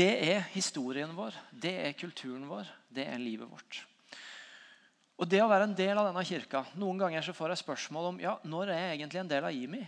det 0.00 0.12
er 0.30 0.40
historien 0.54 1.16
vår, 1.16 1.34
det 1.50 1.76
er 1.86 1.98
kulturen 1.98 2.48
vår, 2.48 2.66
det 2.90 3.06
er 3.06 3.18
livet 3.18 3.50
vårt. 3.50 3.86
Og 5.20 5.28
det 5.28 5.42
å 5.42 5.50
være 5.50 5.68
en 5.68 5.76
del 5.76 5.98
av 5.98 6.06
denne 6.08 6.24
kirka 6.24 6.64
Noen 6.80 6.98
ganger 6.98 7.22
så 7.22 7.34
får 7.36 7.52
jeg 7.52 7.64
spørsmål 7.64 8.06
om 8.14 8.20
ja, 8.22 8.38
når 8.44 8.72
er 8.72 8.80
jeg 8.80 9.00
egentlig 9.00 9.20
en 9.20 9.28
del 9.28 9.44
av 9.44 9.52
Jimi. 9.52 9.82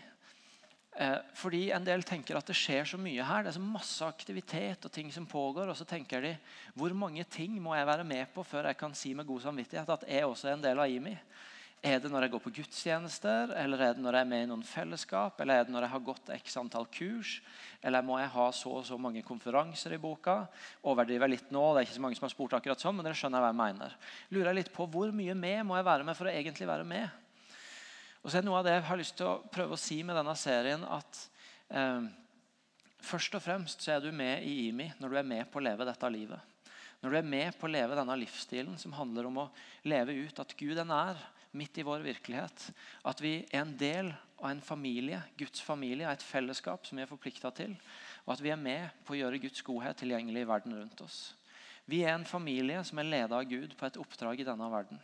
Eh, 0.92 1.18
fordi 1.34 1.70
En 1.72 1.84
del 1.84 2.02
tenker 2.04 2.36
at 2.36 2.48
det 2.48 2.56
skjer 2.56 2.84
så 2.84 2.98
mye 3.00 3.24
her. 3.24 3.44
Det 3.44 3.52
er 3.52 3.56
så 3.58 3.64
masse 3.64 4.04
aktivitet 4.04 4.84
og 4.84 4.92
ting 4.92 5.12
som 5.12 5.26
pågår. 5.26 5.70
Og 5.70 5.76
så 5.78 5.88
tenker 5.88 6.20
de 6.20 6.34
hvor 6.76 6.92
mange 6.92 7.24
ting 7.24 7.56
må 7.62 7.74
jeg 7.76 7.88
være 7.88 8.04
med 8.04 8.28
på 8.34 8.44
før 8.44 8.68
jeg 8.68 8.80
kan 8.80 8.94
si 8.94 9.14
med 9.14 9.26
god 9.26 9.48
samvittighet 9.48 9.88
at 9.88 10.04
jeg 10.08 10.28
også 10.28 10.50
er 10.50 10.58
en 10.58 10.68
del 10.68 10.82
av 10.82 10.90
IMI? 10.90 11.16
Er 11.82 11.98
det 11.98 12.12
når 12.12 12.22
jeg 12.22 12.30
går 12.30 12.42
på 12.44 12.50
gudstjenester, 12.54 13.50
eller 13.58 13.80
er 13.82 13.96
det 13.96 14.02
når 14.04 14.14
jeg 14.14 14.22
er 14.22 14.28
med 14.30 14.42
i 14.44 14.46
noen 14.46 14.60
fellesskap, 14.62 15.40
eller 15.42 15.58
er 15.58 15.64
det 15.66 15.72
når 15.74 15.82
jeg 15.82 15.90
har 15.90 16.04
gått 16.06 16.28
x 16.36 16.54
antall 16.60 16.86
kurs, 16.94 17.32
eller 17.82 18.04
må 18.06 18.20
jeg 18.20 18.30
ha 18.36 18.44
så 18.54 18.76
og 18.78 18.84
så 18.86 18.94
mange 19.02 19.24
konferanser 19.26 19.96
i 19.96 19.98
boka? 19.98 20.44
Overdriver 20.86 21.26
jeg 21.26 21.40
litt 21.40 21.50
nå, 21.50 21.64
det 21.72 21.82
er 21.82 21.88
ikke 21.88 21.96
så 21.96 22.04
mange 22.04 22.20
som 22.20 22.28
har 22.28 22.34
spurt 22.36 22.54
akkurat 22.54 22.84
sånn, 22.84 22.94
men 22.94 23.08
dere 23.08 23.18
skjønner 23.18 23.42
hva 23.42 23.50
jeg 23.50 23.58
mener. 23.64 23.98
Lurer 24.30 24.52
jeg 24.52 24.60
litt 24.60 24.70
på 24.76 24.86
Hvor 24.94 25.10
mye 25.10 25.34
med 25.34 25.66
må 25.66 25.80
jeg 25.80 25.88
være 25.90 26.06
med 26.06 26.20
for 26.20 26.30
å 26.30 26.36
egentlig 26.36 26.70
være 26.70 26.86
med? 26.86 27.21
Og 28.22 28.30
så 28.30 28.38
er 28.38 28.46
Noe 28.46 28.60
av 28.60 28.66
det 28.66 28.76
jeg 28.76 28.86
har 28.86 29.00
lyst 29.00 29.16
til 29.18 29.28
å 29.28 29.40
prøve 29.52 29.76
å 29.76 29.80
si 29.80 29.98
med 30.06 30.16
denne 30.18 30.34
serien, 30.38 30.84
at 30.86 31.22
eh, 31.74 32.06
først 33.02 33.34
og 33.38 33.42
fremst 33.42 33.82
så 33.82 33.96
er 33.96 34.04
du 34.04 34.12
med 34.14 34.46
i 34.46 34.68
IMI 34.68 34.92
når 35.02 35.10
du 35.12 35.18
er 35.18 35.30
med 35.34 35.50
på 35.50 35.58
å 35.58 35.64
leve 35.66 35.86
dette 35.88 36.10
livet. 36.12 36.50
Når 37.02 37.10
du 37.10 37.18
er 37.18 37.26
med 37.26 37.56
på 37.58 37.66
å 37.66 37.72
leve 37.72 37.98
denne 37.98 38.16
livsstilen 38.20 38.76
som 38.78 38.94
handler 38.94 39.26
om 39.26 39.40
å 39.42 39.48
leve 39.90 40.14
ut 40.22 40.38
at 40.38 40.54
Gud 40.54 40.78
er 40.78 40.86
nær 40.86 41.18
midt 41.58 41.80
i 41.82 41.84
vår 41.84 42.04
virkelighet. 42.04 42.68
At 43.10 43.20
vi 43.20 43.40
er 43.42 43.64
en 43.64 43.74
del 43.78 44.12
av 44.38 44.52
en 44.52 44.62
familie, 44.64 45.18
Guds 45.38 45.62
familie, 45.64 46.06
av 46.06 46.14
et 46.14 46.24
fellesskap 46.24 46.86
som 46.86 46.98
vi 46.98 47.04
er 47.04 47.10
forplikta 47.10 47.50
til. 47.58 47.74
Og 48.24 48.36
at 48.36 48.44
vi 48.44 48.52
er 48.54 48.60
med 48.60 49.02
på 49.06 49.16
å 49.16 49.18
gjøre 49.18 49.40
Guds 49.42 49.64
godhet 49.66 49.98
tilgjengelig 49.98 50.44
i 50.44 50.48
verden 50.48 50.78
rundt 50.78 51.02
oss. 51.04 51.32
Vi 51.90 52.04
er 52.06 52.14
en 52.14 52.28
familie 52.28 52.84
som 52.86 53.02
er 53.02 53.10
leda 53.10 53.40
av 53.40 53.50
Gud 53.50 53.74
på 53.78 53.88
et 53.88 53.98
oppdrag 53.98 54.40
i 54.40 54.46
denne 54.46 54.70
verden. 54.70 55.02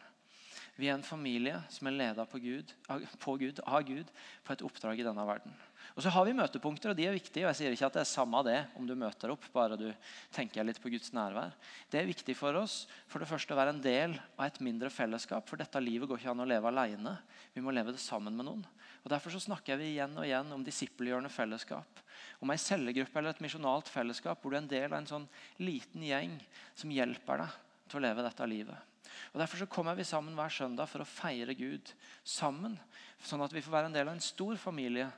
Vi 0.79 0.87
er 0.87 0.95
en 0.95 1.03
familie 1.03 1.59
som 1.75 1.89
er 1.91 1.97
leda 1.97 2.23
på 2.31 2.39
Gud, 2.39 2.71
på 3.19 3.33
Gud, 3.41 3.59
av 3.67 3.83
Gud 3.83 4.11
på 4.47 4.55
et 4.55 4.63
oppdrag 4.63 5.01
i 5.01 5.07
denne 5.07 5.25
verden. 5.27 5.57
Og 5.97 6.05
så 6.05 6.13
har 6.15 6.27
vi 6.29 6.37
møtepunkter, 6.39 6.93
og 6.93 6.99
de 6.99 7.09
er 7.09 7.17
viktige. 7.17 7.43
og 7.43 7.51
jeg 7.51 7.59
sier 7.59 7.75
ikke 7.75 7.89
at 7.89 7.97
det 7.97 8.03
er 8.05 8.11
samme 8.11 8.43
det 8.47 8.59
om 8.79 8.87
du 8.87 8.95
møter 8.95 9.33
opp, 9.33 9.43
bare 9.51 9.79
du 9.79 9.89
tenker 10.35 10.63
litt 10.63 10.79
på 10.79 10.93
Guds 10.93 11.11
nærvær. 11.17 11.57
Det 11.91 11.99
er 11.99 12.07
viktig 12.07 12.37
for 12.39 12.55
oss 12.61 12.85
for 13.11 13.19
det 13.19 13.27
første 13.31 13.55
å 13.55 13.59
være 13.59 13.75
en 13.75 13.83
del 13.83 14.15
av 14.37 14.45
et 14.47 14.61
mindre 14.63 14.91
fellesskap. 14.95 15.49
For 15.51 15.59
dette 15.59 15.83
livet 15.83 16.07
går 16.07 16.21
ikke 16.21 16.35
an 16.37 16.45
å 16.45 16.49
leve 16.49 16.71
alene. 16.71 17.17
Vi 17.55 17.65
må 17.65 17.75
leve 17.75 17.97
det 17.97 18.03
sammen 18.05 18.37
med 18.39 18.47
noen. 18.47 18.67
Og 19.03 19.11
Derfor 19.11 19.35
så 19.35 19.43
snakker 19.43 19.81
vi 19.81 19.95
igjen 19.95 20.15
og 20.15 20.27
igjen 20.27 20.53
om 20.55 20.63
disippelgjørende 20.67 21.33
fellesskap. 21.33 22.05
Om 22.39 22.53
ei 22.55 22.61
cellegruppe 22.63 23.19
eller 23.19 23.35
et 23.35 23.43
misjonalt 23.43 23.91
fellesskap 23.91 24.39
hvor 24.43 24.55
du 24.55 24.59
er 24.59 24.63
en 24.63 24.71
del 24.71 24.93
av 24.93 25.01
en 25.01 25.11
sånn 25.11 25.27
liten 25.59 26.07
gjeng 26.07 26.39
som 26.79 26.95
hjelper 26.95 27.43
deg 27.43 27.59
til 27.89 27.99
å 27.99 28.05
leve 28.05 28.27
dette 28.27 28.51
livet. 28.51 28.88
Og 29.33 29.41
Derfor 29.41 29.63
så 29.63 29.69
kommer 29.71 29.97
vi 29.99 30.07
sammen 30.07 30.37
hver 30.37 30.53
søndag 30.53 30.89
for 30.91 31.05
å 31.05 31.09
feire 31.09 31.57
Gud 31.59 31.93
sammen. 32.23 32.77
Sånn 33.25 33.43
at 33.45 33.55
vi 33.55 33.63
får 33.65 33.75
være 33.75 33.91
en 33.91 33.97
del 33.97 34.09
av 34.09 34.17
en 34.17 34.25
stor 34.25 34.59
familie. 34.61 35.09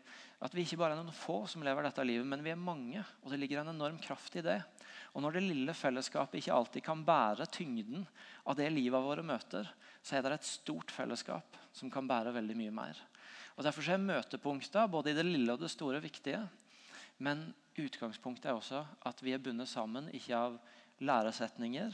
At 0.40 0.55
vi 0.57 0.64
ikke 0.64 0.78
bare 0.80 0.96
er 0.96 1.03
noen 1.03 1.14
få 1.14 1.42
som 1.51 1.64
lever 1.64 1.84
dette 1.84 2.05
livet, 2.07 2.26
men 2.28 2.44
vi 2.44 2.53
er 2.55 2.61
mange. 2.61 3.03
Og 3.24 3.32
det 3.32 3.40
ligger 3.42 3.61
en 3.61 3.74
enorm 3.74 3.98
kraft 4.01 4.38
i 4.40 4.44
det. 4.44 4.59
Og 5.12 5.24
når 5.24 5.36
det 5.36 5.44
lille 5.44 5.74
fellesskapet 5.74 6.40
ikke 6.40 6.55
alltid 6.55 6.84
kan 6.86 7.05
bære 7.05 7.48
tyngden 7.53 8.07
av 8.48 8.57
det 8.59 8.68
livet 8.72 9.05
våre 9.05 9.24
møter, 9.26 9.68
så 10.03 10.16
er 10.16 10.24
det 10.24 10.38
et 10.38 10.48
stort 10.48 10.92
fellesskap 10.94 11.59
som 11.76 11.90
kan 11.92 12.09
bære 12.09 12.32
veldig 12.36 12.57
mye 12.57 12.74
mer. 12.74 13.01
Og 13.59 13.66
Derfor 13.66 13.84
er 13.92 14.01
møtepunkter 14.01 14.88
både 14.88 15.12
i 15.12 15.16
det 15.18 15.26
lille 15.26 15.53
og 15.53 15.61
det 15.61 15.72
store 15.72 16.01
viktige. 16.01 16.40
Men 17.20 17.51
utgangspunktet 17.76 18.48
er 18.48 18.57
også 18.57 18.84
at 19.07 19.20
vi 19.20 19.34
er 19.34 19.42
bundet 19.42 19.68
sammen, 19.68 20.09
ikke 20.16 20.38
av 20.38 20.57
læresetninger, 21.05 21.92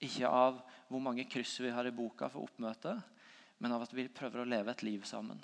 ikke 0.00 0.28
av 0.28 0.60
hvor 0.90 1.02
mange 1.04 1.26
kryss 1.28 1.58
vi 1.60 1.72
har 1.72 1.86
i 1.86 1.94
boka 1.94 2.28
for 2.32 2.48
oppmøte, 2.48 2.96
men 3.60 3.74
av 3.76 3.84
at 3.84 3.92
vi 3.94 4.08
prøver 4.08 4.42
å 4.42 4.48
leve 4.48 4.72
et 4.72 4.84
liv 4.86 5.04
sammen. 5.08 5.40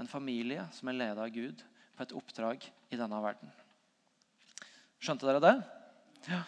En 0.00 0.10
familie 0.10 0.66
som 0.74 0.90
er 0.90 0.98
ledet 0.98 1.22
av 1.22 1.30
Gud 1.34 1.62
på 1.94 2.02
et 2.02 2.14
oppdrag 2.18 2.64
i 2.90 2.98
denne 2.98 3.20
verden. 3.22 3.52
Skjønte 4.98 5.28
dere 5.28 5.42
det? 5.44 5.54
Ja. 6.26 6.40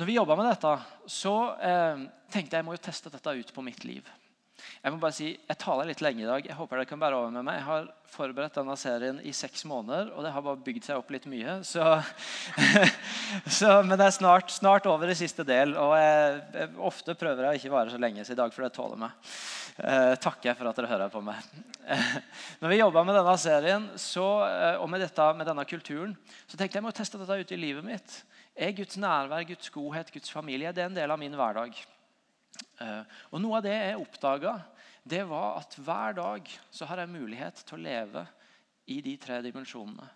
Når 0.00 0.08
vi 0.08 0.16
jobba 0.16 0.36
med 0.38 0.48
dette, 0.48 0.72
så 1.10 1.34
eh, 1.60 2.02
tenkte 2.32 2.56
jeg 2.56 2.62
jeg 2.62 2.66
må 2.66 2.74
jo 2.74 2.82
teste 2.82 3.12
dette 3.12 3.36
ut 3.36 3.52
på 3.54 3.64
mitt 3.64 3.84
liv. 3.84 4.06
Jeg 4.80 4.92
må 4.92 5.00
bare 5.02 5.16
si, 5.16 5.30
jeg 5.34 5.60
taler 5.60 5.88
litt 5.90 6.02
lenge 6.04 6.24
i 6.24 6.28
dag. 6.28 6.46
Jeg 6.46 6.56
håper 6.56 6.80
dere 6.80 6.88
kan 6.88 7.00
bære 7.02 7.18
over 7.18 7.32
med 7.34 7.46
meg. 7.46 7.58
Jeg 7.58 7.66
har 7.66 7.88
forberedt 8.10 8.56
denne 8.58 8.76
serien 8.80 9.20
i 9.26 9.32
seks 9.36 9.62
måneder, 9.68 10.10
og 10.14 10.24
det 10.26 10.32
har 10.34 10.44
bare 10.44 10.62
bygd 10.66 10.86
seg 10.88 10.98
opp 10.98 11.12
litt 11.14 11.28
mye. 11.30 11.60
Så, 11.66 11.84
så, 13.60 13.74
men 13.86 13.94
det 13.96 14.08
er 14.08 14.16
snart, 14.16 14.50
snart, 14.54 14.88
over 14.90 15.12
i 15.12 15.18
siste 15.18 15.46
del. 15.46 15.76
Og 15.78 15.94
jeg, 16.00 16.40
jeg, 16.56 16.72
ofte 16.90 17.16
prøver 17.18 17.46
jeg 17.46 17.52
å 17.52 17.60
ikke 17.60 17.74
vare 17.76 17.94
så 17.94 18.00
lenge, 18.02 18.24
så 18.26 18.34
i 18.34 18.40
dag 18.40 18.54
får 18.54 18.66
dere 18.66 18.76
tåle 18.80 18.98
meg. 19.04 19.30
Eh, 19.80 20.14
takker 20.20 20.50
jeg 20.50 20.58
for 20.58 20.68
at 20.70 20.80
dere 20.80 20.90
hører 20.90 21.12
på 21.12 21.22
meg. 21.24 21.52
Når 22.60 22.72
vi 22.72 22.80
jobba 22.80 23.04
med 23.06 23.16
denne 23.20 23.36
serien 23.40 23.86
så, 24.00 24.26
eh, 24.48 24.80
og 24.80 24.90
med, 24.92 25.04
dette, 25.04 25.30
med, 25.38 25.48
denne 25.48 25.64
kulturen, 25.68 26.16
så 26.46 26.56
tenkte 26.56 26.76
jeg 26.76 26.80
jeg 26.80 26.88
må 26.88 26.96
teste 26.96 27.20
dette 27.20 27.40
ut 27.40 27.54
i 27.54 27.60
livet 27.60 27.86
mitt. 27.86 28.20
Er 28.56 28.74
Guds 28.76 28.98
nærvær, 29.00 29.46
Guds 29.48 29.72
godhet, 29.72 30.12
Guds 30.12 30.32
familie 30.32 30.72
det 30.74 30.84
er 30.84 30.90
en 30.90 30.98
del 30.98 31.14
av 31.14 31.20
min 31.20 31.36
hverdag? 31.38 31.78
Eh, 32.80 33.02
og 33.30 33.42
Noe 33.42 33.58
av 33.58 33.66
det 33.66 33.74
jeg 33.76 34.00
oppdaga, 34.00 34.54
det 35.02 35.22
var 35.28 35.60
at 35.60 35.76
hver 35.80 36.16
dag 36.18 36.50
så 36.70 36.88
har 36.88 37.02
jeg 37.02 37.12
mulighet 37.12 37.62
til 37.64 37.78
å 37.78 37.84
leve 37.84 38.24
i 38.90 39.00
de 39.04 39.16
tre 39.20 39.40
dimensjonene. 39.44 40.08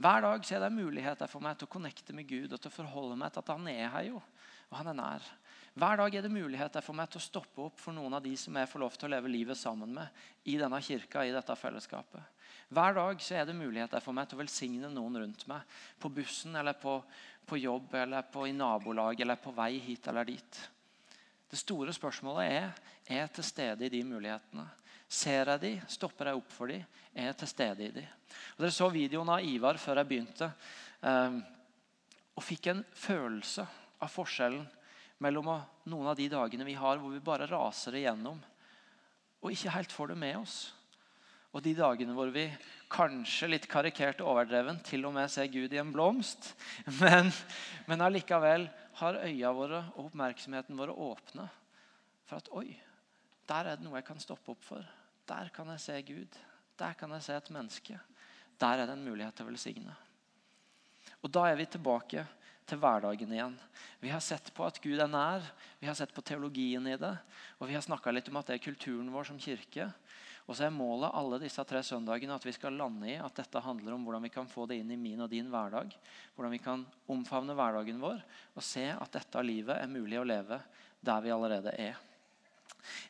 Hver 0.00 0.24
dag 0.24 0.44
så 0.46 0.56
er 0.56 0.62
det 0.64 0.72
muligheter 0.72 1.28
for 1.28 1.44
meg 1.44 1.58
til 1.60 1.68
å 1.68 1.74
connecte 1.74 2.14
med 2.16 2.28
Gud 2.28 2.54
og 2.54 2.60
til 2.60 2.70
å 2.70 2.78
forholde 2.78 3.18
meg 3.20 3.34
til 3.34 3.42
at 3.42 3.52
han 3.52 3.66
er 3.68 3.90
her. 3.92 4.06
jo, 4.08 4.22
og 4.70 4.78
han 4.78 4.88
er 4.92 4.96
nær. 4.96 5.26
Hver 5.74 6.00
dag 6.00 6.14
er 6.14 6.24
det 6.24 6.32
muligheter 6.32 6.82
for 6.82 6.96
meg 6.96 7.10
til 7.10 7.20
å 7.20 7.24
stoppe 7.24 7.66
opp 7.66 7.78
for 7.78 7.94
noen 7.94 8.16
av 8.16 8.22
de 8.24 8.32
som 8.38 8.56
jeg 8.56 8.70
får 8.70 8.80
lov 8.80 8.96
til 8.96 9.10
å 9.10 9.12
leve 9.12 9.30
livet 9.30 9.58
sammen 9.58 9.92
med 9.98 10.22
i 10.48 10.56
denne 10.58 10.80
kirka, 10.82 11.22
i 11.26 11.34
dette 11.34 11.56
fellesskapet. 11.58 12.40
Hver 12.70 12.96
dag 12.96 13.22
så 13.22 13.36
er 13.36 13.46
det 13.46 13.58
muligheter 13.58 14.02
for 14.02 14.16
meg 14.16 14.30
til 14.30 14.38
å 14.38 14.42
velsigne 14.42 14.90
noen 14.90 15.20
rundt 15.20 15.46
meg. 15.50 15.62
På 15.98 16.08
bussen, 16.08 16.56
eller 16.56 16.78
på, 16.80 16.96
på 17.46 17.60
jobb, 17.60 17.94
eller 18.00 18.26
på, 18.32 18.46
i 18.48 18.56
nabolag, 18.56 19.20
eller 19.20 19.38
på 19.42 19.52
vei 19.54 19.74
hit 19.84 20.08
eller 20.10 20.32
dit. 20.32 20.60
Det 21.50 21.58
store 21.58 21.94
spørsmålet 21.94 22.46
er 22.46 22.68
er 23.10 23.24
jeg 23.24 23.32
til 23.34 23.44
stede 23.44 23.86
i 23.86 23.90
de 23.90 24.04
mulighetene. 24.06 24.66
Ser 25.10 25.48
jeg 25.50 25.60
de, 25.60 25.70
stopper 25.90 26.30
jeg 26.30 26.38
opp 26.38 26.52
for 26.54 26.70
de, 26.70 26.78
er 27.14 27.32
jeg 27.32 27.38
til 27.40 27.50
stede 27.50 27.86
i 27.88 27.94
de. 27.94 28.04
Og 28.54 28.62
Dere 28.62 28.74
så 28.76 28.86
videoen 28.94 29.32
av 29.34 29.42
Ivar 29.42 29.80
før 29.82 29.98
jeg 29.98 30.10
begynte. 30.12 30.52
eh, 31.02 31.40
og 32.36 32.44
fikk 32.46 32.70
en 32.70 32.84
følelse 32.94 33.66
av 34.00 34.08
forskjellen 34.08 34.62
mellom 35.18 35.50
noen 35.90 36.06
av 36.06 36.16
de 36.16 36.28
dagene 36.30 36.64
vi 36.64 36.78
har 36.78 36.96
hvor 36.96 37.10
vi 37.10 37.20
bare 37.20 37.48
raser 37.50 37.98
igjennom 37.98 38.38
og 39.40 39.52
ikke 39.52 39.72
helt 39.72 39.92
får 39.92 40.12
det 40.12 40.18
med 40.20 40.36
oss. 40.40 40.56
Og 41.50 41.64
de 41.64 41.72
dagene 41.74 42.14
hvor 42.14 42.30
vi 42.30 42.44
kanskje 42.90 43.48
litt 43.50 43.66
karikert 43.70 44.20
og 44.22 44.34
overdreven 44.34 44.78
til 44.86 45.06
og 45.08 45.14
med 45.16 45.30
ser 45.32 45.50
Gud 45.50 45.72
i 45.74 45.80
en 45.82 45.90
blomst, 45.94 46.52
men, 47.02 47.32
men 47.90 48.06
allikevel 48.06 48.68
har 49.00 49.22
øya 49.24 49.50
våre 49.56 49.82
og 49.96 50.10
oppmerksomheten 50.10 50.78
våre 50.78 50.94
åpne 50.94 51.48
for 52.28 52.38
at 52.38 52.50
oi, 52.54 52.68
der 53.50 53.66
er 53.66 53.78
det 53.78 53.86
noe 53.86 53.98
jeg 53.98 54.06
kan 54.06 54.22
stoppe 54.22 54.52
opp 54.54 54.62
for. 54.62 54.84
Der 55.26 55.50
kan 55.54 55.70
jeg 55.74 55.82
se 55.82 55.96
Gud. 56.06 56.36
Der 56.78 56.94
kan 56.98 57.10
jeg 57.16 57.24
se 57.26 57.34
et 57.34 57.50
menneske. 57.50 57.96
Der 58.60 58.82
er 58.82 58.86
det 58.86 58.94
en 58.94 59.06
mulighet 59.06 59.34
til 59.34 59.46
å 59.46 59.50
velsigne. 59.50 59.96
Og 61.20 61.32
Da 61.34 61.48
er 61.50 61.58
vi 61.58 61.66
tilbake 61.66 62.24
til 62.70 62.78
hverdagen 62.78 63.32
igjen. 63.34 63.56
Vi 64.00 64.12
har 64.12 64.22
sett 64.22 64.52
på 64.54 64.64
at 64.64 64.78
Gud 64.82 65.00
er 65.02 65.10
nær, 65.10 65.44
vi 65.80 65.88
har 65.88 65.96
sett 65.98 66.14
på 66.14 66.22
teologien 66.22 66.86
i 66.86 66.96
det, 67.00 67.12
og 67.58 67.68
vi 67.68 67.74
har 67.74 67.82
snakka 67.84 68.12
litt 68.14 68.30
om 68.30 68.38
at 68.38 68.50
det 68.50 68.58
er 68.58 68.64
kulturen 68.68 69.10
vår 69.12 69.26
som 69.32 69.40
kirke. 69.42 69.88
Og 70.48 70.56
så 70.56 70.66
er 70.66 70.74
målet 70.74 71.14
alle 71.14 71.38
disse 71.42 71.62
tre 71.68 71.82
søndagene 71.86 72.34
at 72.36 72.46
vi 72.46 72.54
skal 72.56 72.78
lande 72.78 73.08
i 73.12 73.18
at 73.20 73.36
dette 73.38 73.62
handler 73.64 73.94
om 73.94 74.04
hvordan 74.06 74.24
vi 74.26 74.32
kan 74.34 74.48
få 74.50 74.66
det 74.70 74.80
inn 74.80 74.90
i 74.94 74.98
min 75.00 75.22
og 75.24 75.30
din 75.32 75.50
hverdag. 75.52 75.92
Hvordan 76.34 76.54
vi 76.54 76.62
kan 76.62 76.84
omfavne 77.10 77.56
hverdagen 77.58 78.00
vår 78.02 78.22
og 78.54 78.66
se 78.66 78.86
at 78.92 79.18
dette 79.18 79.44
livet 79.46 79.76
er 79.78 79.90
mulig 79.90 80.20
å 80.20 80.26
leve 80.26 80.60
der 81.00 81.24
vi 81.24 81.34
allerede 81.34 81.74
er. 81.78 81.98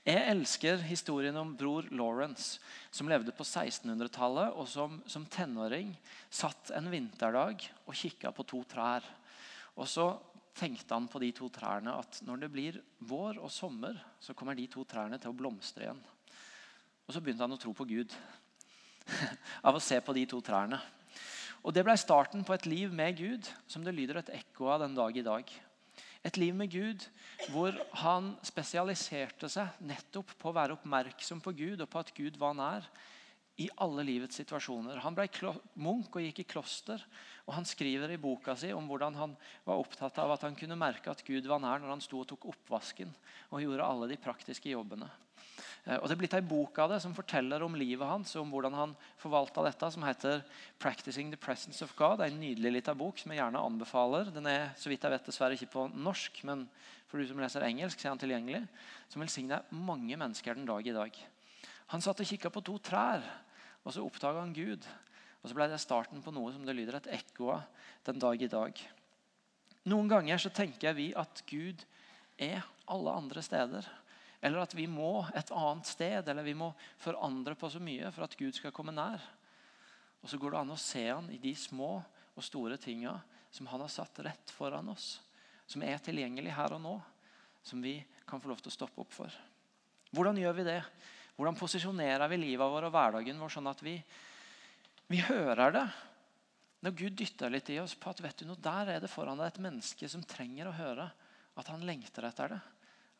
Jeg 0.03 0.25
elsker 0.33 0.81
historien 0.83 1.37
om 1.39 1.53
bror 1.57 1.87
Lawrence, 1.95 2.59
som 2.91 3.09
levde 3.11 3.35
på 3.37 3.45
1600-tallet, 3.47 4.57
og 4.59 4.67
som 4.69 4.99
som 5.07 5.27
tenåring 5.31 5.93
satt 6.27 6.73
en 6.75 6.91
vinterdag 6.91 7.63
og 7.85 7.95
kikka 7.95 8.33
på 8.35 8.47
to 8.51 8.65
trær. 8.71 9.07
Og 9.79 9.87
så 9.89 10.09
tenkte 10.57 10.97
han 10.97 11.09
på 11.09 11.21
de 11.23 11.31
to 11.37 11.49
trærne 11.53 11.95
at 12.03 12.21
når 12.27 12.45
det 12.45 12.53
blir 12.53 12.81
vår 13.09 13.39
og 13.41 13.53
sommer, 13.55 13.97
så 14.21 14.35
kommer 14.35 14.59
de 14.59 14.67
to 14.71 14.85
trærne 14.89 15.21
til 15.21 15.33
å 15.33 15.37
blomstre 15.37 15.87
igjen. 15.87 16.03
Og 17.11 17.15
så 17.17 17.19
begynte 17.19 17.43
han 17.43 17.57
å 17.57 17.59
tro 17.59 17.73
på 17.75 17.89
Gud 17.91 18.13
av 19.67 19.75
å 19.75 19.83
se 19.83 19.97
på 19.99 20.15
de 20.15 20.23
to 20.31 20.39
trærne. 20.47 20.79
Og 21.67 21.75
Det 21.75 21.83
ble 21.83 21.97
starten 21.99 22.45
på 22.47 22.55
et 22.55 22.69
liv 22.71 22.93
med 22.95 23.19
Gud 23.19 23.49
som 23.67 23.83
det 23.83 23.97
lyder 23.97 24.21
et 24.21 24.31
ekko 24.37 24.69
av 24.71 24.85
den 24.85 24.95
dag 24.95 25.19
i 25.19 25.25
dag. 25.27 25.51
Et 26.23 26.39
liv 26.39 26.55
med 26.55 26.71
Gud 26.71 27.03
hvor 27.51 27.75
han 28.05 28.31
spesialiserte 28.47 29.51
seg 29.51 29.83
nettopp 29.83 30.37
på 30.39 30.53
å 30.53 30.55
være 30.55 30.77
oppmerksom 30.79 31.43
på 31.43 31.57
Gud 31.59 31.83
og 31.83 31.91
på 31.91 31.99
at 31.99 32.15
Gud 32.15 32.39
var 32.39 32.55
nær 32.55 32.87
i 33.61 33.69
alle 33.85 34.05
livets 34.09 34.41
situasjoner. 34.41 35.03
Han 35.05 35.17
ble 35.17 35.29
munk 35.81 36.17
og 36.17 36.25
gikk 36.25 36.43
i 36.43 36.49
kloster. 36.49 37.03
og 37.45 37.55
Han 37.59 37.69
skriver 37.69 38.15
i 38.15 38.21
boka 38.21 38.57
si 38.57 38.73
om 38.73 38.87
hvordan 38.89 39.19
han 39.19 39.35
var 39.67 39.81
opptatt 39.81 40.19
av 40.23 40.33
at 40.33 40.47
han 40.47 40.57
kunne 40.57 40.79
merke 40.81 41.13
at 41.13 41.25
Gud 41.27 41.49
var 41.51 41.61
nær 41.61 41.83
når 41.83 41.93
han 41.93 42.05
sto 42.05 42.23
og 42.23 42.29
tok 42.31 42.49
oppvasken 42.55 43.13
og 43.51 43.61
gjorde 43.61 43.89
alle 43.89 44.09
de 44.09 44.21
praktiske 44.21 44.73
jobbene. 44.73 45.11
Eh, 45.85 45.97
og 45.97 46.09
Det 46.09 46.15
er 46.15 46.21
blitt 46.23 46.37
ei 46.37 46.45
bok 46.45 46.79
av 46.81 46.95
det 46.95 47.01
som 47.05 47.15
forteller 47.17 47.63
om 47.65 47.77
livet 47.77 48.09
hans 48.09 48.33
og 48.37 48.45
om 48.45 48.55
hvordan 48.55 48.77
han 48.77 48.95
forvalta 49.21 49.65
dette, 49.65 49.91
som 49.93 50.03
heter 50.05 50.43
'Practicing 50.79 51.31
the 51.31 51.37
Presence 51.37 51.83
of 51.83 51.95
God'. 51.97 52.19
Det 52.19 52.27
er 52.27 52.33
En 52.33 52.41
nydelig 52.41 52.73
liten 52.73 52.99
bok 52.99 53.19
som 53.19 53.33
jeg 53.33 53.41
gjerne 53.41 53.65
anbefaler. 53.65 54.33
Den 54.33 54.47
er 54.47 54.73
så 54.77 54.89
vidt 54.89 55.03
jeg 55.03 55.11
vet 55.11 55.27
dessverre 55.27 55.53
ikke 55.53 55.73
på 55.73 55.89
norsk, 55.95 56.45
men 56.45 56.69
for 57.09 57.19
du 57.19 57.27
som 57.27 57.39
leser 57.39 57.61
engelsk, 57.61 57.99
så 57.99 58.09
er 58.09 58.17
den 58.17 58.29
tilgjengelig. 58.29 58.69
Som 59.09 59.21
velsigner 59.23 59.65
mange 59.71 60.17
mennesker 60.17 60.55
den 60.55 60.67
dag 60.67 60.87
i 60.87 60.93
dag. 60.93 61.13
Han 61.89 62.01
satt 62.01 62.21
og 62.21 62.27
kikka 62.27 62.51
på 62.51 62.63
to 62.63 62.79
trær, 62.79 63.21
og 63.85 63.95
så 63.95 64.05
oppdaga 64.05 64.43
han 64.43 64.57
Gud. 64.57 64.85
Og 65.41 65.49
Så 65.49 65.57
ble 65.57 65.69
det 65.71 65.81
starten 65.81 66.21
på 66.23 66.33
noe 66.37 66.53
som 66.53 66.67
det 66.67 66.77
lyder 66.77 66.99
et 66.99 67.13
ekko 67.21 67.55
av 67.55 67.87
den 68.05 68.21
dag 68.21 68.43
i 68.43 68.51
dag. 68.51 68.81
Noen 69.89 70.11
ganger 70.11 70.39
så 70.39 70.53
tenker 70.53 70.93
vi 70.97 71.11
at 71.17 71.41
Gud 71.49 71.85
er 72.37 72.61
alle 72.91 73.15
andre 73.17 73.43
steder. 73.43 73.87
Eller 74.41 74.63
at 74.63 74.75
vi 74.77 74.87
må 74.89 75.25
et 75.37 75.53
annet 75.53 75.89
sted, 75.89 76.29
eller 76.29 76.45
vi 76.45 76.57
må 76.57 76.71
forandre 77.01 77.57
på 77.57 77.69
så 77.73 77.81
mye 77.81 78.09
for 78.13 78.25
at 78.25 78.37
Gud 78.37 78.57
skal 78.57 78.73
komme 78.77 78.93
nær. 78.93 79.21
Og 80.21 80.29
så 80.29 80.37
går 80.41 80.53
det 80.53 80.61
an 80.61 80.75
å 80.75 80.81
se 80.81 81.07
han 81.09 81.29
i 81.33 81.41
de 81.41 81.53
små 81.57 81.95
og 82.37 82.45
store 82.45 82.77
tinga 82.81 83.15
som 83.53 83.69
han 83.73 83.83
har 83.83 83.93
satt 83.93 84.21
rett 84.25 84.53
foran 84.53 84.93
oss. 84.93 85.19
Som 85.69 85.85
er 85.87 86.01
tilgjengelig 86.05 86.53
her 86.57 86.77
og 86.77 86.83
nå. 86.85 86.97
Som 87.65 87.83
vi 87.85 87.99
kan 88.29 88.41
få 88.41 88.53
lov 88.53 88.61
til 88.61 88.73
å 88.73 88.77
stoppe 88.77 89.03
opp 89.05 89.13
for. 89.13 89.33
Hvordan 90.17 90.39
gjør 90.41 90.57
vi 90.57 90.69
det? 90.69 90.81
Hvordan 91.41 91.57
posisjonerer 91.57 92.29
vi 92.29 92.37
livet 92.37 92.69
vårt 92.69 92.85
og 92.85 92.93
hverdagen 92.93 93.39
vår 93.41 93.53
sånn 93.55 93.69
at 93.71 93.79
vi, 93.81 93.95
vi 95.09 95.21
hører 95.25 95.73
det? 95.73 95.85
Når 96.85 96.97
Gud 96.99 97.15
dytter 97.17 97.53
litt 97.53 97.71
i 97.73 97.79
oss 97.81 97.95
på 97.97 98.11
at 98.13 98.21
vet 98.21 98.43
du 98.43 98.45
noe, 98.45 98.61
der 98.61 98.91
er 98.93 99.01
det 99.01 99.09
foran 99.09 99.41
deg 99.41 99.49
et 99.49 99.63
menneske 99.65 100.09
som 100.13 100.25
trenger 100.29 100.69
å 100.69 100.75
høre 100.77 101.07
at 101.57 101.71
han 101.73 101.87
lengter 101.89 102.27
etter 102.29 102.53
det. 102.53 102.59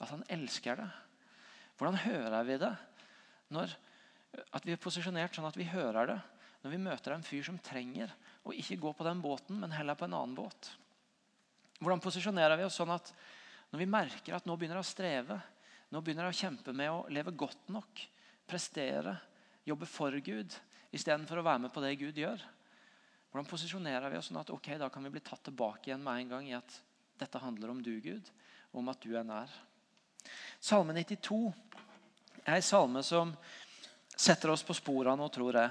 At 0.05 0.13
han 0.13 0.25
elsker 0.37 0.83
det. 0.83 0.89
Hvordan 1.81 1.97
hører 2.03 2.45
vi 2.45 2.59
det? 2.61 2.71
Når, 3.57 3.73
at 4.53 4.69
vi 4.69 4.75
er 4.77 4.83
posisjonert 4.85 5.37
sånn 5.37 5.49
at 5.49 5.57
vi 5.57 5.71
hører 5.73 6.13
det 6.13 6.19
når 6.61 6.75
vi 6.75 6.83
møter 6.85 7.15
en 7.15 7.25
fyr 7.25 7.47
som 7.47 7.57
trenger 7.65 8.13
å 8.45 8.53
ikke 8.53 8.77
gå 8.83 8.93
på 8.93 9.05
den 9.07 9.23
båten, 9.25 9.57
men 9.63 9.73
heller 9.73 9.97
på 9.97 10.05
en 10.05 10.19
annen 10.19 10.37
båt. 10.37 10.75
Hvordan 11.81 12.05
posisjonerer 12.05 12.61
vi 12.61 12.67
oss 12.67 12.77
sånn 12.77 12.93
at 12.93 13.09
når 13.73 13.81
vi 13.81 13.89
merker 13.89 14.37
at 14.37 14.45
nå 14.45 14.59
begynner 14.61 14.83
å 14.83 14.85
streve, 14.85 15.39
nå 15.91 16.03
begynner 16.03 16.29
jeg 16.29 16.37
å 16.37 16.41
kjempe 16.41 16.75
med 16.77 16.93
å 16.93 17.05
leve 17.11 17.35
godt 17.35 17.71
nok, 17.75 18.03
prestere, 18.47 19.17
jobbe 19.67 19.87
for 19.87 20.15
Gud 20.25 20.55
istedenfor 20.95 21.41
å 21.41 21.47
være 21.47 21.65
med 21.67 21.75
på 21.75 21.83
det 21.85 21.97
Gud 22.01 22.19
gjør? 22.19 22.43
Hvordan 23.31 23.47
posisjonerer 23.47 24.11
vi 24.11 24.19
oss 24.19 24.31
sånn 24.31 24.41
at 24.41 24.51
ok, 24.51 24.73
da 24.79 24.89
kan 24.91 25.05
vi 25.07 25.13
bli 25.15 25.23
tatt 25.23 25.45
tilbake 25.47 25.91
igjen 25.91 26.03
med 26.03 26.23
en 26.23 26.33
gang 26.35 26.49
i 26.49 26.57
at 26.59 26.79
dette 27.21 27.43
handler 27.43 27.71
om 27.71 27.83
du, 27.83 27.93
Gud, 28.03 28.31
og 28.73 28.81
om 28.83 28.91
at 28.91 29.03
du 29.03 29.15
er 29.15 29.27
nær? 29.27 29.53
Salme 30.61 30.95
92 30.97 31.39
er 32.45 32.57
en 32.57 32.67
salme 32.67 33.03
som 33.07 33.31
setter 34.11 34.51
oss 34.53 34.65
på 34.67 34.77
sporene 34.77 35.23
og 35.25 35.33
tror 35.33 35.59
jeg. 35.61 35.71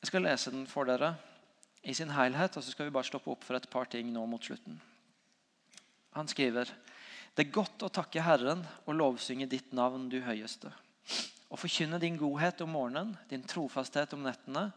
Jeg 0.00 0.08
skal 0.08 0.24
lese 0.24 0.52
den 0.54 0.64
for 0.68 0.88
dere 0.88 1.12
i 1.84 1.92
sin 1.96 2.12
helhet, 2.12 2.56
og 2.56 2.64
så 2.64 2.72
skal 2.72 2.88
vi 2.88 2.94
bare 2.94 3.08
stoppe 3.08 3.32
opp 3.32 3.44
for 3.44 3.56
et 3.56 3.68
par 3.70 3.88
ting 3.92 4.08
nå 4.12 4.24
mot 4.28 4.44
slutten. 4.44 4.80
Han 6.16 6.28
skriver 6.28 6.72
det 7.34 7.46
er 7.46 7.54
godt 7.54 7.84
å 7.86 7.92
takke 7.92 8.22
Herren 8.24 8.64
og 8.84 8.96
lovsynge 8.98 9.46
ditt 9.50 9.70
navn, 9.76 10.08
du 10.10 10.18
høyeste. 10.24 10.70
Og 11.50 11.58
forkynne 11.58 12.00
din 12.02 12.18
godhet 12.18 12.60
om 12.62 12.72
morgenen, 12.74 13.14
din 13.30 13.44
trofasthet 13.46 14.12
om 14.14 14.24
nettene, 14.26 14.70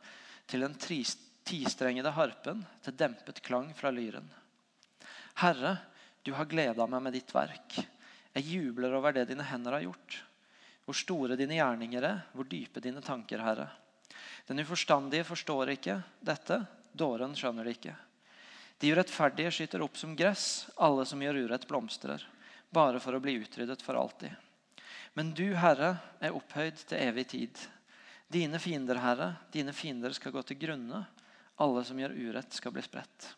til 0.50 0.66
den 0.66 0.76
tistrengede 0.78 2.14
harpen, 2.14 2.64
til 2.86 2.96
dempet 2.98 3.42
klang 3.46 3.72
fra 3.78 3.92
lyren. 3.94 4.30
Herre, 5.42 5.78
du 6.24 6.32
har 6.38 6.50
gleda 6.50 6.86
meg 6.88 7.04
med 7.04 7.18
ditt 7.18 7.34
verk. 7.34 7.80
Jeg 8.34 8.48
jubler 8.48 8.96
over 8.98 9.14
det 9.16 9.28
dine 9.30 9.46
hender 9.46 9.78
har 9.78 9.86
gjort. 9.86 10.20
Hvor 10.86 10.98
store 10.98 11.38
dine 11.40 11.58
gjerninger 11.58 12.06
er, 12.06 12.22
hvor 12.34 12.48
dype 12.50 12.82
dine 12.84 13.02
tanker, 13.04 13.42
Herre. 13.44 13.70
Den 14.48 14.62
uforstandige 14.64 15.26
forstår 15.28 15.74
ikke 15.76 15.98
dette, 16.24 16.60
dåren 16.94 17.36
skjønner 17.38 17.66
det 17.66 17.78
ikke. 17.78 17.96
De 18.82 18.92
urettferdige 18.92 19.52
skyter 19.54 19.84
opp 19.86 19.98
som 20.00 20.16
gress, 20.18 20.68
alle 20.76 21.06
som 21.08 21.22
gjør 21.24 21.46
urett, 21.46 21.68
blomstrer, 21.70 22.24
bare 22.74 23.00
for 23.04 23.16
å 23.16 23.22
bli 23.24 23.38
utryddet 23.42 23.82
for 23.86 23.98
alltid. 24.00 24.34
Men 25.14 25.34
du, 25.38 25.46
Herre, 25.56 25.96
er 26.20 26.34
opphøyd 26.34 26.80
til 26.90 26.98
evig 26.98 27.28
tid. 27.36 27.60
Dine 28.34 28.60
fiender, 28.60 28.98
Herre, 28.98 29.30
dine 29.54 29.76
fiender 29.78 30.16
skal 30.18 30.34
gå 30.34 30.42
til 30.48 30.58
grunne. 30.64 31.04
Alle 31.62 31.84
som 31.86 32.00
gjør 32.02 32.16
urett, 32.18 32.54
skal 32.58 32.74
bli 32.74 32.82
spredt. 32.82 33.30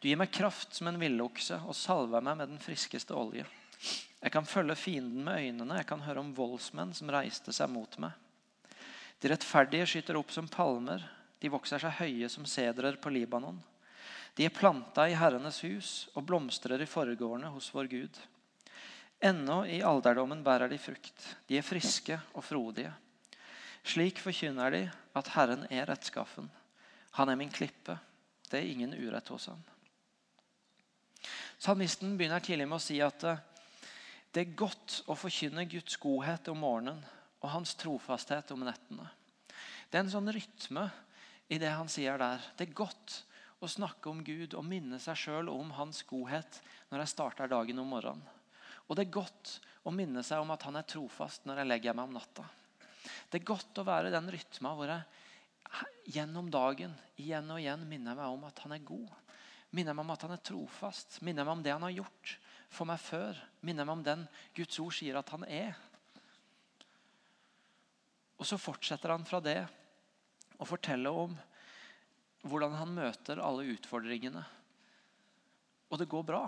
Du 0.00 0.08
gir 0.08 0.16
meg 0.20 0.32
kraft 0.32 0.76
som 0.76 0.88
en 0.88 1.00
villokse 1.00 1.58
og 1.64 1.76
salver 1.76 2.24
meg 2.24 2.40
med 2.40 2.52
den 2.54 2.62
friskeste 2.62 3.16
olje. 3.16 3.44
Jeg 4.20 4.32
kan 4.32 4.48
følge 4.48 4.76
fienden 4.80 5.24
med 5.24 5.44
øynene, 5.44 5.80
jeg 5.80 5.88
kan 5.88 6.04
høre 6.04 6.24
om 6.24 6.32
voldsmenn 6.36 6.94
som 6.96 7.12
reiste 7.12 7.52
seg 7.52 7.68
mot 7.72 7.98
meg. 8.00 8.16
De 9.20 9.30
rettferdige 9.32 9.86
skyter 9.88 10.16
opp 10.20 10.32
som 10.32 10.48
palmer, 10.48 11.04
de 11.40 11.52
vokser 11.52 11.80
seg 11.80 11.98
høye 12.00 12.28
som 12.32 12.48
sedrer 12.48 12.96
på 13.00 13.12
Libanon. 13.12 13.60
De 14.36 14.44
er 14.44 14.52
planta 14.52 15.06
i 15.08 15.16
Herrenes 15.16 15.62
hus 15.64 15.90
og 16.14 16.26
blomstrer 16.28 16.82
i 16.84 16.88
forgårdene 16.88 17.48
hos 17.54 17.70
vår 17.72 17.88
Gud. 17.88 18.18
Ennå 19.24 19.62
i 19.64 19.80
alderdommen 19.80 20.42
bærer 20.44 20.68
de 20.68 20.78
frukt. 20.78 21.22
De 21.48 21.56
er 21.56 21.64
friske 21.64 22.18
og 22.36 22.44
frodige. 22.44 22.92
Slik 23.86 24.20
forkynner 24.20 24.74
de 24.74 24.82
at 25.16 25.30
Herren 25.32 25.64
er 25.70 25.88
rettskaffen. 25.88 26.50
Han 27.16 27.32
er 27.32 27.38
min 27.40 27.52
klippe. 27.52 27.96
Det 28.50 28.60
er 28.60 28.68
ingen 28.68 28.92
urett 28.92 29.32
hos 29.32 29.48
ham. 29.48 29.62
Salmisten 31.58 32.18
begynner 32.18 32.44
tidlig 32.44 32.66
med 32.68 32.76
å 32.76 32.84
si 32.84 32.98
at 33.00 33.24
eh, 33.24 33.40
det 34.34 34.42
er 34.42 34.58
godt 34.58 35.00
å 35.08 35.16
forkynne 35.16 35.64
Guds 35.70 35.96
godhet 35.96 36.50
om 36.52 36.60
morgenen 36.60 37.00
og 37.40 37.48
hans 37.54 37.72
trofasthet 37.80 38.52
om 38.52 38.66
nettene. 38.66 39.08
Det 39.88 39.96
er 39.96 40.04
en 40.04 40.12
sånn 40.12 40.28
rytme 40.34 40.84
i 41.48 41.58
det 41.62 41.72
han 41.72 41.88
sier 41.88 42.20
der. 42.20 42.44
Det 42.58 42.66
er 42.66 42.76
godt 42.76 43.22
å 43.60 43.68
snakke 43.70 44.10
om 44.10 44.22
Gud 44.24 44.54
og 44.54 44.66
minne 44.66 44.98
seg 45.02 45.16
sjøl 45.18 45.48
om 45.52 45.72
hans 45.78 46.02
godhet 46.08 46.60
når 46.90 47.02
jeg 47.02 47.12
starter 47.14 47.50
dagen 47.50 47.80
om 47.80 47.88
morgenen. 47.94 48.24
Og 48.86 48.94
det 48.94 49.06
er 49.06 49.16
godt 49.16 49.56
å 49.86 49.92
minne 49.94 50.22
seg 50.26 50.42
om 50.42 50.52
at 50.54 50.62
han 50.66 50.78
er 50.78 50.86
trofast 50.86 51.46
når 51.48 51.62
jeg 51.62 51.70
legger 51.70 51.96
meg 51.96 52.08
om 52.08 52.18
natta. 52.18 52.44
Det 53.30 53.40
er 53.40 53.48
godt 53.48 53.80
å 53.80 53.86
være 53.86 54.10
i 54.10 54.14
den 54.14 54.30
rytma 54.30 54.74
hvor 54.76 54.92
jeg 54.92 56.14
gjennom 56.14 56.50
dagen 56.52 56.92
igjen 57.18 57.48
og 57.50 57.58
igjen 57.58 57.82
minner 57.88 58.18
meg 58.18 58.34
om 58.34 58.44
at 58.46 58.60
han 58.62 58.76
er 58.76 58.84
god. 58.86 59.10
Minner 59.74 59.96
meg 59.96 60.06
om 60.06 60.14
at 60.14 60.26
han 60.26 60.36
er 60.36 60.44
trofast. 60.46 61.18
Minner 61.26 61.46
meg 61.46 61.56
om 61.56 61.64
det 61.64 61.74
han 61.74 61.86
har 61.86 61.96
gjort 61.96 62.36
for 62.72 62.88
meg 62.88 63.02
før. 63.02 63.40
Minner 63.66 63.88
meg 63.88 63.98
om 63.98 64.06
den 64.06 64.24
Guds 64.56 64.78
ord 64.82 64.94
sier 64.94 65.18
at 65.18 65.32
han 65.34 65.46
er. 65.48 65.74
Og 68.36 68.46
så 68.46 68.58
fortsetter 68.60 69.12
han 69.12 69.26
fra 69.26 69.40
det 69.42 69.58
å 70.60 70.68
fortelle 70.68 71.10
om 71.10 71.34
hvordan 72.50 72.76
han 72.78 72.94
møter 72.94 73.42
alle 73.42 73.66
utfordringene. 73.74 74.42
Og 75.90 76.00
det 76.00 76.08
går 76.10 76.24
bra. 76.26 76.44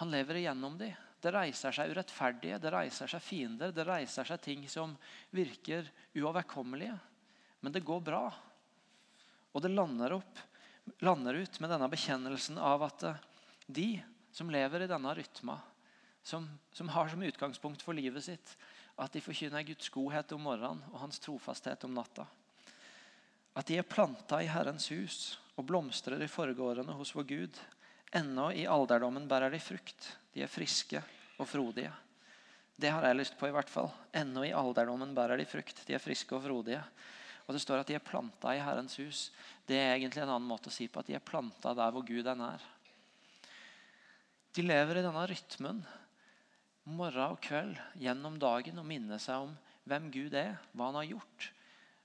Han 0.00 0.12
lever 0.12 0.40
igjennom 0.40 0.78
de. 0.80 0.90
Det 1.22 1.30
reiser 1.30 1.74
seg 1.74 1.92
urettferdige, 1.92 2.58
det 2.58 2.72
reiser 2.74 3.10
seg 3.10 3.22
fiender, 3.22 3.70
det 3.74 3.84
reiser 3.86 4.26
seg 4.26 4.40
ting 4.42 4.64
som 4.70 4.96
virker 5.30 5.86
uoverkommelige. 6.18 6.96
Men 7.62 7.74
det 7.74 7.84
går 7.86 8.00
bra. 8.02 8.24
Og 9.52 9.62
det 9.62 9.70
lander, 9.70 10.16
opp, 10.16 10.40
lander 11.04 11.38
ut 11.44 11.60
med 11.62 11.70
denne 11.70 11.90
bekjennelsen 11.92 12.58
av 12.58 12.82
at 12.88 13.04
eh, 13.06 13.22
de 13.68 13.88
som 14.34 14.50
lever 14.50 14.82
i 14.82 14.90
denne 14.90 15.14
rytma, 15.14 15.58
som, 16.26 16.48
som 16.72 16.90
har 16.90 17.10
som 17.12 17.22
utgangspunkt 17.22 17.82
for 17.84 17.94
livet 17.94 18.24
sitt 18.24 18.56
at 18.96 19.12
de 19.12 19.22
forkynner 19.22 19.64
Guds 19.66 19.88
godhet 19.92 20.32
om 20.34 20.42
morgenen 20.46 20.82
og 20.90 21.00
hans 21.04 21.20
trofasthet 21.22 21.84
om 21.86 21.94
natta. 21.94 22.26
At 23.58 23.68
de 23.68 23.78
er 23.80 23.88
planta 23.88 24.40
i 24.40 24.48
Herrens 24.48 24.88
hus 24.92 25.16
og 25.58 25.66
blomstrer 25.68 26.22
i 26.24 26.30
forgårdene 26.30 26.94
hos 26.96 27.12
vår 27.16 27.26
Gud. 27.28 27.58
Ennå 28.16 28.48
i 28.56 28.66
alderdommen 28.68 29.28
bærer 29.28 29.52
de 29.52 29.60
frukt. 29.60 30.08
De 30.32 30.44
er 30.44 30.50
friske 30.50 31.02
og 31.38 31.48
frodige. 31.48 31.92
Det 32.80 32.90
har 32.90 33.04
jeg 33.04 33.18
lyst 33.18 33.36
på, 33.38 33.48
i 33.48 33.54
hvert 33.54 33.70
fall. 33.70 33.90
Ennå 34.16 34.46
i 34.48 34.54
alderdommen 34.56 35.12
bærer 35.14 35.40
de 35.40 35.48
frukt. 35.48 35.84
De 35.86 35.96
er 35.96 36.02
friske 36.02 36.34
og 36.36 36.44
frodige. 36.46 36.82
Og 37.46 37.54
Det 37.54 37.62
står 37.62 37.82
at 37.82 37.90
de 37.90 37.96
er 37.98 38.04
planta 38.04 38.54
i 38.56 38.62
Herrens 38.62 38.96
hus. 38.96 39.30
Det 39.68 39.76
er 39.76 39.96
egentlig 39.96 40.22
en 40.22 40.32
annen 40.32 40.48
måte 40.48 40.70
å 40.70 40.74
si 40.74 40.88
på 40.88 41.02
at 41.02 41.10
de 41.10 41.18
er 41.18 41.24
planta 41.24 41.74
der 41.76 41.92
hvor 41.92 42.06
Gud 42.06 42.26
er 42.26 42.38
nær. 42.38 42.64
De 44.52 44.64
lever 44.64 45.00
i 45.00 45.04
denne 45.04 45.26
rytmen 45.28 45.82
morgen 46.84 47.36
og 47.36 47.40
kveld 47.44 47.76
gjennom 48.00 48.38
dagen 48.42 48.80
og 48.80 48.86
minner 48.88 49.20
seg 49.22 49.46
om 49.46 49.52
hvem 49.88 50.08
Gud 50.14 50.34
er, 50.38 50.56
hva 50.72 50.90
han 50.90 50.98
har 50.98 51.08
gjort, 51.14 51.48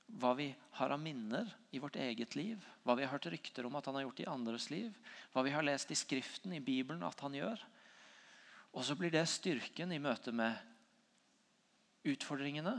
hva 0.08 0.32
vi 0.38 0.48
har 0.80 0.94
av 0.94 1.02
minner 1.02 1.50
i 1.76 1.80
vårt 1.84 1.98
eget 2.00 2.36
liv, 2.38 2.62
hva 2.84 2.96
vi 2.96 3.04
har 3.04 3.12
hørt 3.12 3.28
rykter 3.32 3.68
om 3.68 3.76
at 3.76 3.90
han 3.90 3.98
har 4.00 4.06
gjort 4.08 4.22
i 4.24 4.30
andres 4.32 4.70
liv, 4.72 4.94
hva 5.34 5.44
vi 5.46 5.52
har 5.52 5.66
lest 5.66 5.92
i 5.92 5.98
Skriften, 6.00 6.54
i 6.56 6.64
Bibelen, 6.64 7.04
at 7.04 7.20
han 7.26 7.36
gjør. 7.36 7.60
Og 8.72 8.86
så 8.88 8.96
blir 8.96 9.12
det 9.12 9.26
styrken 9.30 9.92
i 9.92 10.02
møte 10.02 10.32
med 10.32 10.56
utfordringene. 12.08 12.78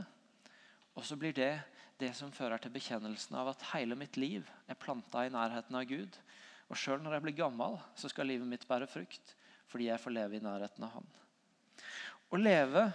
Og 0.97 1.05
så 1.05 1.17
blir 1.19 1.35
det 1.37 1.53
det 1.99 2.13
som 2.15 2.31
fører 2.33 2.61
til 2.61 2.73
bekjennelsen 2.73 3.35
av 3.37 3.51
at 3.51 3.65
hele 3.73 3.97
mitt 3.99 4.17
liv 4.17 4.47
er 4.71 4.79
planta 4.79 5.25
i 5.27 5.33
nærheten 5.33 5.75
av 5.75 5.87
Gud. 5.89 6.15
Og 6.69 6.79
sjøl 6.79 7.01
når 7.03 7.17
jeg 7.17 7.25
blir 7.27 7.39
gammel, 7.41 7.77
så 7.99 8.09
skal 8.11 8.29
livet 8.29 8.47
mitt 8.47 8.67
bære 8.69 8.89
frukt 8.89 9.35
fordi 9.69 9.85
jeg 9.85 10.01
får 10.01 10.15
leve 10.15 10.37
i 10.39 10.41
nærheten 10.41 10.81
av 10.81 10.95
Han. 10.95 11.09
Å 12.33 12.37
leve 12.39 12.87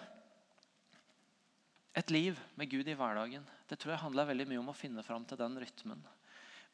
et 1.94 2.10
liv 2.10 2.38
med 2.58 2.70
Gud 2.70 2.88
i 2.90 2.96
hverdagen 2.98 3.44
det 3.70 3.78
tror 3.78 3.94
jeg 3.94 4.02
handler 4.02 4.28
veldig 4.28 4.46
mye 4.50 4.62
om 4.62 4.72
å 4.72 4.76
finne 4.76 5.04
fram 5.06 5.24
til 5.28 5.38
den 5.40 5.56
rytmen. 5.62 6.02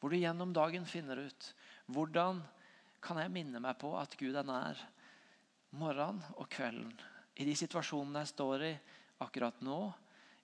Hvor 0.01 0.11
du 0.11 0.17
gjennom 0.17 0.53
dagen 0.53 0.87
finner 0.89 1.21
ut 1.21 1.51
hvordan 1.93 2.41
kan 3.01 3.19
jeg 3.21 3.33
minne 3.33 3.61
meg 3.61 3.77
på 3.81 3.93
at 3.97 4.15
Gud 4.19 4.37
er 4.37 4.47
nær 4.47 4.79
morgenen 5.77 6.23
og 6.35 6.49
kvelden. 6.51 6.93
I 7.39 7.47
de 7.47 7.53
situasjonene 7.57 8.23
jeg 8.23 8.33
står 8.33 8.65
i 8.67 8.71
akkurat 9.23 9.61
nå, 9.63 9.79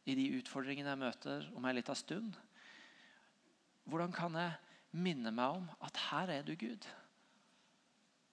i 0.08 0.16
de 0.16 0.30
utfordringene 0.38 0.94
jeg 0.94 1.02
møter 1.02 1.50
om 1.58 1.66
en 1.68 1.76
liten 1.76 1.98
stund. 1.98 2.38
Hvordan 3.88 4.14
kan 4.16 4.38
jeg 4.40 4.56
minne 4.96 5.34
meg 5.36 5.60
om 5.60 5.66
at 5.84 6.00
her 6.08 6.32
er 6.38 6.46
du, 6.48 6.54
Gud? 6.56 6.86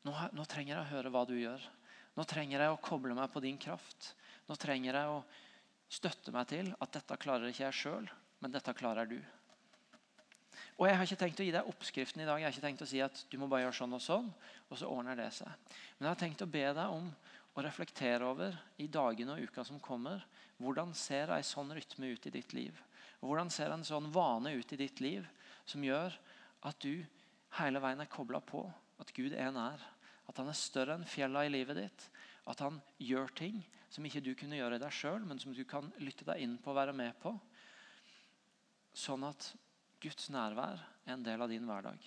Nå, 0.04 0.12
nå 0.36 0.44
trenger 0.46 0.76
jeg 0.76 0.84
å 0.84 0.92
høre 0.92 1.10
hva 1.10 1.24
du 1.26 1.34
gjør. 1.38 1.64
Nå 2.14 2.26
trenger 2.30 2.62
jeg 2.62 2.74
å 2.74 2.82
koble 2.84 3.16
meg 3.16 3.32
på 3.32 3.42
din 3.42 3.58
kraft. 3.58 4.12
Nå 4.46 4.56
trenger 4.60 5.00
jeg 5.00 5.16
å 5.16 5.18
støtte 5.92 6.32
meg 6.34 6.48
til 6.50 6.72
at 6.80 6.92
dette 6.96 7.18
klarer 7.20 7.50
ikke 7.50 7.66
jeg 7.66 7.78
sjøl, 7.80 8.10
men 8.42 8.54
dette 8.54 8.74
klarer 8.76 9.08
du. 9.08 9.18
Og 10.78 10.88
Jeg 10.88 10.96
har 10.96 11.06
ikke 11.06 11.20
tenkt 11.20 11.40
å 11.42 11.46
gi 11.46 11.54
deg 11.54 11.68
oppskriften 11.70 12.22
i 12.22 12.26
dag. 12.26 12.40
Jeg 12.40 12.48
har 12.48 12.54
ikke 12.54 12.66
tenkt 12.66 12.82
å 12.82 12.88
si 12.88 13.00
at 13.02 13.20
du 13.30 13.36
må 13.38 13.46
bare 13.50 13.66
gjøre 13.66 13.78
sånn 13.78 13.94
og 13.94 14.02
sånn, 14.02 14.30
og 14.70 14.78
så 14.78 14.90
ordner 14.90 15.18
det 15.18 15.30
seg. 15.36 15.50
Men 15.98 16.08
jeg 16.08 16.14
har 16.14 16.22
tenkt 16.24 16.42
å 16.42 16.50
be 16.50 16.64
deg 16.66 16.94
om 16.94 17.10
å 17.54 17.62
reflektere 17.62 18.26
over 18.26 18.56
i 18.82 18.88
dagene 18.90 19.36
og 19.36 19.46
uka 19.46 19.64
som 19.66 19.78
kommer, 19.82 20.24
hvordan 20.58 20.94
ser 20.98 21.30
ei 21.34 21.44
sånn 21.46 21.70
rytme 21.74 22.10
ut 22.14 22.26
i 22.26 22.34
ditt 22.34 22.54
liv? 22.56 22.78
Og 23.22 23.30
Hvordan 23.30 23.50
ser 23.54 23.72
en 23.72 23.86
sånn 23.86 24.10
vane 24.12 24.52
ut 24.52 24.72
i 24.74 24.78
ditt 24.78 25.00
liv 25.00 25.24
som 25.64 25.84
gjør 25.84 26.12
at 26.68 26.80
du 26.82 27.04
hele 27.56 27.80
veien 27.80 28.02
er 28.02 28.10
kobla 28.10 28.42
på 28.44 28.66
at 29.00 29.12
Gud 29.16 29.32
er 29.32 29.54
nær? 29.54 29.80
At 30.28 30.40
han 30.40 30.50
er 30.50 30.58
større 30.58 30.98
enn 30.98 31.08
fjella 31.08 31.46
i 31.46 31.52
livet 31.52 31.78
ditt? 31.78 32.04
At 32.50 32.60
han 32.60 32.82
gjør 33.00 33.32
ting 33.38 33.62
som 33.94 34.06
ikke 34.06 34.22
du 34.24 34.32
kunne 34.34 34.58
gjøre 34.58 34.80
deg 34.82 34.90
sjøl, 34.90 35.22
men 35.22 35.38
som 35.38 35.54
du 35.54 35.62
kan 35.68 35.86
lytte 36.02 36.26
deg 36.26 36.42
inn 36.42 36.56
på 36.58 36.72
og 36.72 36.80
være 36.80 36.94
med 36.96 37.14
på? 37.22 37.30
Sånn 38.94 39.22
at 39.28 39.52
Guds 40.02 40.26
nærvær 40.34 40.80
er 41.06 41.14
en 41.14 41.22
del 41.22 41.44
av 41.44 41.52
din 41.52 41.66
hverdag. 41.68 42.02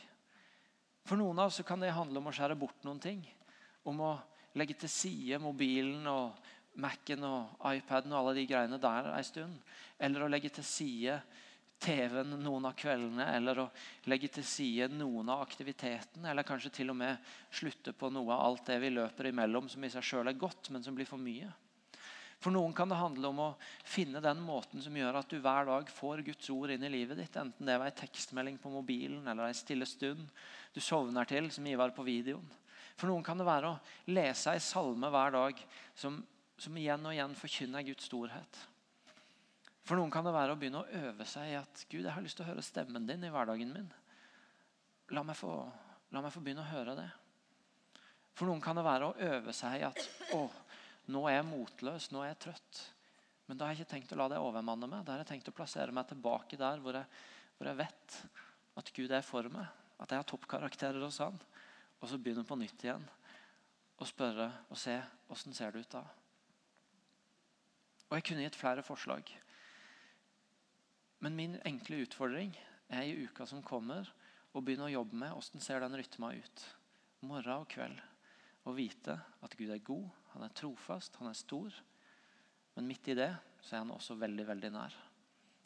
For 1.08 1.20
noen 1.20 1.40
av 1.40 1.48
oss 1.48 1.62
kan 1.64 1.80
det 1.80 1.94
handle 1.96 2.20
om 2.20 2.28
å 2.28 2.34
skjære 2.36 2.60
bort 2.60 2.84
noen 2.84 3.00
ting. 3.00 3.22
Om 3.88 4.04
å 4.04 4.12
legge 4.60 4.76
til 4.82 4.92
side 4.92 5.40
mobilen 5.40 6.04
og 6.12 6.36
Mac-en 6.78 7.24
og 7.26 7.56
iPaden 7.72 8.12
og 8.12 8.20
alle 8.20 8.34
de 8.38 8.44
greiene 8.50 8.80
der 8.82 9.08
en 9.14 9.26
stund. 9.26 9.62
Eller 9.98 10.26
å 10.26 10.30
legge 10.30 10.52
til 10.58 10.68
side 10.68 11.16
TV-en 11.80 12.36
noen 12.42 12.68
av 12.68 12.76
kveldene, 12.78 13.30
eller 13.38 13.62
å 13.62 13.68
legge 14.10 14.32
til 14.36 14.46
side 14.46 14.90
noen 14.92 15.30
av 15.32 15.46
aktivitetene. 15.46 16.28
Eller 16.34 16.46
kanskje 16.46 16.74
til 16.82 16.92
og 16.92 17.00
med 17.00 17.32
slutte 17.48 17.96
på 17.96 18.12
noe 18.12 18.34
av 18.36 18.44
alt 18.50 18.68
det 18.68 18.82
vi 18.84 18.92
løper 18.92 19.32
imellom 19.32 19.72
som 19.72 19.88
i 19.88 19.94
seg 19.94 20.04
sjøl 20.04 20.34
er 20.34 20.42
godt, 20.42 20.74
men 20.74 20.84
som 20.84 20.98
blir 20.98 21.08
for 21.08 21.22
mye. 21.22 21.48
For 22.38 22.54
noen 22.54 22.74
kan 22.78 22.90
det 22.90 23.00
handle 23.00 23.32
om 23.32 23.40
å 23.42 23.48
finne 23.88 24.22
den 24.22 24.44
måten 24.46 24.82
som 24.84 24.96
gjør 24.98 25.18
at 25.20 25.32
du 25.32 25.40
hver 25.42 25.66
dag 25.66 25.90
får 25.90 26.22
Guds 26.28 26.52
ord 26.54 26.74
inn 26.74 26.86
i 26.86 26.92
livet 26.94 27.18
ditt. 27.18 27.36
Enten 27.40 27.66
det 27.66 27.78
var 27.82 27.90
ei 27.90 27.98
tekstmelding 27.98 28.60
på 28.62 28.72
mobilen 28.72 29.26
eller 29.26 29.50
ei 29.50 29.58
stille 29.58 29.88
stund 29.90 30.30
du 30.76 30.80
sovner 30.84 31.26
til, 31.26 31.50
som 31.52 31.66
Ivar 31.66 31.96
på 31.98 32.06
videoen. 32.06 32.46
For 32.98 33.10
noen 33.10 33.26
kan 33.26 33.38
det 33.38 33.46
være 33.48 33.74
å 33.74 34.14
lese 34.14 34.54
ei 34.54 34.62
salme 34.62 35.10
hver 35.14 35.34
dag 35.34 35.60
som, 35.98 36.22
som 36.58 36.78
igjen 36.78 37.06
og 37.06 37.14
igjen 37.14 37.38
forkynner 37.38 37.86
Guds 37.86 38.10
storhet. 38.10 38.62
For 39.88 39.98
noen 39.98 40.12
kan 40.12 40.26
det 40.26 40.36
være 40.36 40.54
å 40.54 40.60
begynne 40.60 40.82
å 40.84 41.04
øve 41.08 41.26
seg 41.30 41.54
i 41.54 41.60
at 41.60 41.86
Gud, 41.88 42.04
jeg 42.04 42.14
har 42.14 42.24
lyst 42.26 42.38
til 42.38 42.46
å 42.46 42.50
høre 42.50 42.66
stemmen 42.66 43.06
din 43.08 43.24
i 43.24 43.32
hverdagen 43.34 43.70
min. 43.72 43.88
La 45.16 45.24
meg 45.24 45.38
få, 45.40 45.54
la 46.12 46.22
meg 46.22 46.34
få 46.34 46.42
begynne 46.44 46.66
å 46.66 46.74
høre 46.74 46.98
det. 46.98 47.08
For 48.38 48.50
noen 48.50 48.62
kan 48.62 48.78
det 48.78 48.86
være 48.86 49.08
å 49.08 49.30
øve 49.32 49.54
seg 49.56 49.80
i 49.80 49.86
at 49.88 50.02
å, 50.36 50.42
nå 51.12 51.24
er 51.30 51.38
jeg 51.38 51.48
motløs, 51.48 52.10
nå 52.12 52.24
er 52.24 52.34
jeg 52.34 52.42
trøtt. 52.48 52.84
Men 53.48 53.60
da 53.60 53.66
har 53.66 53.74
jeg 53.74 53.86
ikke 53.86 53.94
tenkt 53.96 54.12
å 54.12 54.20
la 54.20 54.28
det 54.32 54.40
overmanne 54.44 54.90
meg. 54.92 55.06
Da 55.08 55.16
har 55.16 55.24
jeg 55.24 55.32
tenkt 55.32 55.52
å 55.52 55.56
plassere 55.56 55.94
meg 55.96 56.10
tilbake 56.10 56.60
der 56.60 56.82
hvor 56.84 56.98
jeg, 57.00 57.08
hvor 57.58 57.70
jeg 57.70 57.80
vet 57.80 58.18
at 58.78 58.92
Gud 58.96 59.14
er 59.16 59.24
for 59.24 59.48
meg. 59.52 59.70
At 59.98 60.12
jeg 60.12 60.20
har 60.20 60.28
toppkarakterer 60.28 61.02
hos 61.06 61.22
han. 61.24 61.40
Og 62.02 62.12
så 62.12 62.20
begynne 62.22 62.46
på 62.46 62.60
nytt 62.60 62.84
igjen 62.84 63.08
og 63.98 64.06
spørre 64.06 64.52
og 64.70 64.78
se 64.78 64.94
åssen 65.34 65.56
ser 65.58 65.74
det 65.74 65.88
ut 65.88 65.96
da. 65.96 66.04
Og 68.08 68.18
Jeg 68.20 68.28
kunne 68.28 68.44
gitt 68.46 68.60
flere 68.60 68.84
forslag. 68.86 69.32
Men 71.24 71.36
min 71.36 71.56
enkle 71.66 72.04
utfordring 72.06 72.54
er 72.94 73.08
i 73.08 73.26
uka 73.26 73.48
som 73.50 73.64
kommer, 73.66 74.06
å 74.54 74.62
begynne 74.62 74.88
å 74.88 74.94
jobbe 74.94 75.18
med 75.18 75.34
åssen 75.36 75.62
ser 75.62 75.82
den 75.84 75.98
rytma 75.98 76.32
ut. 76.38 76.64
Morgen 77.26 77.64
og 77.64 77.68
kveld. 77.74 77.98
Og 78.70 78.78
vite 78.78 79.18
at 79.44 79.56
Gud 79.58 79.72
er 79.74 79.84
god, 79.84 80.08
han 80.38 80.46
er 80.46 80.54
trofast, 80.54 81.18
han 81.18 81.32
er 81.32 81.38
stor. 81.38 81.74
Men 82.78 82.86
midt 82.86 83.10
i 83.10 83.18
det 83.18 83.32
så 83.66 83.76
er 83.76 83.82
han 83.82 83.94
også 83.96 84.18
veldig, 84.22 84.44
veldig 84.46 84.70
nær. 84.76 84.98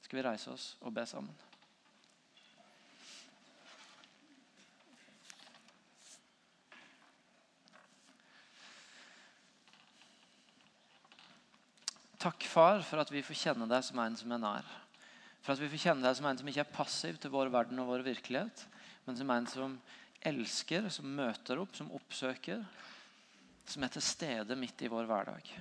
Skal 0.01 0.21
vi 0.21 0.23
reise 0.23 0.53
oss 0.53 0.67
og 0.79 0.93
be 0.95 1.03
sammen? 1.05 1.35
Takk, 12.21 12.45
far, 12.45 12.83
for 12.85 13.01
at 13.01 13.09
vi 13.11 13.23
får 13.25 13.39
kjenne 13.39 13.67
deg 13.67 13.83
som 13.83 13.99
en 13.99 14.15
som 14.15 14.31
er 14.31 14.39
nær. 14.39 14.67
For 15.41 15.55
at 15.55 15.61
vi 15.63 15.71
får 15.73 15.83
kjenne 15.87 16.05
deg 16.05 16.15
som 16.15 16.27
en 16.29 16.39
som 16.39 16.51
ikke 16.51 16.63
er 16.63 16.75
passiv 16.75 17.17
til 17.19 17.33
vår 17.33 17.49
verden 17.51 17.81
og 17.81 17.89
vår 17.89 18.05
virkelighet, 18.05 18.63
men 19.07 19.17
som 19.17 19.33
en 19.33 19.47
som 19.49 19.75
elsker, 20.29 20.85
som 20.93 21.09
møter 21.17 21.59
opp, 21.59 21.73
som 21.75 21.89
oppsøker, 21.97 22.61
som 23.65 23.83
er 23.83 23.93
til 23.93 24.03
stede 24.03 24.57
midt 24.57 24.81
i 24.81 24.89
vår 24.91 25.09
hverdag. 25.09 25.51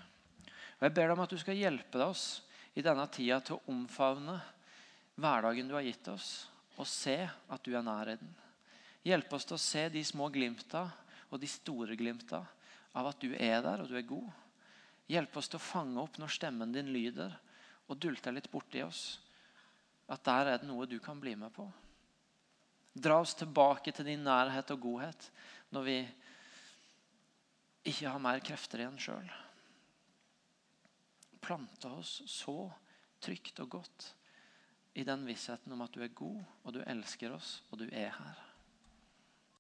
Og 0.79 0.87
Jeg 0.87 0.95
ber 0.97 1.09
deg 1.09 1.17
om 1.17 1.25
at 1.25 1.33
du 1.33 1.39
skal 1.41 1.59
hjelpe 1.59 2.01
oss 2.05 2.43
i 2.75 2.85
denne 2.85 3.07
tida 3.13 3.41
til 3.45 3.59
å 3.59 3.73
omfavne 3.73 4.39
hverdagen 5.21 5.69
du 5.69 5.77
har 5.77 5.85
gitt 5.85 6.09
oss, 6.09 6.49
og 6.81 6.89
se 6.89 7.19
at 7.29 7.65
du 7.67 7.75
er 7.77 7.85
nær 7.85 8.09
i 8.09 8.17
den. 8.17 8.31
Hjelpe 9.05 9.37
oss 9.37 9.47
til 9.49 9.57
å 9.57 9.63
se 9.63 9.89
de 9.93 10.03
små 10.05 10.31
glimta 10.33 10.87
og 11.31 11.41
de 11.41 11.49
store 11.49 11.97
glimta 11.97 12.41
av 12.97 13.11
at 13.11 13.21
du 13.23 13.35
er 13.35 13.61
der 13.65 13.83
og 13.83 13.91
du 13.91 13.97
er 13.99 14.09
god. 14.09 14.31
Hjelpe 15.11 15.41
oss 15.41 15.51
til 15.51 15.61
å 15.61 15.65
fange 15.65 16.01
opp 16.01 16.19
når 16.21 16.33
stemmen 16.37 16.73
din 16.73 16.93
lyder, 16.95 17.33
og 17.91 17.99
dulter 17.99 18.35
litt 18.35 18.51
borti 18.53 18.85
oss. 18.85 19.19
At 20.11 20.23
der 20.27 20.53
er 20.53 20.61
det 20.61 20.69
noe 20.69 20.87
du 20.87 20.99
kan 21.03 21.19
bli 21.21 21.35
med 21.39 21.51
på. 21.55 21.67
Dra 22.95 23.21
oss 23.23 23.35
tilbake 23.39 23.93
til 23.95 24.07
din 24.07 24.25
nærhet 24.27 24.71
og 24.75 24.83
godhet 24.83 25.29
når 25.75 25.87
vi 25.87 25.99
ikke 27.87 28.11
ha 28.13 28.21
mer 28.21 28.43
krefter 28.45 28.83
igjen 28.83 28.99
sjøl. 29.01 29.31
Plante 31.41 31.89
oss 31.89 32.21
så 32.29 32.57
trygt 33.23 33.63
og 33.65 33.71
godt 33.79 34.11
i 34.99 35.05
den 35.07 35.25
vissheten 35.29 35.73
om 35.73 35.85
at 35.85 35.95
du 35.95 36.03
er 36.05 36.13
god, 36.17 36.41
og 36.65 36.75
du 36.75 36.81
elsker 36.83 37.33
oss, 37.33 37.61
og 37.71 37.81
du 37.81 37.87
er 37.89 38.11
her. 38.13 38.47